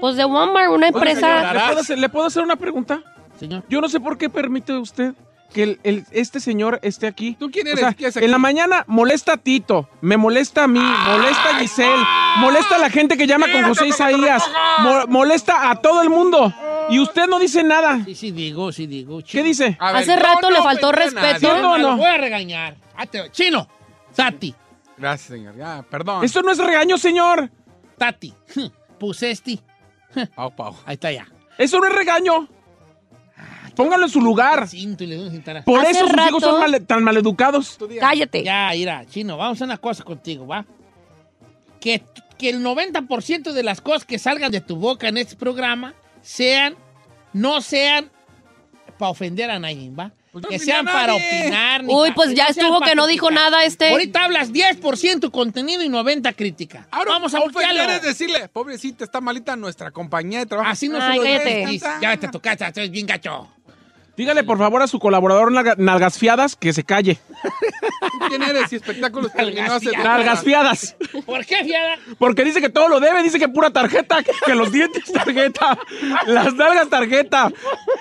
[0.00, 1.52] Pues de Walmart, una empresa...
[1.52, 3.02] ¿le, puedo hacer, le puedo hacer una pregunta?
[3.38, 3.62] Señor.
[3.68, 5.14] Yo no sé por qué permite usted
[5.52, 7.36] que el- el- este señor esté aquí.
[7.38, 7.80] ¿Tú quién O eres?
[7.80, 8.24] sea, ¿Qué haces aquí?
[8.24, 12.04] en la mañana molesta a Tito, me molesta a mí, molesta a Giselle,
[12.38, 14.42] molesta a la gente que llama con José Isaías,
[14.80, 16.52] mo- molesta a todo el mundo.
[16.88, 18.00] Y usted no dice nada.
[18.04, 19.18] Sí, sí digo, sí digo.
[19.28, 19.70] ¿Qué dice?
[19.80, 21.56] Ver, Hace rato le no faltó respeto.
[21.60, 21.78] No, no.
[21.78, 22.76] Lo voy a regañar.
[22.96, 23.68] Ah, Chino,
[24.14, 24.54] Tati,
[24.98, 25.56] Gracias, señor.
[25.56, 26.24] Ya, perdón.
[26.24, 27.50] Esto no es regaño, señor.
[27.98, 28.32] Tati,
[28.98, 29.60] pusesti.
[30.34, 30.74] Pau, pau.
[30.86, 31.26] Ahí está ya.
[31.58, 32.48] Eso no es regaño.
[33.76, 34.66] Póngalo en su lugar.
[35.64, 37.78] Por Hace eso sus hijos rato- son male- tan maleducados.
[38.00, 38.42] Cállate.
[38.42, 40.64] Ya, mira, Chino, vamos a hacer una cosa contigo, ¿va?
[41.80, 42.02] Que,
[42.38, 46.74] que el 90% de las cosas que salgan de tu boca en este programa sean,
[47.32, 48.10] no sean
[48.98, 50.10] para ofender a nadie, ¿va?
[50.32, 51.40] Pues no que ofendí a sean para nadie.
[51.42, 51.84] opinar.
[51.84, 53.50] ni Uy, pa- pues ya no sean estuvo pa' que no dijo criticar.
[53.52, 53.90] nada este.
[53.90, 56.88] Ahorita hablas 10% contenido y 90% crítica.
[56.90, 57.92] Ahora, vamos a ofender bloquearlo.
[57.92, 60.70] es decirle, pobrecita, está malita nuestra compañía de trabajo.
[60.70, 61.66] Así no Ay, se lo cállate.
[61.66, 61.88] dices.
[62.02, 63.48] Ya te tocaste, estás bien gacho.
[64.16, 67.18] Dígale por favor a su colaborador nalga- Nalgas Fiadas que se calle.
[67.42, 68.70] ¿Tú quién eres?
[68.70, 70.42] Si espectáculos terminó hace dos Nalgas horas.
[70.44, 70.96] Fiadas.
[71.26, 71.96] ¿Por qué, fiada?
[72.18, 75.78] Porque dice que todo lo debe, dice que pura tarjeta, que los dientes tarjeta,
[76.26, 77.52] las nalgas tarjeta,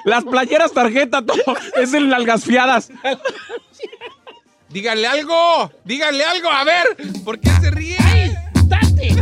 [0.05, 1.37] las playeras tarjeta, todo
[1.75, 2.89] es el nalgas fiadas.
[4.69, 6.85] Dígale algo, dígale algo, a ver,
[7.23, 7.97] ¿por qué se ríe?
[8.65, 9.15] ¡Date!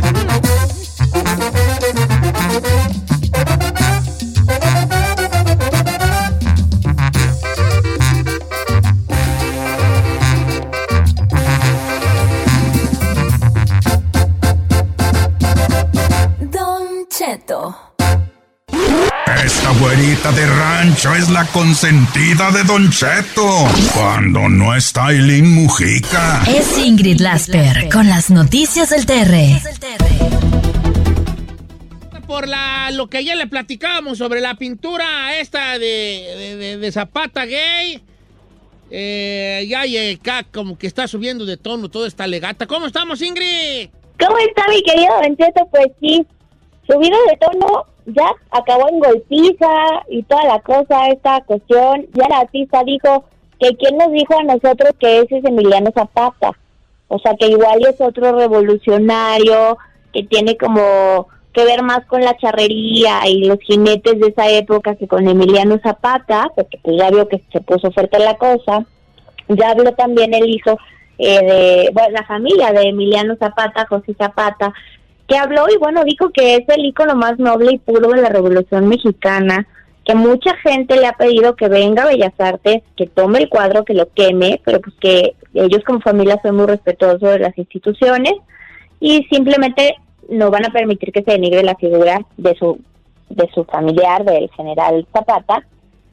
[17.16, 17.76] Cheto.
[19.44, 23.68] Esta güerita de rancho es la consentida de Don Cheto.
[23.94, 26.42] Cuando no está Eileen Mujica.
[26.48, 29.34] Es Ingrid Lasper con las noticias del TR.
[32.26, 35.78] Por la, lo que ayer le platicábamos sobre la pintura esta de,
[36.38, 38.02] de, de- de Zapata gay.
[38.90, 39.82] Eh, ya
[40.14, 42.66] acá como que está subiendo de tono toda esta legata.
[42.66, 43.88] ¿Cómo estamos, Ingrid?
[44.18, 45.68] ¿Cómo está mi querido Don Cheto?
[45.70, 46.24] Pues sí,
[46.86, 49.68] subido de tono, ya acabó en golpiza
[50.08, 52.06] y toda la cosa, esta cuestión.
[52.14, 53.24] Ya la artista dijo
[53.58, 56.52] que quién nos dijo a nosotros que ese es Emiliano Zapata.
[57.08, 59.78] O sea, que igual es otro revolucionario,
[60.12, 64.96] que tiene como que ver más con la charrería y los jinetes de esa época
[64.96, 68.84] que con Emiliano Zapata, porque pues ya vio que se puso fuerte la cosa.
[69.48, 70.78] Ya habló también el hijo
[71.18, 74.72] eh, de, bueno, la familia de Emiliano Zapata, José Zapata,
[75.28, 78.28] que habló y bueno, dijo que es el ícono más noble y puro de la
[78.28, 79.66] Revolución Mexicana,
[80.04, 83.84] que mucha gente le ha pedido que venga a Bellas Artes, que tome el cuadro,
[83.84, 88.34] que lo queme, pero pues que ellos como familia son muy respetuosos de las instituciones
[89.00, 89.96] y simplemente
[90.28, 92.78] no van a permitir que se denigre la figura de su
[93.30, 95.66] de su familiar, del general Zapata,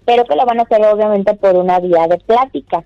[0.06, 2.84] pero que lo van a hacer obviamente por una vía de plática.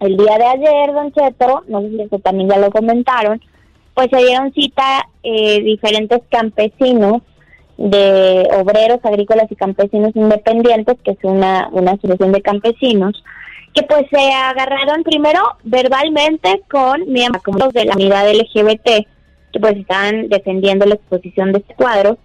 [0.00, 3.40] El día de ayer, Don Cheto, no sé si eso también ya lo comentaron,
[3.94, 7.22] pues se dieron cita eh, diferentes campesinos
[7.76, 13.22] de obreros agrícolas y campesinos independientes, que es una, una asociación de campesinos,
[13.74, 19.06] que pues se agarraron primero verbalmente con miembros de la unidad LGBT,
[19.52, 22.18] que pues estaban defendiendo la exposición de este cuadro.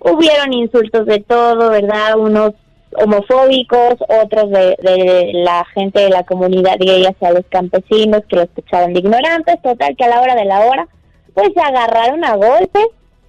[0.00, 2.18] Hubieron insultos de todo, ¿verdad?
[2.18, 2.54] Unos
[2.96, 8.92] homofóbicos, otros de, la gente de la comunidad gay hacia los campesinos que los tachaban
[8.92, 10.88] de ignorantes, total que a la hora de la hora
[11.34, 12.86] pues se agarraron a golpes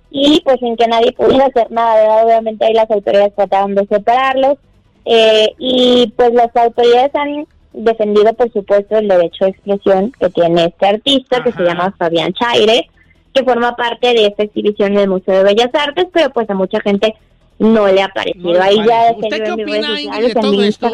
[0.09, 2.25] y pues sin que nadie pudiera hacer nada, ¿verdad?
[2.25, 4.57] obviamente ahí las autoridades trataron de separarlos
[5.05, 10.65] eh, y pues las autoridades han defendido por supuesto el derecho de expresión que tiene
[10.65, 12.89] este artista que se llama Fabián Chaire
[13.33, 16.79] que forma parte de esta exhibición del Museo de Bellas Artes, pero pues a mucha
[16.81, 17.15] gente
[17.59, 18.53] no le ha parecido.
[18.53, 20.91] Le Ahí ya ¿Usted qué opina, Ingrid, de todo esto?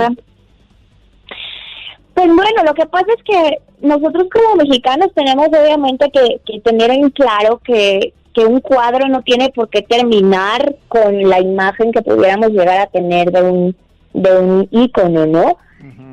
[2.18, 6.89] Pues bueno, lo que pasa es que nosotros como mexicanos tenemos obviamente que, que tener
[6.89, 12.02] en claro que, que un cuadro no tiene por qué terminar con la imagen que
[12.02, 13.76] pudiéramos llegar a tener de un,
[14.14, 15.57] de un ícono, ¿no?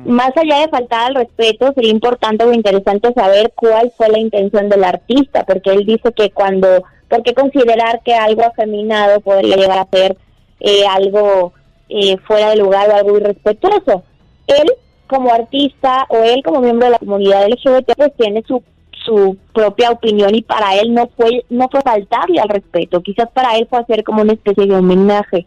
[0.05, 4.69] Más allá de faltar al respeto, sería importante o interesante saber cuál fue la intención
[4.69, 9.79] del artista, porque él dice que cuando, ¿por qué considerar que algo afeminado podría llegar
[9.79, 10.15] a ser
[10.59, 11.53] eh, algo
[11.89, 14.03] eh, fuera de lugar o algo irrespetuoso?
[14.45, 14.71] Él,
[15.07, 18.63] como artista, o él como miembro de la comunidad LGBT, pues tiene su
[19.05, 23.55] su propia opinión y para él no fue no fue faltarle al respeto, quizás para
[23.55, 25.45] él fue hacer como una especie de homenaje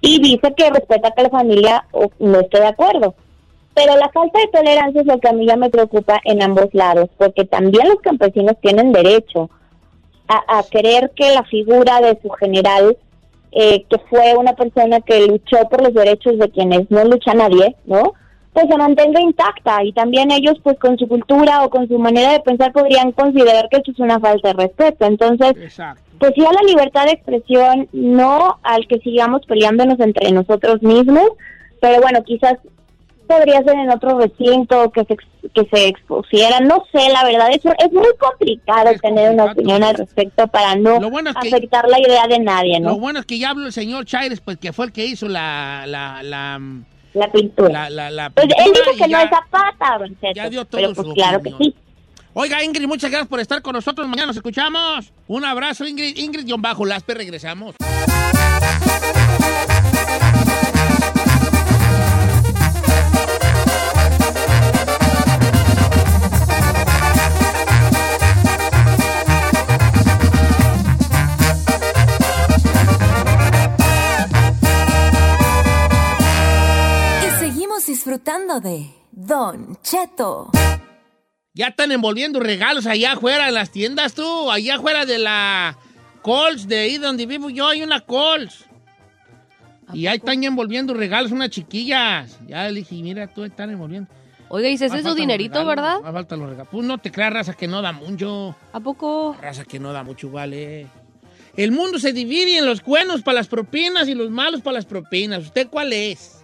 [0.00, 3.14] y dice que respeta que la familia o, no esté de acuerdo.
[3.74, 6.68] Pero la falta de tolerancia es lo que a mí ya me preocupa en ambos
[6.72, 9.50] lados, porque también los campesinos tienen derecho
[10.26, 12.96] a, a creer que la figura de su general,
[13.52, 17.76] eh, que fue una persona que luchó por los derechos de quienes no lucha nadie,
[17.84, 18.14] ¿no?
[18.52, 22.32] Pues se mantenga intacta y también ellos pues con su cultura o con su manera
[22.32, 25.04] de pensar podrían considerar que eso es una falta de respeto.
[25.04, 25.52] Entonces,
[26.18, 31.30] pues sí a la libertad de expresión, no al que sigamos peleándonos entre nosotros mismos,
[31.80, 32.56] pero bueno, quizás
[33.30, 35.16] podría ser en otro recinto que se,
[35.54, 39.94] que se expusiera, no sé, la verdad, es, es muy complicado tener una opinión al
[39.94, 40.98] respecto para no
[41.36, 42.98] afectar la idea de nadie, Lo ¿no?
[42.98, 45.84] bueno es que ya habló el señor Chaires, pues que fue el que hizo la...
[45.86, 46.60] La, la,
[47.14, 47.88] la pintura.
[47.88, 50.64] La, la, la Pues él pintura dice que no es zapata, don Cheto, ya dio
[50.64, 51.58] todo pero pues su claro opinión.
[51.58, 51.74] que sí.
[52.32, 54.06] Oiga, Ingrid, muchas gracias por estar con nosotros.
[54.06, 55.12] Mañana nos escuchamos.
[55.26, 56.16] Un abrazo, Ingrid.
[56.16, 57.74] Ingrid-Laspe, regresamos.
[77.90, 80.48] Disfrutando de Don Cheto.
[81.52, 84.48] Ya están envolviendo regalos allá afuera en las tiendas, tú.
[84.48, 85.76] Allá afuera de la
[86.22, 88.64] Coles, de ahí donde vivo yo, hay una Coles.
[89.92, 92.38] Y ahí están ya envolviendo regalos unas chiquillas.
[92.46, 94.08] Ya le dije, mira, tú están envolviendo.
[94.50, 96.00] Oiga, y ese es su dinerito, regalos, ¿verdad?
[96.00, 96.68] más faltan los regalos.
[96.70, 98.54] Pues no te creas, raza, que no da mucho.
[98.72, 99.36] ¿A poco?
[99.42, 100.86] Raza que no da mucho, vale.
[101.56, 104.86] El mundo se divide en los buenos para las propinas y los malos para las
[104.86, 105.42] propinas.
[105.42, 106.39] ¿Usted cuál es?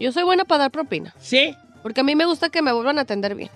[0.00, 1.14] Yo soy buena para dar propina.
[1.18, 1.54] ¿Sí?
[1.82, 3.50] Porque a mí me gusta que me vuelvan a atender bien.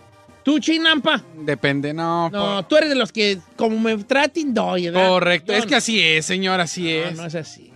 [0.44, 1.22] ¿Tú, Chinampa?
[1.38, 2.28] Depende, no.
[2.28, 5.08] No, tú eres de los que, como me traten, doy, ¿verdad?
[5.08, 5.76] Correcto, Yo es que no.
[5.78, 7.16] así es, señor, así es.
[7.16, 7.72] no es así.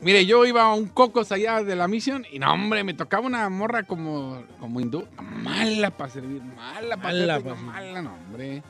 [0.00, 3.26] Mire, yo iba a un cocos allá de la misión y no, hombre, me tocaba
[3.26, 5.08] una morra como, como hindú.
[5.20, 8.62] Mala para servir, mala para Mala servir, pa' no, mala, no, hombre.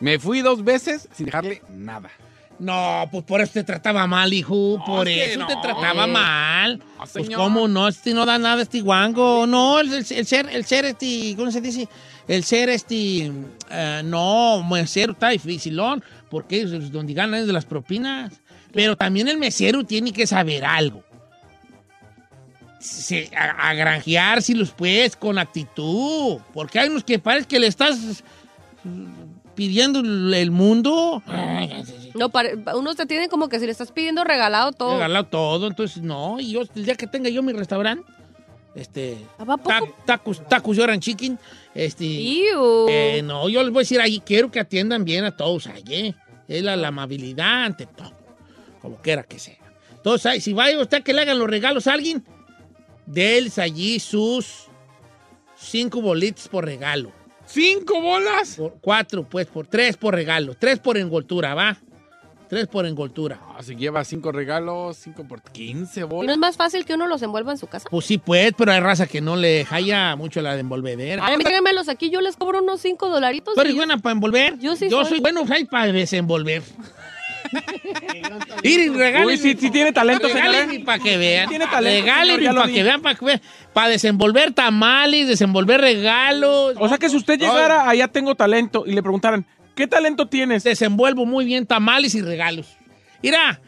[0.00, 2.10] Me fui dos veces sin dejarle nada.
[2.58, 4.82] No, pues por eso te trataba mal, hijo.
[4.84, 5.46] por es eso no.
[5.46, 6.82] te trataba mal.
[6.98, 7.40] pues señor.
[7.40, 9.46] cómo no, este no da nada este guango.
[9.46, 11.88] No, el, el- el ser, el ser este, ¿cómo se dice?
[12.26, 13.30] El ser este,
[13.70, 18.32] eh, no, mesero está dificilón, porque es donde ganan es de las propinas.
[18.72, 21.02] Pero también el mesero tiene que saber algo.
[22.80, 26.38] Se, a, a granjeárselos, pues, con actitud.
[26.52, 28.22] Porque hay unos que parece que le estás
[29.54, 31.22] pidiendo el el mundo.
[32.14, 34.94] No, pare- uno te tiene como que si le estás pidiendo regalado todo.
[34.94, 36.38] regalado todo, entonces no.
[36.40, 38.04] Y yo, el día que tenga yo mi restaurante,
[38.74, 39.18] este.
[39.38, 39.68] ¿A poco?
[39.68, 41.38] ta- tacos, tacos Yoran Chicken,
[41.74, 42.04] este.
[42.88, 46.14] Eh, no, yo les voy a decir ahí, quiero que atiendan bien a todos allí.
[46.46, 48.12] Es la, la amabilidad ante todo,
[48.80, 49.56] como quiera que sea.
[49.94, 52.24] Entonces, ahí, si vaya usted a que le hagan los regalos a alguien,
[53.04, 54.66] déles allí sus
[55.56, 57.12] cinco bolitas por regalo.
[57.46, 58.56] ¿Cinco bolas?
[58.56, 60.54] Por cuatro, pues, por tres por regalo.
[60.54, 61.78] Tres por engoltura, ¿va?
[62.48, 63.38] Tres por engoltura.
[63.58, 66.32] Así lleva cinco regalos, cinco por quince ¿Y no bolas.
[66.32, 67.88] es más fácil que uno los envuelva en su casa?
[67.90, 71.24] Pues sí, pues, pero hay raza que no le halla mucho la de envolvedera.
[71.26, 73.54] Ay, a mí tráiganmelos aquí, yo les cobro unos 5 dolaritos.
[73.54, 74.58] ¿Tú eres buena para envolver?
[74.58, 75.10] Yo sí Yo soy.
[75.10, 76.62] soy bueno para desenvolver.
[78.62, 79.32] Miren, regálenme.
[79.32, 80.84] Uy, sí, sí tiene talento, señor.
[80.84, 81.48] para que vean.
[81.48, 83.40] Tiene talento, lo para que vean, para que vean.
[83.72, 86.74] Para desenvolver tamales, desenvolver regalos.
[86.78, 89.46] O sea que si usted llegara, allá tengo talento, y le preguntaran,
[89.78, 90.64] ¿qué talento tienes?
[90.64, 92.66] Desenvuelvo muy bien tamales y regalos.
[93.22, 93.60] Mira,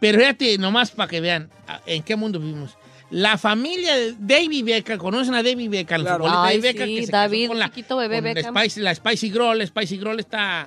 [0.00, 1.48] pero fíjate, nomás para que vean
[1.86, 2.76] en qué mundo vivimos.
[3.10, 6.00] La familia de David Beckham, ¿conocen a David Beckham?
[6.02, 6.24] Claro.
[6.26, 8.56] Ay, David Beckham sí, que se David, casó con la, chiquito bebé con la Beckham.
[8.56, 10.66] Spicy, la Spicy Girl, la Spicy Girl está...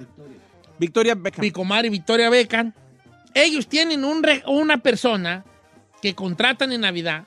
[0.79, 1.41] Victoria Beckham.
[1.41, 2.71] Mi comadre Victoria Beckham.
[3.33, 5.43] Ellos tienen un re- una persona
[6.01, 7.25] que contratan en Navidad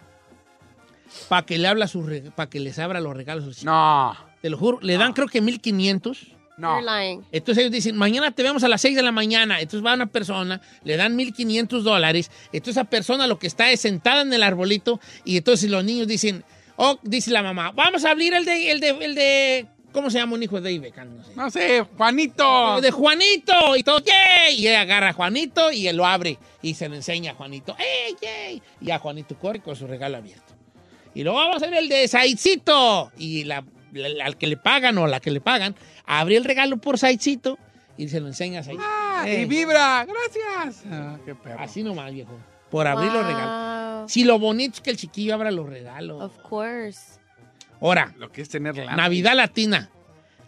[1.29, 3.63] para que le habla sus para que les abra los regalos.
[3.65, 4.17] No.
[4.41, 7.25] Te lo juro, le dan creo que 1500 You're lying.
[7.33, 9.61] Entonces ellos dicen, mañana te vemos a las 6 de la mañana.
[9.61, 12.31] Entonces va una persona, le dan 1.500 dólares.
[12.53, 16.07] Entonces esa persona lo que está es sentada en el arbolito y entonces los niños
[16.09, 16.45] dicen,
[16.77, 20.19] oh, dice la mamá, vamos a abrir el de, el de, el de, ¿cómo se
[20.19, 21.17] llama un hijo de Dave Beckham?
[21.17, 21.33] No sé.
[21.37, 22.81] No sé, Juanito.
[22.81, 24.57] De Juanito y todo, ¡yay!
[24.61, 27.77] Y ella agarra a Juanito y él lo abre y se lo enseña a Juanito,
[27.79, 28.63] ¡ey, yay!
[28.81, 30.55] Y a Juanito corre con su regalo abierto.
[31.15, 33.11] Y luego vamos a ver el de Saicito.
[33.19, 35.75] Y la, la- al que le pagan o la que le pagan,
[36.19, 37.59] abre el regalo por Saicito
[37.97, 38.85] y se lo enseña a Saicito.
[38.87, 39.43] Ah, Ey.
[39.43, 40.85] y vibra, gracias.
[40.91, 41.61] Ah, qué perro.
[41.61, 42.37] Así nomás, viejo.
[42.71, 44.11] Por abrir los regalos.
[44.11, 46.23] Si lo bonito es que el chiquillo abra los regalos.
[46.23, 47.19] Of course.
[47.81, 49.91] Ahora, Lo que es tener la Navidad Latina.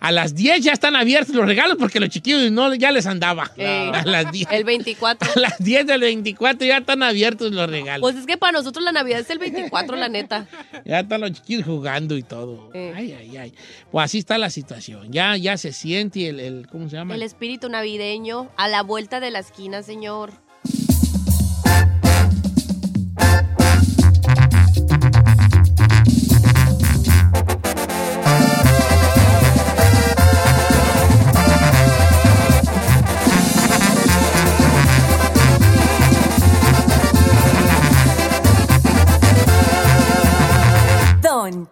[0.04, 3.52] A las 10 ya están abiertos los regalos porque los chiquillos no, ya les andaba.
[3.56, 4.48] A las 10.
[4.50, 5.30] El 24.
[5.36, 8.00] A las 10 del 24 ya están abiertos los regalos.
[8.00, 10.48] Pues es que para nosotros la Navidad es el 24, la neta.
[10.84, 12.70] Ya están los chiquillos jugando y todo.
[12.74, 13.54] Ay, ay, ay.
[13.92, 15.12] Pues así está la situación.
[15.12, 17.14] Ya, ya se siente el, el- ¿cómo se llama?
[17.14, 20.32] El espíritu navideño a la vuelta de la esquina, señor.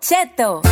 [0.00, 0.62] Cheto.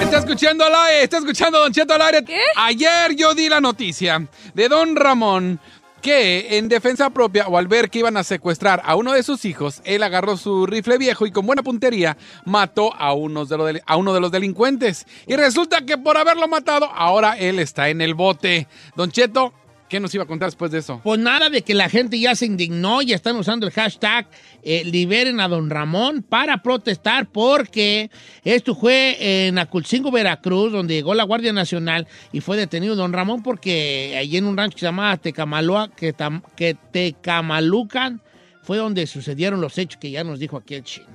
[0.00, 2.24] Está escuchando al aire, está escuchando Don Cheto al aire.
[2.56, 5.58] Ayer yo di la noticia de Don Ramón
[6.00, 9.44] que en defensa propia o al ver que iban a secuestrar a uno de sus
[9.44, 13.72] hijos, él agarró su rifle viejo y con buena puntería mató a, unos de los
[13.86, 15.06] a uno de los delincuentes.
[15.26, 18.66] Y resulta que por haberlo matado, ahora él está en el bote.
[18.96, 19.54] Don Cheto,
[19.92, 21.02] ¿qué nos iba a contar después de eso?
[21.04, 24.26] Pues nada de que la gente ya se indignó y están usando el hashtag
[24.62, 28.10] eh, liberen a don Ramón para protestar porque
[28.42, 33.42] esto fue en Aculcingo, Veracruz, donde llegó la Guardia Nacional y fue detenido don Ramón
[33.42, 38.22] porque allí en un rancho que se llamaba Tecamaloa, que, tam- que Tecamalucan
[38.62, 41.08] fue donde sucedieron los hechos que ya nos dijo aquí el chino.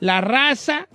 [0.00, 0.86] La raza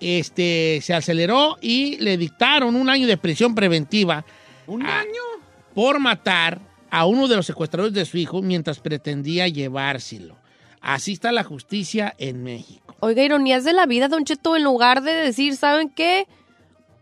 [0.00, 4.24] este, se aceleró y le dictaron un año de prisión preventiva.
[4.66, 5.35] ¿Un año?
[5.76, 10.36] Por matar a uno de los secuestradores de su hijo mientras pretendía llevárselo.
[10.80, 12.96] Así está la justicia en México.
[13.00, 16.26] Oiga, ironías de la vida, Don Cheto, en lugar de decir, ¿saben qué?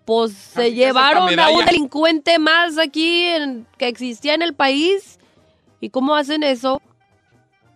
[0.05, 5.19] Pues se llevaron a un delincuente más aquí en- que existía en el país.
[5.81, 6.83] ¿Y cómo hacen eso?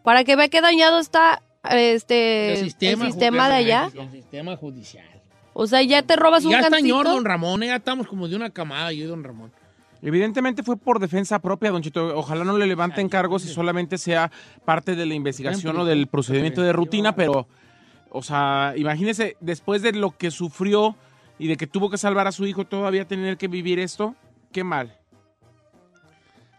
[0.03, 3.91] Para que vea qué dañado está este, el sistema, el sistema de allá.
[3.95, 5.07] El sistema judicial.
[5.53, 8.27] O sea, ya te robas un Ya está señor don Ramón, eh, ya estamos como
[8.29, 9.53] de una camada, yo y don Ramón.
[10.03, 12.17] Evidentemente fue por defensa propia, Don Chito.
[12.17, 14.31] Ojalá no le levanten cargos y solamente sea
[14.65, 17.49] parte de la investigación o del procedimiento de rutina, pero,
[18.11, 20.97] o sea, imagínese, después de lo que sufrió
[21.39, 24.15] y de que tuvo que salvar a su hijo, todavía tener que vivir esto,
[24.53, 24.99] qué mal.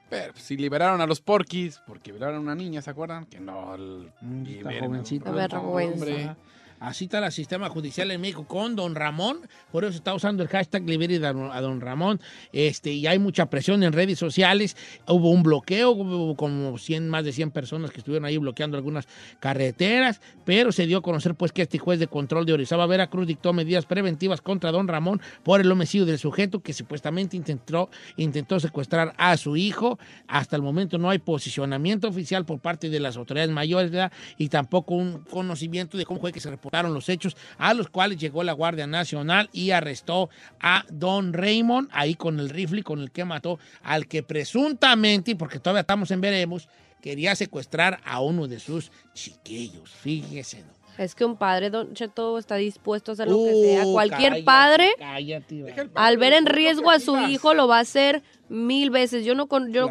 [0.09, 3.25] Pero pues, si liberaron a los porquis, porque liberaron a una niña, ¿se acuerdan?
[3.25, 5.29] Que no, el, Está liberen a-.
[5.29, 6.37] A ver, vergüenza.
[6.79, 9.39] Así está el sistema judicial en México con don Ramón.
[9.71, 12.21] Por eso está usando el hashtag Libere a don- Ramón.
[12.53, 14.77] Este, y hay mucha presión en redes sociales.
[15.07, 19.07] Hubo un bloqueo, hubo como 100, más de 100 personas que estuvieron ahí bloqueando algunas
[19.39, 20.21] carreteras.
[20.45, 23.53] Pero se dio a conocer pues que este juez de control de Orizaba, Veracruz, dictó
[23.53, 29.13] medidas preventivas contra don Ramón por el homicidio del sujeto que supuestamente intentó, intentó secuestrar
[29.17, 29.99] a su hijo.
[30.27, 34.11] Hasta el momento no hay posicionamiento oficial por parte de las autoridades mayores ¿verdad?
[34.37, 38.17] y tampoco un conocimiento de cómo fue que se reportaron los hechos a los cuales
[38.19, 40.29] llegó la Guardia Nacional y arrestó
[40.59, 45.59] a Don Raymond ahí con el rifle con el que mató al que presuntamente, porque
[45.59, 46.69] todavía estamos en veremos,
[47.01, 49.89] quería secuestrar a uno de sus chiquillos.
[49.89, 50.61] Fíjese.
[50.61, 50.79] ¿no?
[50.97, 53.87] Es que un padre, Don Cheto, está dispuesto a hacer lo que sea.
[53.87, 57.81] Uh, Cualquier cállate, padre, cállate, al ver en riesgo a su hijo, lo va a
[57.81, 59.25] hacer mil veces.
[59.25, 59.89] Yo no con, yo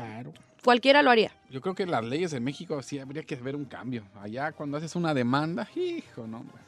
[0.63, 1.33] cualquiera lo haría.
[1.51, 4.05] Yo creo que las leyes en México sí habría que ver un cambio.
[4.21, 6.68] Allá cuando haces una demanda, hijo, no, hombre.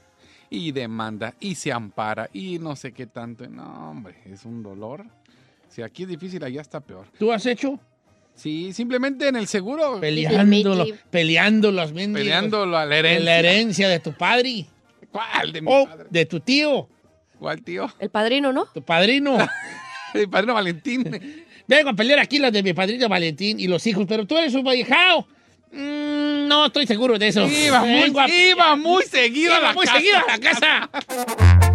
[0.52, 3.46] Y demanda, y se ampara, y no sé qué tanto.
[3.48, 5.04] No, hombre, es un dolor.
[5.68, 7.06] Si aquí es difícil, allá está peor.
[7.18, 7.78] ¿Tú has hecho?
[8.34, 10.00] Sí, simplemente en el seguro.
[10.00, 12.22] Peleándolo, peleando los mendigos.
[12.22, 13.24] Peleando la herencia.
[13.24, 14.66] la herencia de tu padre.
[15.12, 16.06] ¿Cuál de mi O padre?
[16.10, 16.88] de tu tío.
[17.38, 17.88] ¿Cuál tío?
[17.98, 18.66] El padrino, ¿no?
[18.66, 19.38] Tu padrino.
[20.14, 21.04] Mi padrino Valentín.
[21.68, 24.52] Vengo a pelear aquí las de mi padrino Valentín y los hijos, pero tú eres
[24.54, 25.28] un viejo.
[25.72, 27.46] Mm, no estoy seguro de eso.
[27.46, 29.98] Iba muy, a- iba muy seguido a Iba la muy casa.
[29.98, 31.69] seguido a la casa.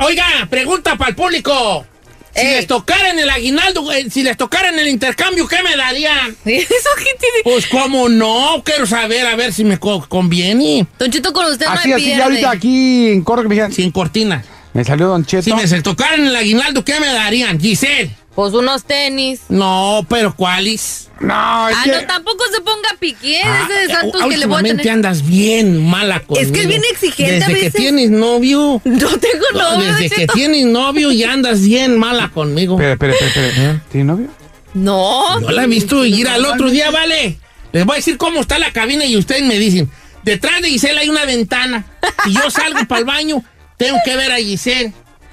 [0.00, 1.86] Oiga, pregunta para el público.
[2.34, 2.56] Si Ey.
[2.56, 6.36] les tocaran el aguinaldo, eh, si les tocaran el intercambio, ¿qué me darían?
[6.44, 7.38] ¿Eso qué tiene?
[7.44, 10.86] Pues cómo no, quiero saber, a ver si me co- conviene.
[10.98, 13.54] Don Cheto, con usted Así, no así, hay ya ahorita aquí en corto que me
[13.54, 14.44] dijeron, Sin cortina.
[14.72, 15.42] Me salió Don Cheto.
[15.44, 18.10] Si me se tocaran el aguinaldo, ¿qué me darían, Giselle?
[18.34, 19.40] Pues unos tenis.
[19.48, 21.08] No, pero ¿cuáles?
[21.20, 24.60] No, Ah, no, tampoco se ponga piqué Ah, ese de Santos eh, que le voy
[24.60, 24.90] a tener.
[24.90, 26.44] andas bien mala conmigo.
[26.46, 28.82] Es que es bien exigente Desde a que tienes novio.
[28.84, 32.74] No tengo novio, Desde que tienes novio y andas bien mala conmigo.
[32.78, 33.82] Espera, espera, espera, espera.
[33.90, 34.28] ¿Tiene novio?
[34.74, 35.40] No.
[35.40, 37.38] No la he visto ir al otro día, vale.
[37.72, 39.90] Les voy a decir cómo está la cabina y ustedes me dicen.
[40.24, 41.86] Detrás de Giselle hay una ventana.
[42.26, 43.42] Y yo salgo para el baño,
[43.76, 44.92] tengo que ver a Giselle.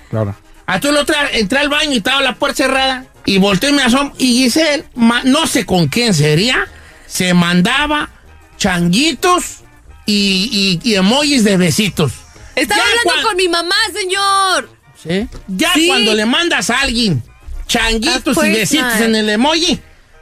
[0.10, 0.36] Claro.
[0.66, 3.06] A todo el otro entré al baño y estaba la puerta cerrada.
[3.26, 4.14] Y volteé y me asomo.
[4.18, 6.68] Y Giselle, ma- no sé con quién sería,
[7.08, 8.10] se mandaba
[8.58, 9.62] changuitos
[10.06, 12.12] y, y- y emojis de besitos.
[12.56, 14.70] Estaba Ya hablando cuan- con mi mamá, señor.
[15.02, 15.28] ¿Sí?
[15.48, 15.88] Ya Sí.
[15.88, 17.24] cuando le mandas a alguien
[17.68, 19.02] changuitos Of course y besitos not.
[19.02, 19.80] en el emoji,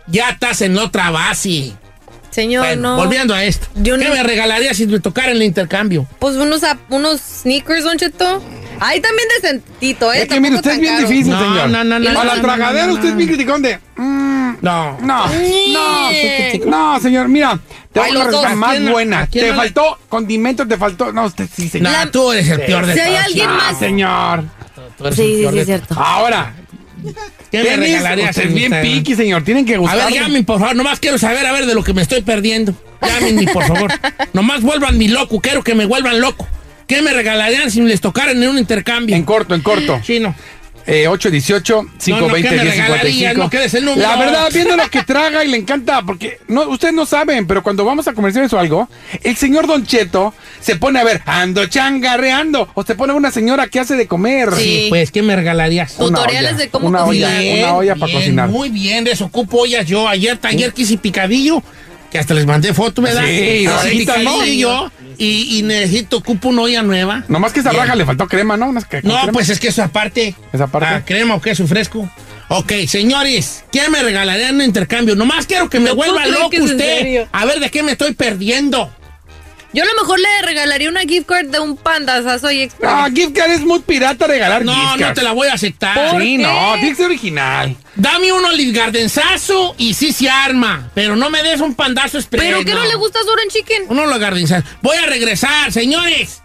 [0.07, 1.73] ya estás en otra base.
[2.31, 2.95] Señor, Bueno, no.
[2.97, 3.67] volviendo a esto.
[3.75, 6.07] Yo ¿Qué no- me regalaría si me tocara el intercambio?
[6.19, 8.41] Pues unos, unos sneakers, Don Cheto.
[8.79, 10.23] Ahí también decentito, ¿eh?
[10.23, 11.07] Es que mire, usted es bien caro.
[11.07, 11.69] difícil, No, señor.
[11.69, 13.79] no, no, no, A no, la no, tragadera no, no, usted es bien criticón de...
[13.95, 14.97] mm, No.
[15.01, 15.29] No, no,
[16.09, 16.61] Sí.
[16.65, 17.59] no, señor, mira,
[17.91, 19.27] te voy a más ¿A quién- buena.
[19.27, 21.11] Te no le- faltó condimento, te faltó.
[21.11, 21.91] No, usted sí, señor.
[21.91, 23.77] No, tú eres el peor de Si hay alguien más.
[23.77, 24.43] señor.
[25.11, 25.95] Sí, sí, sí, de es cierto.
[25.99, 26.53] Ahora,
[27.51, 28.37] ¿Qué me regalarías?
[28.37, 29.43] es en bien piqui, señor.
[29.43, 30.05] Tienen que A gustar.
[30.11, 30.75] ver, llamen, por favor.
[30.75, 32.73] Nomás quiero saber, a ver, de lo que me estoy perdiendo.
[33.01, 33.91] Llámenme, por favor.
[34.33, 35.39] Nomás vuelvan mi loco.
[35.41, 36.47] Quiero que me vuelvan loco.
[36.87, 39.15] ¿Qué me regalarían si les tocaran en un intercambio?
[39.15, 39.99] En corto, en corto.
[40.03, 40.33] Chino.
[40.85, 43.37] Eh, 818 520 ¿qué me 1055 regalarías?
[43.37, 44.07] No, ¿qué es el número?
[44.07, 47.63] La verdad, viendo lo que traga y le encanta, porque no, ustedes no saben, pero
[47.63, 48.89] cuando vamos a comerciales o algo,
[49.23, 53.67] el señor Don Cheto se pone a ver, ando changarreando, o se pone una señora
[53.67, 54.49] que hace de comer.
[54.55, 54.87] Sí.
[54.89, 55.95] Pues, ¿qué me regalarías?
[55.95, 58.49] Tutoriales olla, de cómo una olla, una olla para bien, cocinar.
[58.49, 60.07] Muy bien, desocupo ollas yo.
[60.07, 61.63] Ayer, ayer que hice picadillo,
[62.11, 63.23] que hasta les mandé foto, ¿verdad?
[63.25, 64.33] Sí, ahorita, ¿no?
[64.39, 67.23] picadillo y, y necesito, ocupo una olla nueva.
[67.27, 67.83] Nomás que esa Bien.
[67.83, 68.71] raja le faltó crema, ¿no?
[68.71, 69.27] No, crema.
[69.31, 70.35] pues es que eso aparte.
[70.51, 70.87] Esa parte.
[70.89, 72.09] Ah, crema o queso fresco.
[72.49, 75.15] Ok, señores, ¿qué me regalarían en un intercambio?
[75.15, 76.77] Nomás quiero que me No vuelva loco usted.
[76.77, 77.27] serio.
[77.31, 78.93] A ver, ¿de qué me estoy perdiendo?
[79.73, 82.91] Yo a lo mejor le regalaría una gift card de un pandazazo y express.
[82.93, 85.15] Ah, gift card es muy pirata regalar No, gift no card.
[85.15, 86.11] te la voy a aceptar.
[86.11, 86.43] ¿Por Sí, qué?
[86.43, 87.75] no, tiene que ser original.
[87.95, 92.43] Dame un Olive Gardenzazo y sí se arma, pero no me des un pandazo express.
[92.43, 93.83] ¿Pero qué no le gusta Soren Chicken?
[93.87, 94.67] Uno Olive Gardenzazo.
[94.81, 96.41] Voy a regresar, señores.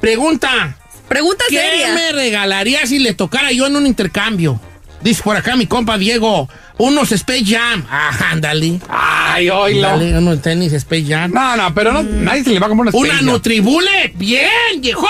[0.00, 0.76] Pregunta.
[1.08, 1.92] Pregunta ¿Qué seria.
[1.92, 4.60] me regalaría si le tocara yo en un intercambio?
[5.02, 6.48] Dice por acá mi compa Diego.
[6.80, 7.84] Unos Space Jam.
[7.90, 8.80] Ah, ándale.
[8.88, 9.94] Ay, oílo.
[9.96, 11.30] Unos tenis Space Jam.
[11.30, 13.32] No, no, pero no, nadie se le va a comprar una Una Space Jam.
[13.34, 14.12] Nutribullet.
[14.14, 14.48] Bien,
[14.78, 15.08] viejón.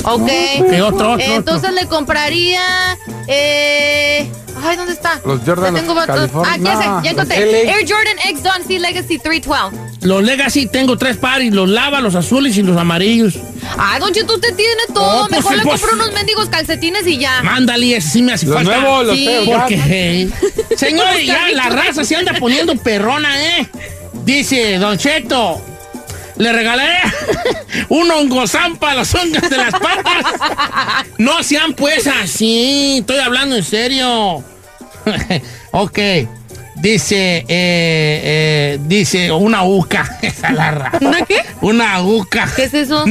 [0.04, 0.22] Ok.
[0.22, 2.98] Ok, otro, otro, Entonces le compraría.
[3.28, 4.30] Eh,
[4.64, 5.20] ay, ¿dónde está?
[5.26, 7.70] Los Jordan, tengo California- Ah, ya sé, ya encontré.
[7.70, 9.78] Air Jordan X Don C Legacy 312.
[10.02, 13.36] Los Legacy tengo tres pares, los lava, los azules y los amarillos.
[13.78, 15.24] Ay, Don Cheto, usted tiene todo.
[15.26, 15.82] Oh, pues, Mejor le pues.
[15.82, 17.42] compro unos mendigos calcetines y ya.
[17.44, 18.78] Mándale, ese sí me hace Los falta.
[18.80, 19.30] nuevos, los Sí.
[19.46, 20.34] Porque, hey,
[20.76, 23.68] señores, ya la raza se anda poniendo perrona, ¿eh?
[24.24, 25.62] Dice Don Cheto,
[26.38, 26.98] le regalaré
[27.90, 30.26] un hongozán para las hongas de las patas.
[31.18, 34.44] No sean pues así, estoy hablando en serio.
[35.72, 36.00] ok,
[36.76, 40.20] dice, eh, eh, dice una uca.
[40.22, 41.00] Esa la raza.
[41.02, 41.42] ¿Una qué?
[41.62, 42.48] Una uca.
[42.56, 43.04] ¿Qué es eso?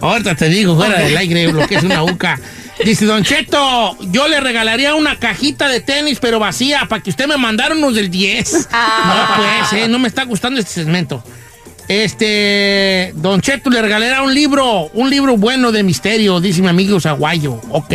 [0.00, 2.40] Ahorita te digo, fuera del aire, lo que es una uca.
[2.84, 7.26] Dice, Don Cheto, yo le regalaría una cajita de tenis, pero vacía, para que usted
[7.26, 8.68] me mandara unos del 10.
[8.70, 9.28] Ah.
[9.28, 11.22] No, pues, eh, no me está gustando este segmento.
[11.88, 17.00] Este, Don Cheto, le regalaría un libro, un libro bueno de misterio, dice mi amigo
[17.00, 17.60] Zaguayo.
[17.70, 17.92] Ok.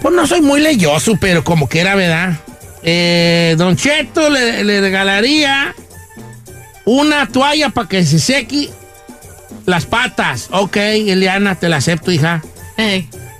[0.00, 2.38] Pues no soy muy leyoso, pero como que era, ¿verdad?
[2.82, 5.74] Eh, Don Cheto le, le regalaría
[6.84, 8.70] una toalla para que se seque
[9.66, 10.48] las patas.
[10.50, 12.42] Ok, Eliana, te la acepto, hija.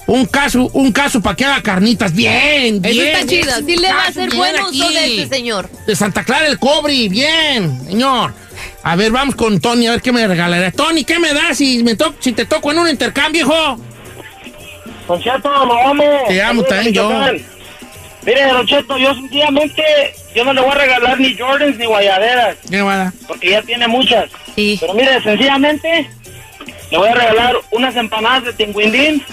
[0.06, 2.12] Un caso, un caso para que haga carnitas.
[2.12, 2.94] Bien, bien.
[2.94, 3.66] Eso está chido.
[3.66, 4.80] Sí le va a hacer buen aquí.
[4.80, 5.70] uso de este señor.
[5.86, 8.34] De Santa Clara el Cobre, bien, señor.
[8.82, 10.70] A ver, vamos con Tony, a ver qué me regalaría.
[10.72, 13.78] Tony, ¿qué me das si, me to- si te toco en un intercambio, hijo?
[15.08, 16.04] Don Cheto, lo amo.
[16.28, 17.10] Te amo también yo.
[18.24, 19.82] Mire, Don Cheto, yo sencillamente,
[20.34, 23.12] yo no le voy a regalar ni Jordans ni guayaderas, ¿Qué va a dar?
[23.26, 24.30] porque ya tiene muchas.
[24.54, 24.76] Sí.
[24.80, 26.08] Pero mire, sencillamente,
[26.90, 29.24] le voy a regalar unas empanadas de tinguindín,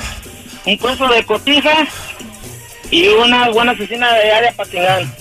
[0.66, 1.88] un puesto de cotija
[2.90, 5.14] y una buena asesina de área patingán.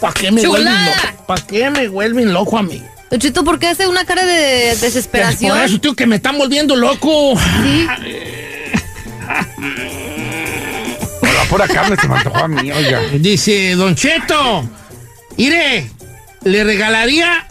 [0.00, 0.64] ¿Para qué me Chulada.
[0.64, 1.24] vuelven loco?
[1.26, 2.82] ¿Para qué me vuelven loco a mí?
[3.10, 5.56] Don Cheto, ¿por qué hace una cara de desesperación?
[5.56, 7.38] Por eso, tío, que me están volviendo loco.
[7.62, 7.86] Sí.
[11.20, 13.00] Por la pura carne se me antojó a mí, oiga.
[13.18, 14.68] Dice, Don Cheto,
[15.36, 15.90] mire,
[16.44, 17.46] le regalaría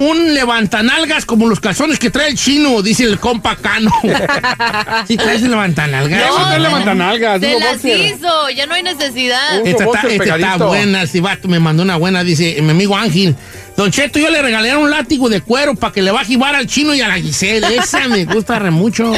[0.00, 3.90] un levantanalgas como los calzones que trae el chino, dice el compa Cano.
[5.06, 6.26] ¿Sí traes el levantanalgas?
[6.26, 9.64] No, no levantanalgas, Se las hizo, ya no hay necesidad.
[9.64, 13.36] Esta está, esta buena, este vato me mandó una buena, dice mi amigo Ángel.
[13.76, 16.54] Don Cheto, yo le regalaría un látigo de cuero para que le va a jibar
[16.54, 17.76] al chino y a la Giselle.
[17.76, 19.10] Esa me gusta re mucho.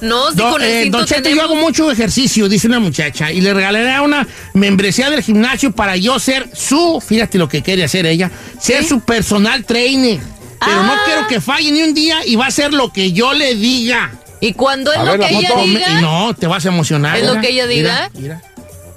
[0.00, 3.32] No, si Don, con el eh, don Cheto, yo hago mucho ejercicio, dice una muchacha,
[3.32, 7.82] y le regalaría una membresía del gimnasio para yo ser su, fíjate lo que quiere
[7.82, 10.20] hacer ella, ser su personal trainer.
[10.64, 11.02] Pero no Ah.
[11.04, 14.12] quiero que falle ni un día y va a hacer lo que yo le diga.
[14.40, 15.64] Y cuando es A lo ver, la que ella foto.
[15.64, 17.16] diga, Y no, te vas a emocionar.
[17.18, 18.10] ¿Es lo que ella diga?
[18.14, 18.42] mira, mira.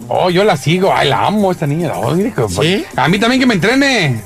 [0.10, 0.94] Oh, yo la sigo.
[0.96, 1.92] Ay, la amo esta niña.
[1.94, 2.86] Ay, hijo, ¿Sí?
[2.96, 4.22] A mí también que me entrene.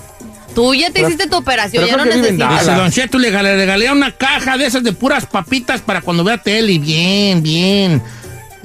[0.54, 2.60] Tú ya te Pero- hiciste tu operación, ya no necesitas.
[2.60, 2.72] Dice.
[2.76, 6.24] Don Cheto, le regalé, le regalé una caja de esas de puras papitas para cuando
[6.24, 6.78] vea tele.
[6.80, 8.02] Bien, bien.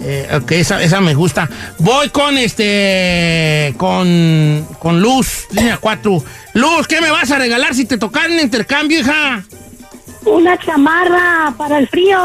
[0.03, 1.49] Eh, ok, esa, esa me gusta.
[1.79, 3.75] Voy con este.
[3.79, 4.67] Con.
[4.79, 6.23] Con Luz, línea 4.
[6.55, 9.43] Luz, ¿qué me vas a regalar si te tocan en intercambio, hija?
[10.25, 12.19] Una chamarra para el frío.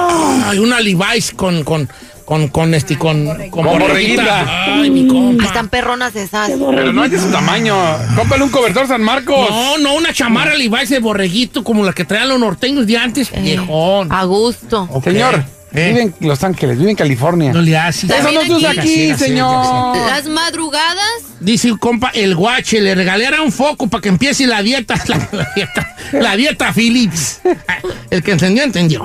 [0.45, 1.63] Ay, una Levi's con.
[1.63, 1.87] con
[2.31, 4.23] con, con este, con, con, Con borreguita.
[4.23, 4.75] borreguita.
[4.75, 5.43] Ay, mi compa.
[5.43, 6.49] Están perronas esas.
[6.51, 7.75] Pero no es de su tamaño.
[8.15, 9.49] Cómprale un cobertor San Marcos.
[9.49, 13.29] No, no, una chamarra Levi's de borreguito como la que traían los norteños de antes.
[13.37, 14.13] Viejón.
[14.13, 14.87] A gusto.
[15.03, 15.43] Señor,
[15.73, 15.87] Eh.
[15.89, 17.51] vive en Los Ángeles, vive en California.
[17.51, 18.09] No le haces.
[18.09, 19.13] Eso no se usa aquí.
[19.15, 19.97] señor.
[19.97, 21.03] Las madrugadas,
[21.41, 24.95] Dice un compa, el guache, le regalé ahora un foco para que empiece la dieta,
[25.07, 27.41] la, la dieta, la dieta Philips.
[28.09, 29.01] El que entendió, entendió.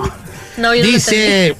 [0.58, 1.56] no, yo no Dice,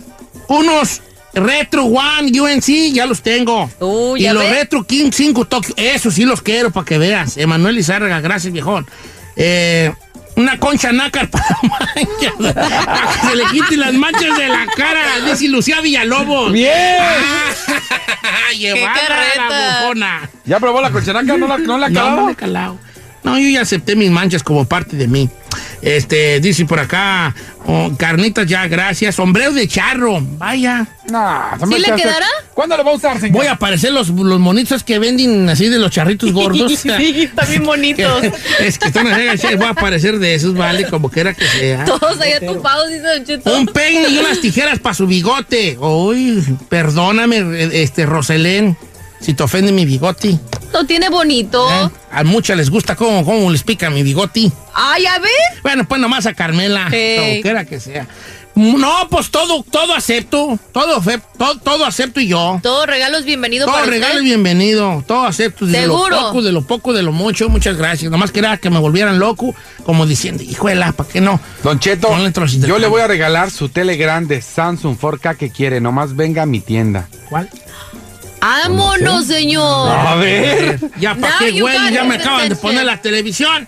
[0.48, 1.00] unos
[1.36, 3.70] Retro One UNC, ya los tengo.
[3.78, 4.52] Uh, y ¿ya los ves?
[4.52, 7.36] Retro King 5 Tokyo, eso sí los quiero para que veas.
[7.36, 8.86] Emanuel Izárraga, gracias, viejón.
[9.36, 9.92] Eh,
[10.36, 12.54] una concha nácar para manchas,
[13.22, 16.52] que se le quiten las manchas de la cara, dice Lucía Villalobos.
[16.52, 16.74] ¡Bien!
[17.00, 18.96] Ah, llevada
[19.36, 20.30] la bufona.
[20.44, 21.36] ¿Ya probó la colchanaca?
[21.36, 22.26] ¿No la, no la No, calado?
[22.28, 22.78] no calado.
[23.22, 25.28] No, yo ya acepté mis manchas como parte de mí.
[25.82, 27.34] Este, dice por acá,
[27.66, 29.14] oh, carnitas ya, gracias.
[29.14, 30.86] Sombrero de charro, vaya.
[31.10, 32.26] No, ¿Sí le quedará?
[32.54, 33.36] ¿Cuándo lo va a usar, señor?
[33.36, 36.72] Voy a aparecer los, los monitos que venden así de los charritos gordos.
[36.86, 38.22] Sí, están bien bonitos.
[38.60, 41.84] es que están así, voy a aparecer de esos, vale, como quiera que sea.
[41.84, 43.58] Todos allá tupados, dice Don Cheto.
[43.58, 45.76] Un peine y unas tijeras para su bigote.
[45.78, 47.44] Uy, perdóname,
[47.82, 48.76] este, Roselén,
[49.26, 50.38] si te ofende mi bigote.
[50.72, 51.68] Lo tiene bonito.
[51.68, 51.90] ¿eh?
[52.12, 54.52] A muchas les gusta cómo, cómo les pica mi bigote.
[54.72, 55.30] Ay, a ver.
[55.64, 57.18] Bueno, pues nomás a Carmela, Ey.
[57.18, 58.06] como quiera que sea.
[58.54, 62.58] No, pues todo, todo acepto, todo, fe- todo, todo acepto y yo.
[62.62, 64.18] Todo regalo es bienvenido Todo para regalo usted.
[64.20, 65.66] es bienvenido, todo acepto.
[65.66, 66.08] De ¿Seguro?
[66.08, 68.10] lo poco, de lo poco, de lo mucho, muchas gracias.
[68.10, 69.54] Nomás quería que me volvieran loco,
[69.84, 71.38] como diciendo, hijuela, ¿para qué no?
[71.64, 72.08] Don Cheto,
[72.66, 75.80] yo le voy a regalar su tele grande Samsung 4K que quiere.
[75.82, 77.08] Nomás venga a mi tienda.
[77.28, 77.50] ¿Cuál?
[78.46, 79.90] ¡Vámonos, señor!
[79.90, 80.78] A ver.
[81.00, 81.92] Ya, ¿para qué, güey?
[81.92, 83.66] Ya me acaban de poner la televisión.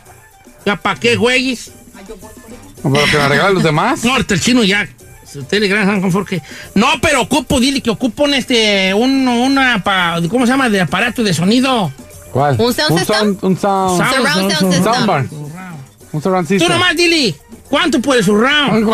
[0.64, 1.72] ¿Ya para qué, güeyes?
[2.82, 4.04] ¿Pero que me regalen los demás?
[4.04, 4.86] No, el chino ya.
[6.28, 6.42] Que.
[6.74, 8.94] No, pero ocupo, dile que ocupo un este.
[8.94, 9.82] Un, una.
[9.84, 10.68] pa- ¿Cómo se llama?
[10.70, 11.92] De aparato de sonido.
[12.32, 12.56] ¿Cuál?
[12.58, 13.16] ¿Un sound un system?
[13.16, 14.84] sound, un sound, Surround sound system.
[14.94, 15.26] soundbar.
[16.12, 16.72] Un surround Tú system.
[16.72, 17.34] nomás, dile.
[17.68, 18.90] ¿Cuánto por el surround?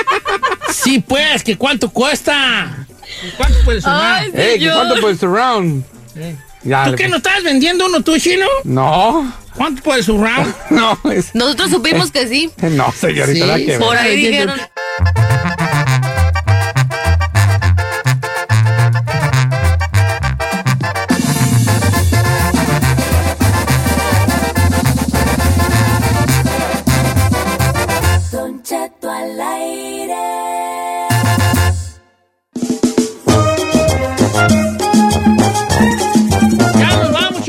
[0.72, 2.86] sí, pues, que cuánto cuesta.
[3.36, 4.38] ¿Cuánto por el surround?
[4.38, 5.84] Ey, ¿qué ¿cuánto por el surround?
[6.64, 8.46] Ya, ¿Tú qué no estás vendiendo uno tú, chino?
[8.64, 10.54] No, ¿Cuánto por el surround?
[10.70, 12.50] no, es- Nosotros supimos que sí.
[12.58, 13.78] no, señorita, Sí, nada que.
[13.78, 14.60] Por ahí dijeron.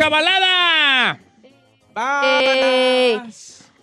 [0.03, 1.19] Chavalada!
[1.95, 3.21] Eh,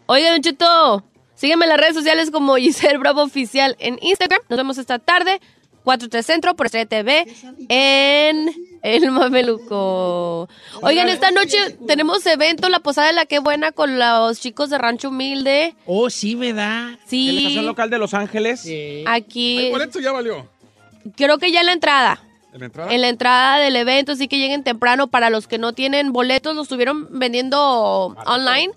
[0.07, 4.41] Oiga, Don Cheto, sígueme en las redes sociales como Giselle Bravo Oficial en Instagram.
[4.51, 5.41] Nos vemos esta tarde,
[5.85, 7.27] 4-3 Centro, por Estrella TV,
[7.71, 8.51] en
[8.83, 10.49] El Mameluco.
[10.83, 11.57] Oigan, esta noche
[11.87, 15.75] tenemos evento, la posada de la que buena con los chicos de Rancho Humilde.
[15.87, 16.99] Oh, sí, ¿verdad?
[17.07, 17.29] Sí.
[17.29, 18.67] Delegación local de Los Ángeles.
[19.07, 20.47] Aquí, El boleto ya valió.
[21.17, 22.21] creo que ya en la entrada.
[22.52, 22.93] ¿En la entrada?
[22.94, 25.06] En la entrada del evento, así que lleguen temprano.
[25.09, 28.72] Para los que no tienen boletos, los estuvieron vendiendo online,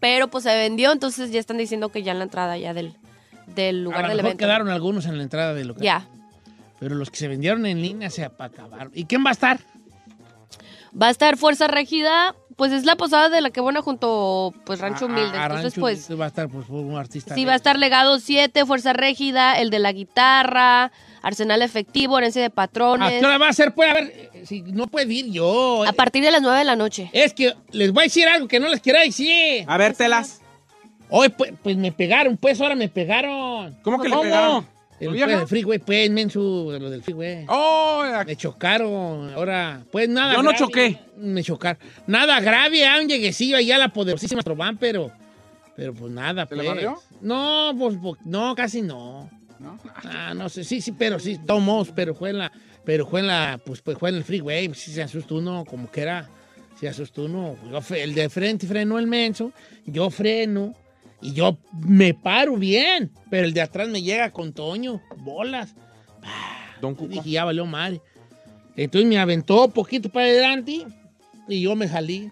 [0.00, 2.94] pero pues se vendió, entonces ya están diciendo que ya en la entrada ya del,
[3.46, 4.38] del A lugar lo del mejor evento.
[4.44, 5.82] quedaron algunos en la entrada del local.
[5.82, 6.06] Ya.
[6.80, 8.90] Pero los que se vendieron en línea se acabaron.
[8.94, 9.60] ¿Y quién va a estar?
[11.00, 14.78] Va a estar Fuerza Regida, pues es la posada de la que buena junto pues
[14.80, 15.36] Rancho Humilde.
[15.36, 17.34] A- a Entonces, Rancho pues va a estar pues, un artista.
[17.34, 20.92] sí va a estar Legado 7, Fuerza Régida, el de la guitarra,
[21.24, 23.18] Arsenal Efectivo, Herencia de ¿A Patrones.
[23.18, 23.74] qué hora va a ser?
[23.74, 25.84] Pues, a ver, eh, si no puede ir yo.
[25.86, 27.10] A partir de las 9 de la noche.
[27.12, 29.64] Es que les voy a decir algo que no les quiera decir.
[29.66, 30.40] A ver, telas.
[31.08, 33.74] Hoy, pues, pues me pegaron, pues ahora me pegaron.
[33.82, 34.66] ¿Cómo que le pegaron?
[35.00, 37.46] El, ¿Tu pues, el freeway, pues, mensu, de lo del freeway.
[37.48, 40.58] Oh, Me chocaron, ahora, pues nada Yo no grave.
[40.58, 40.98] choqué.
[41.16, 41.78] Me chocaron.
[42.06, 45.10] Nada grave, ah, un lleguecillo allá a la poderosísima Trobán, pero,
[45.76, 46.62] pero pues nada, ¿Se pues.
[46.62, 46.98] le barrió?
[47.20, 49.28] No, pues, pues, no, casi no.
[49.64, 49.78] ¿No?
[50.04, 52.52] Ah, no sé, sí, sí, pero sí, tomos, pero fue en la,
[52.84, 55.90] pero fue en la, pues, pues fue en el freeway, sí se asustó uno, como
[55.90, 56.28] que era,
[56.78, 57.56] se asustó uno.
[57.70, 59.52] Yo el de frente frenó el menso,
[59.86, 60.74] yo freno,
[61.22, 65.74] y yo me paro bien, pero el de atrás me llega con Toño, bolas.
[66.80, 67.08] Don Y Cuco.
[67.08, 68.02] dije, ya valió madre.
[68.76, 70.84] Entonces me aventó poquito para adelante
[71.48, 72.30] y yo me salí.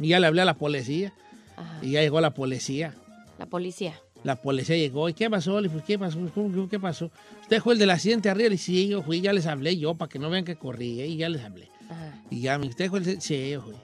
[0.00, 1.12] Y ya le hablé a la policía.
[1.56, 2.94] Ajá, Y ya llegó la policía.
[3.38, 3.94] la policía.
[4.24, 5.08] La policía llegó.
[5.08, 5.60] ¿Y qué pasó?
[5.60, 6.18] Le dije, ¿qué pasó?
[6.34, 7.10] ¿Cómo- ¿Qué pasó?
[7.42, 8.48] ¿Usted fue el del accidente arriba?
[8.48, 11.00] Le dije, sí, yo fui, ya les hablé yo, para que no vean que corrí.
[11.00, 11.06] ¿eh?
[11.08, 11.68] Y ya les hablé.
[11.90, 12.22] Ajá.
[12.30, 13.74] Y ya me ¿usted fue el de-?" Sí, yo fui.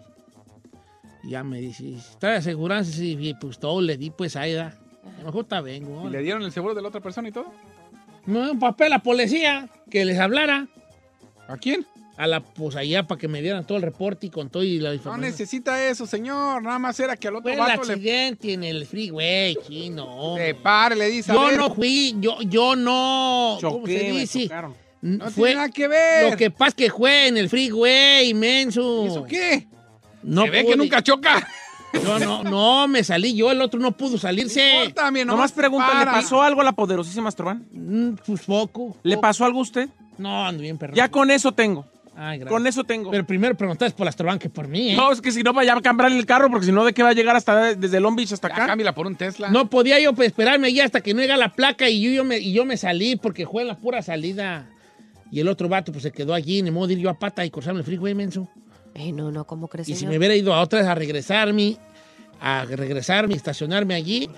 [1.25, 2.93] Y ya me dice, ¿está de aseguranza?
[2.93, 4.69] Sí, y pues todo le di, pues ahí da.
[5.17, 6.09] A lo mejor está vengo.
[6.09, 7.53] ¿Y le dieron el seguro de la otra persona y todo?
[8.25, 10.69] Me dio un papel a la policía que les hablara.
[11.49, 11.85] ¿A quién?
[12.19, 14.81] A la, pues allá para que me dieran todo el reporte y con todo y
[14.81, 15.31] la No información.
[15.31, 16.61] necesita eso, señor.
[16.65, 20.35] Nada más era que al otro Fue el vato le, accidente en el freeway, chino.
[20.37, 21.31] le pare, le dice.
[21.31, 23.57] a Yo ver, no fui, yo, yo no.
[23.63, 24.51] ¿Cómo se dice?
[25.01, 26.31] No fue tiene nada que ver.
[26.33, 29.05] Lo que pasa es que fue en el freeway, inmenso.
[29.05, 29.69] ¿Y ¿Eso qué?
[30.25, 31.47] No Se ve que nunca choca.
[32.05, 34.93] Yo no, no, me salí yo, el otro no pudo salirse.
[34.95, 37.65] También, Nomás pregunta, ¿le pasó algo a la poderosísima Astroban?
[37.71, 38.97] Mm, Pues poco.
[39.05, 39.23] ¿Le poco.
[39.23, 39.89] pasó algo a usted?
[40.19, 40.95] No, ando bien, perro.
[40.95, 41.87] Ya con eso tengo.
[42.21, 42.41] Ay.
[42.41, 43.13] Con eso tengo.
[43.13, 44.97] Pero primero preguntaste por las Astroban que por mí, ¿eh?
[44.97, 47.05] No, es que si no, vaya a cambiar el carro, porque si no, ¿de qué
[47.05, 48.67] va a llegar hasta desde Long Beach hasta Ya, acá?
[48.67, 49.51] cámbiala por un Tesla.
[49.51, 52.25] No podía yo pues, esperarme allá hasta que no llega la placa y yo, yo
[52.25, 54.69] me, y yo me salí porque fue en la pura salida.
[55.31, 57.45] Y el otro vato pues se quedó allí, ni modo de ir yo a pata
[57.45, 58.49] y cruzarme el freeway, menso.
[58.95, 61.77] Eh, no, no, ¿cómo crees, Y si me hubiera ido a otra vez a regresarme,
[62.41, 64.29] a regresarme, estacionarme allí,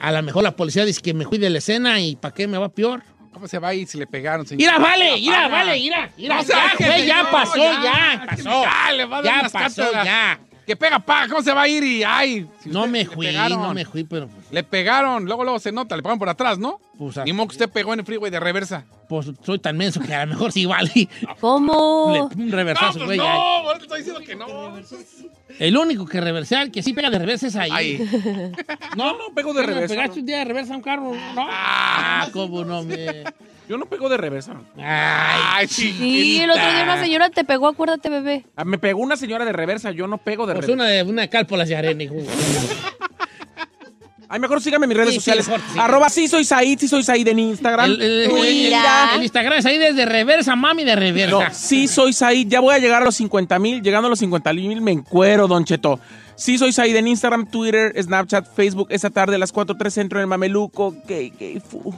[0.00, 2.46] a lo mejor la policía dice que me fui de la escena y ¿para qué
[2.46, 3.02] me va peor?
[3.36, 4.60] ¿Cómo se va a ir si le pegaron, señor?
[4.60, 6.42] Mira, vale, mira, vale, mira, ya,
[6.78, 8.62] güey, ya pasó, ya, pasó.
[8.62, 10.40] Ya, le va a dar Ya unas pasó, ya.
[10.66, 11.84] Que pega, paga, ¿cómo se va a ir?
[11.84, 15.70] Y ay, si No me fui, no me fui, pero Le pegaron, luego, luego se
[15.70, 16.80] nota, le pegaron por atrás, ¿no?
[16.98, 18.84] Pues, Ni modo que usted pegó en el freeway de reversa.
[19.08, 21.08] pues, soy tan menso que a lo mejor sí vale.
[21.40, 22.28] ¿Cómo?
[22.34, 23.18] Le- un reversazo, no, güey.
[23.18, 23.34] pues ya.
[23.34, 24.46] no, ahora te estoy diciendo que no.
[25.58, 27.98] El único que reversar, que sí pega de reversa es ahí.
[28.96, 30.20] No, no pego de ¿Qué, me reversa, pegaste no.
[30.20, 31.12] un día de reversa a un carro?
[31.34, 31.46] No.
[31.50, 33.24] Ah, cómo no me.
[33.68, 34.54] Yo no pego de reversa.
[34.78, 38.44] Ay, Sí, el otro día una señora te pegó, acuérdate, bebé.
[38.56, 40.82] Ah, Me pegó una señora de reversa, yo no pego de Pues reversa.
[40.84, 42.14] una de una cálpolas de arena, hijo.
[44.28, 45.48] Ay, mejor síganme en mis redes Sí, sí, sociales.
[45.48, 45.78] mejor, sí.
[45.78, 47.86] Arroba sí soy Said, sí soy Said en Instagram.
[47.90, 49.10] El, el- el- Mira.
[49.14, 51.50] el Instagram es ahí desde reversa, mami de No, reversa.
[51.52, 52.48] sí soy Said.
[52.48, 53.82] Ya voy a llegar a los 50 mil.
[53.82, 56.00] Llegando a los 50 mil me encuero, Don Cheto.
[56.34, 58.88] Sí, soy Said en Instagram, Twitter, Snapchat, Facebook.
[58.90, 60.94] Esa tarde a las 4.3 Centro en el Mameluco.
[61.06, 61.94] Gay, gay, fu.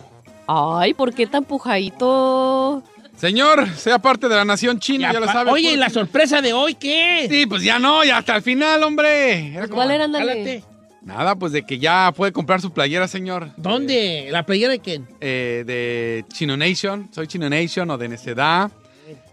[0.46, 2.82] Ay, ¿por qué tan pujadito?
[3.16, 5.50] Señor, sea parte de la nación china, ya, lo pa- sabe.
[5.50, 5.78] Oye, ¿y pues.
[5.80, 7.26] la sorpresa de hoy qué?
[7.28, 9.54] Sí, pues ya no, ya hasta el final, hombre.
[9.54, 10.30] Era como- ¿Cuál era, Cálate.
[10.30, 10.64] ándale?
[11.02, 13.50] Nada, pues de que ya puede comprar su playera, señor.
[13.56, 14.28] ¿Dónde?
[14.30, 15.06] ¿La playera de quién?
[15.20, 18.70] Eh, de Chino Nation, soy Chino Nation o de Necedad.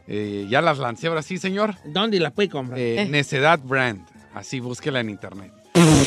[0.08, 1.76] Eh, ya las lancé ahora sí, señor.
[1.86, 2.80] ¿Dónde la puede comprar?
[2.80, 4.06] Eh, Necedad Brand.
[4.34, 5.52] Así búsquela en internet.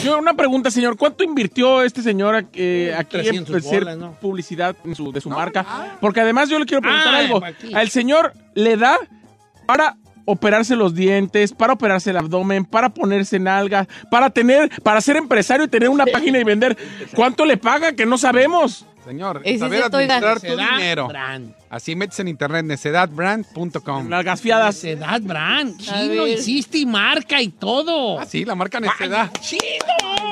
[0.05, 0.97] Yo, una pregunta, señor.
[0.97, 4.13] ¿Cuánto invirtió este señor a- eh, aquí en 300 hacer bolas, ¿no?
[4.13, 5.97] publicidad en su- de su marca?
[6.01, 7.45] Porque además yo le quiero preguntar Ah, algo.
[7.45, 7.75] aquí.
[7.75, 8.97] Al señor le da
[9.67, 9.97] para
[10.31, 15.65] operarse los dientes, para operarse el abdomen, para ponerse nalgas, para tener, para ser empresario
[15.65, 16.77] y tener una página y vender.
[17.15, 17.93] ¿Cuánto le paga?
[17.93, 18.85] Que no sabemos.
[19.07, 21.09] Señor, Ese saber administrar tu Necedad dinero.
[21.09, 21.55] Brand.
[21.71, 24.07] Así metes en internet necedadbrand.com.
[24.07, 24.75] Nalgas fiadas.
[24.75, 25.79] Necedad Brand.
[25.79, 28.21] Chino, hiciste y marca y todo.
[28.21, 29.33] Ah, sí, la marca Necedad.
[29.41, 30.28] ¡Chino!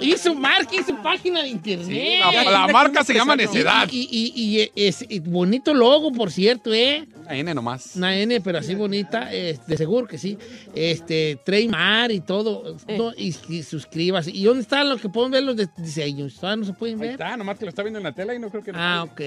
[0.00, 1.86] Hizo marca, hizo página de internet.
[1.88, 3.88] Sí, la, la marca se llama Necedad.
[3.90, 7.06] Y, y- y- y es y bonito logo, por cierto, ¿eh?
[7.20, 7.96] Una N nomás.
[7.96, 10.36] Una N, pero así bonita, eh, de seguro que sí.
[10.74, 12.76] Este, Treymar y todo.
[12.96, 14.30] No, y, y suscríbase.
[14.30, 16.34] ¿Y dónde están los que pueden ver los de diseños?
[16.36, 17.10] ¿Todavía no se pueden Ahí ver?
[17.12, 18.72] está, nomás que lo está viendo en la tela y no creo que...
[18.74, 19.20] Ah, ok,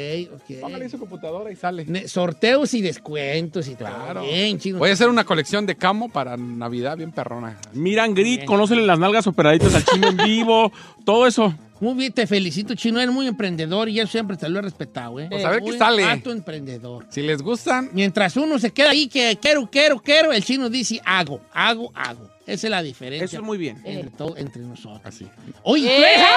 [0.61, 0.91] Póngale ok.
[0.91, 1.85] su computadora y sale.
[1.85, 4.21] Ne- Sorteos y descuentos y Claro.
[4.21, 4.23] todo.
[4.31, 4.79] Bien, chino.
[4.79, 7.57] Voy a hacer una colección de camo para Navidad bien perrona.
[7.73, 10.51] Miran Grit, conócele las nalgas operaditas al chino en vivo,
[11.06, 11.53] todo eso.
[11.80, 12.99] Muy bien, te felicito, chino.
[12.99, 15.28] Eres muy emprendedor y yo siempre te lo he respetado, ¿eh?
[15.32, 16.03] Pues a ver qué sale.
[16.26, 17.07] emprendedor.
[17.10, 21.02] Si les gustan, Mientras uno se queda ahí que quiero, quiero, quiero, el chino dice
[21.03, 22.31] hago, hago, hago.
[22.47, 23.26] Esa es la diferencia.
[23.26, 23.81] Eso es muy bien.
[23.84, 25.01] Entre, todo, entre nosotros.
[25.03, 25.27] así.
[25.63, 26.27] Oye, ¿tú eres,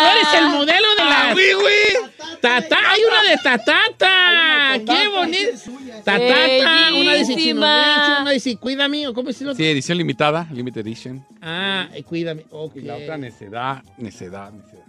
[0.00, 1.30] tú eres el modelo de la...
[1.30, 2.10] Ah, oui, oui.
[2.40, 4.94] Tata, hay una de Tatata.
[4.94, 6.02] ¡Qué bonito!
[6.04, 8.06] Tatata, una Bellísima.
[8.06, 9.56] Bencho, una dice cuídame, ¿o ¿cómo es el otro?
[9.56, 11.24] Sí, edición limitada, limited edition.
[11.40, 12.76] Ah, cuídame, ok.
[12.76, 14.84] Y la otra necedad, necedad, necedad.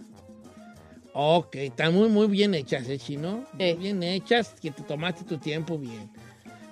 [1.14, 3.46] Ok, están muy, muy bien hechas, ¿eh, chino?
[3.54, 6.10] Muy bien hechas, que te tomaste tu tiempo bien.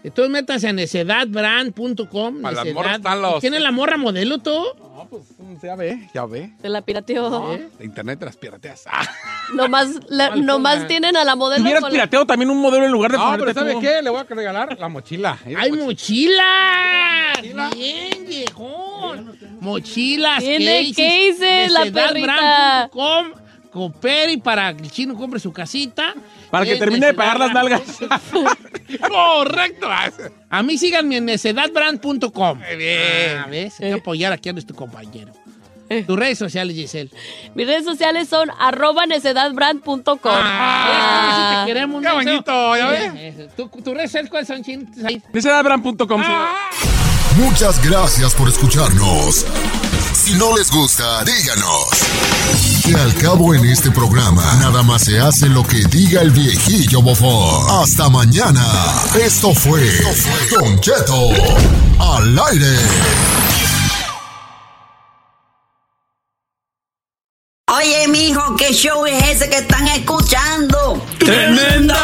[0.04, 2.42] Entonces métanse a necedadbrand.com.
[2.42, 4.52] Para las necedad- morras están los- ¿Tiene la morra modelo tú?
[4.78, 5.22] No, pues
[5.62, 6.52] ya ve, ya ve.
[6.60, 7.52] Se la pirateó.
[7.54, 7.68] ¿Eh?
[7.78, 8.84] De internet te las pirateas.
[8.92, 9.02] Ah.
[9.54, 12.58] Nomás, la- ¿Cuál nomás tienen a la Si modelo hubieras con la- pirateado también un
[12.62, 13.80] modelo en lugar de No, pero ponerte ¿sabe tú.
[13.80, 14.00] qué?
[14.02, 15.38] Le voy a regalar la mochila.
[15.44, 16.42] Mira, ¡Ay, mochila.
[17.36, 17.70] mochila!
[17.74, 19.36] Bien, viejón.
[19.60, 22.90] Mochilas, Tiene cases, cases, la perrita.
[23.74, 26.14] Coopere y para que el chino compre su casita.
[26.48, 27.82] Para que termine de pagar las nalgas.
[29.08, 29.88] Correcto.
[30.48, 32.58] A mí síganme en necedadbrand.com.
[32.58, 33.36] Muy bien.
[33.38, 33.74] Ah, ¿ves?
[33.80, 35.32] Hay que apoyar aquí a nuestro compañero.
[36.06, 37.10] Tus redes sociales, Giselle.
[37.56, 40.06] Mis redes sociales son arroba necedadbrand.com.
[40.24, 43.38] Ah, te queremos, Qué bonito, ¿ya Eh, ves?
[43.38, 44.62] eh, ¿tu- ¿Tus redes sociales cuáles son.
[45.32, 46.22] Necedadbrand.com.
[46.22, 46.48] señor.
[47.36, 49.44] Muchas gracias por escucharnos.
[50.24, 51.84] Si no les gusta, díganos.
[52.82, 57.02] Que al cabo en este programa, nada más se hace lo que diga el viejillo
[57.02, 57.82] bofón.
[57.82, 58.64] Hasta mañana.
[59.22, 59.82] Esto fue
[60.50, 61.28] Don Cheto
[61.98, 62.74] al aire.
[67.76, 71.04] Oye, mijo, ¿qué show es ese que están escuchando?
[71.18, 72.03] ¡Tremenda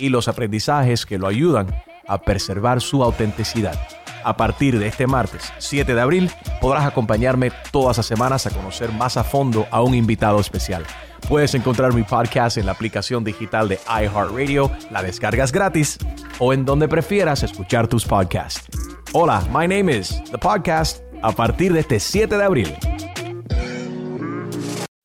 [0.00, 1.68] y los aprendizajes que lo ayudan
[2.08, 3.78] a preservar su autenticidad.
[4.24, 8.92] A partir de este martes 7 de abril podrás acompañarme todas las semanas a conocer
[8.92, 10.84] más a fondo a un invitado especial.
[11.28, 15.98] Puedes encontrar mi podcast en la aplicación digital de iHeartRadio, la descargas gratis
[16.38, 18.66] o en donde prefieras escuchar tus podcasts.
[19.12, 22.74] Hola, my name is The Podcast a partir de este 7 de abril.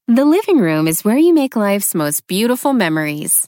[0.07, 3.47] The living room is where you make life's most beautiful memories.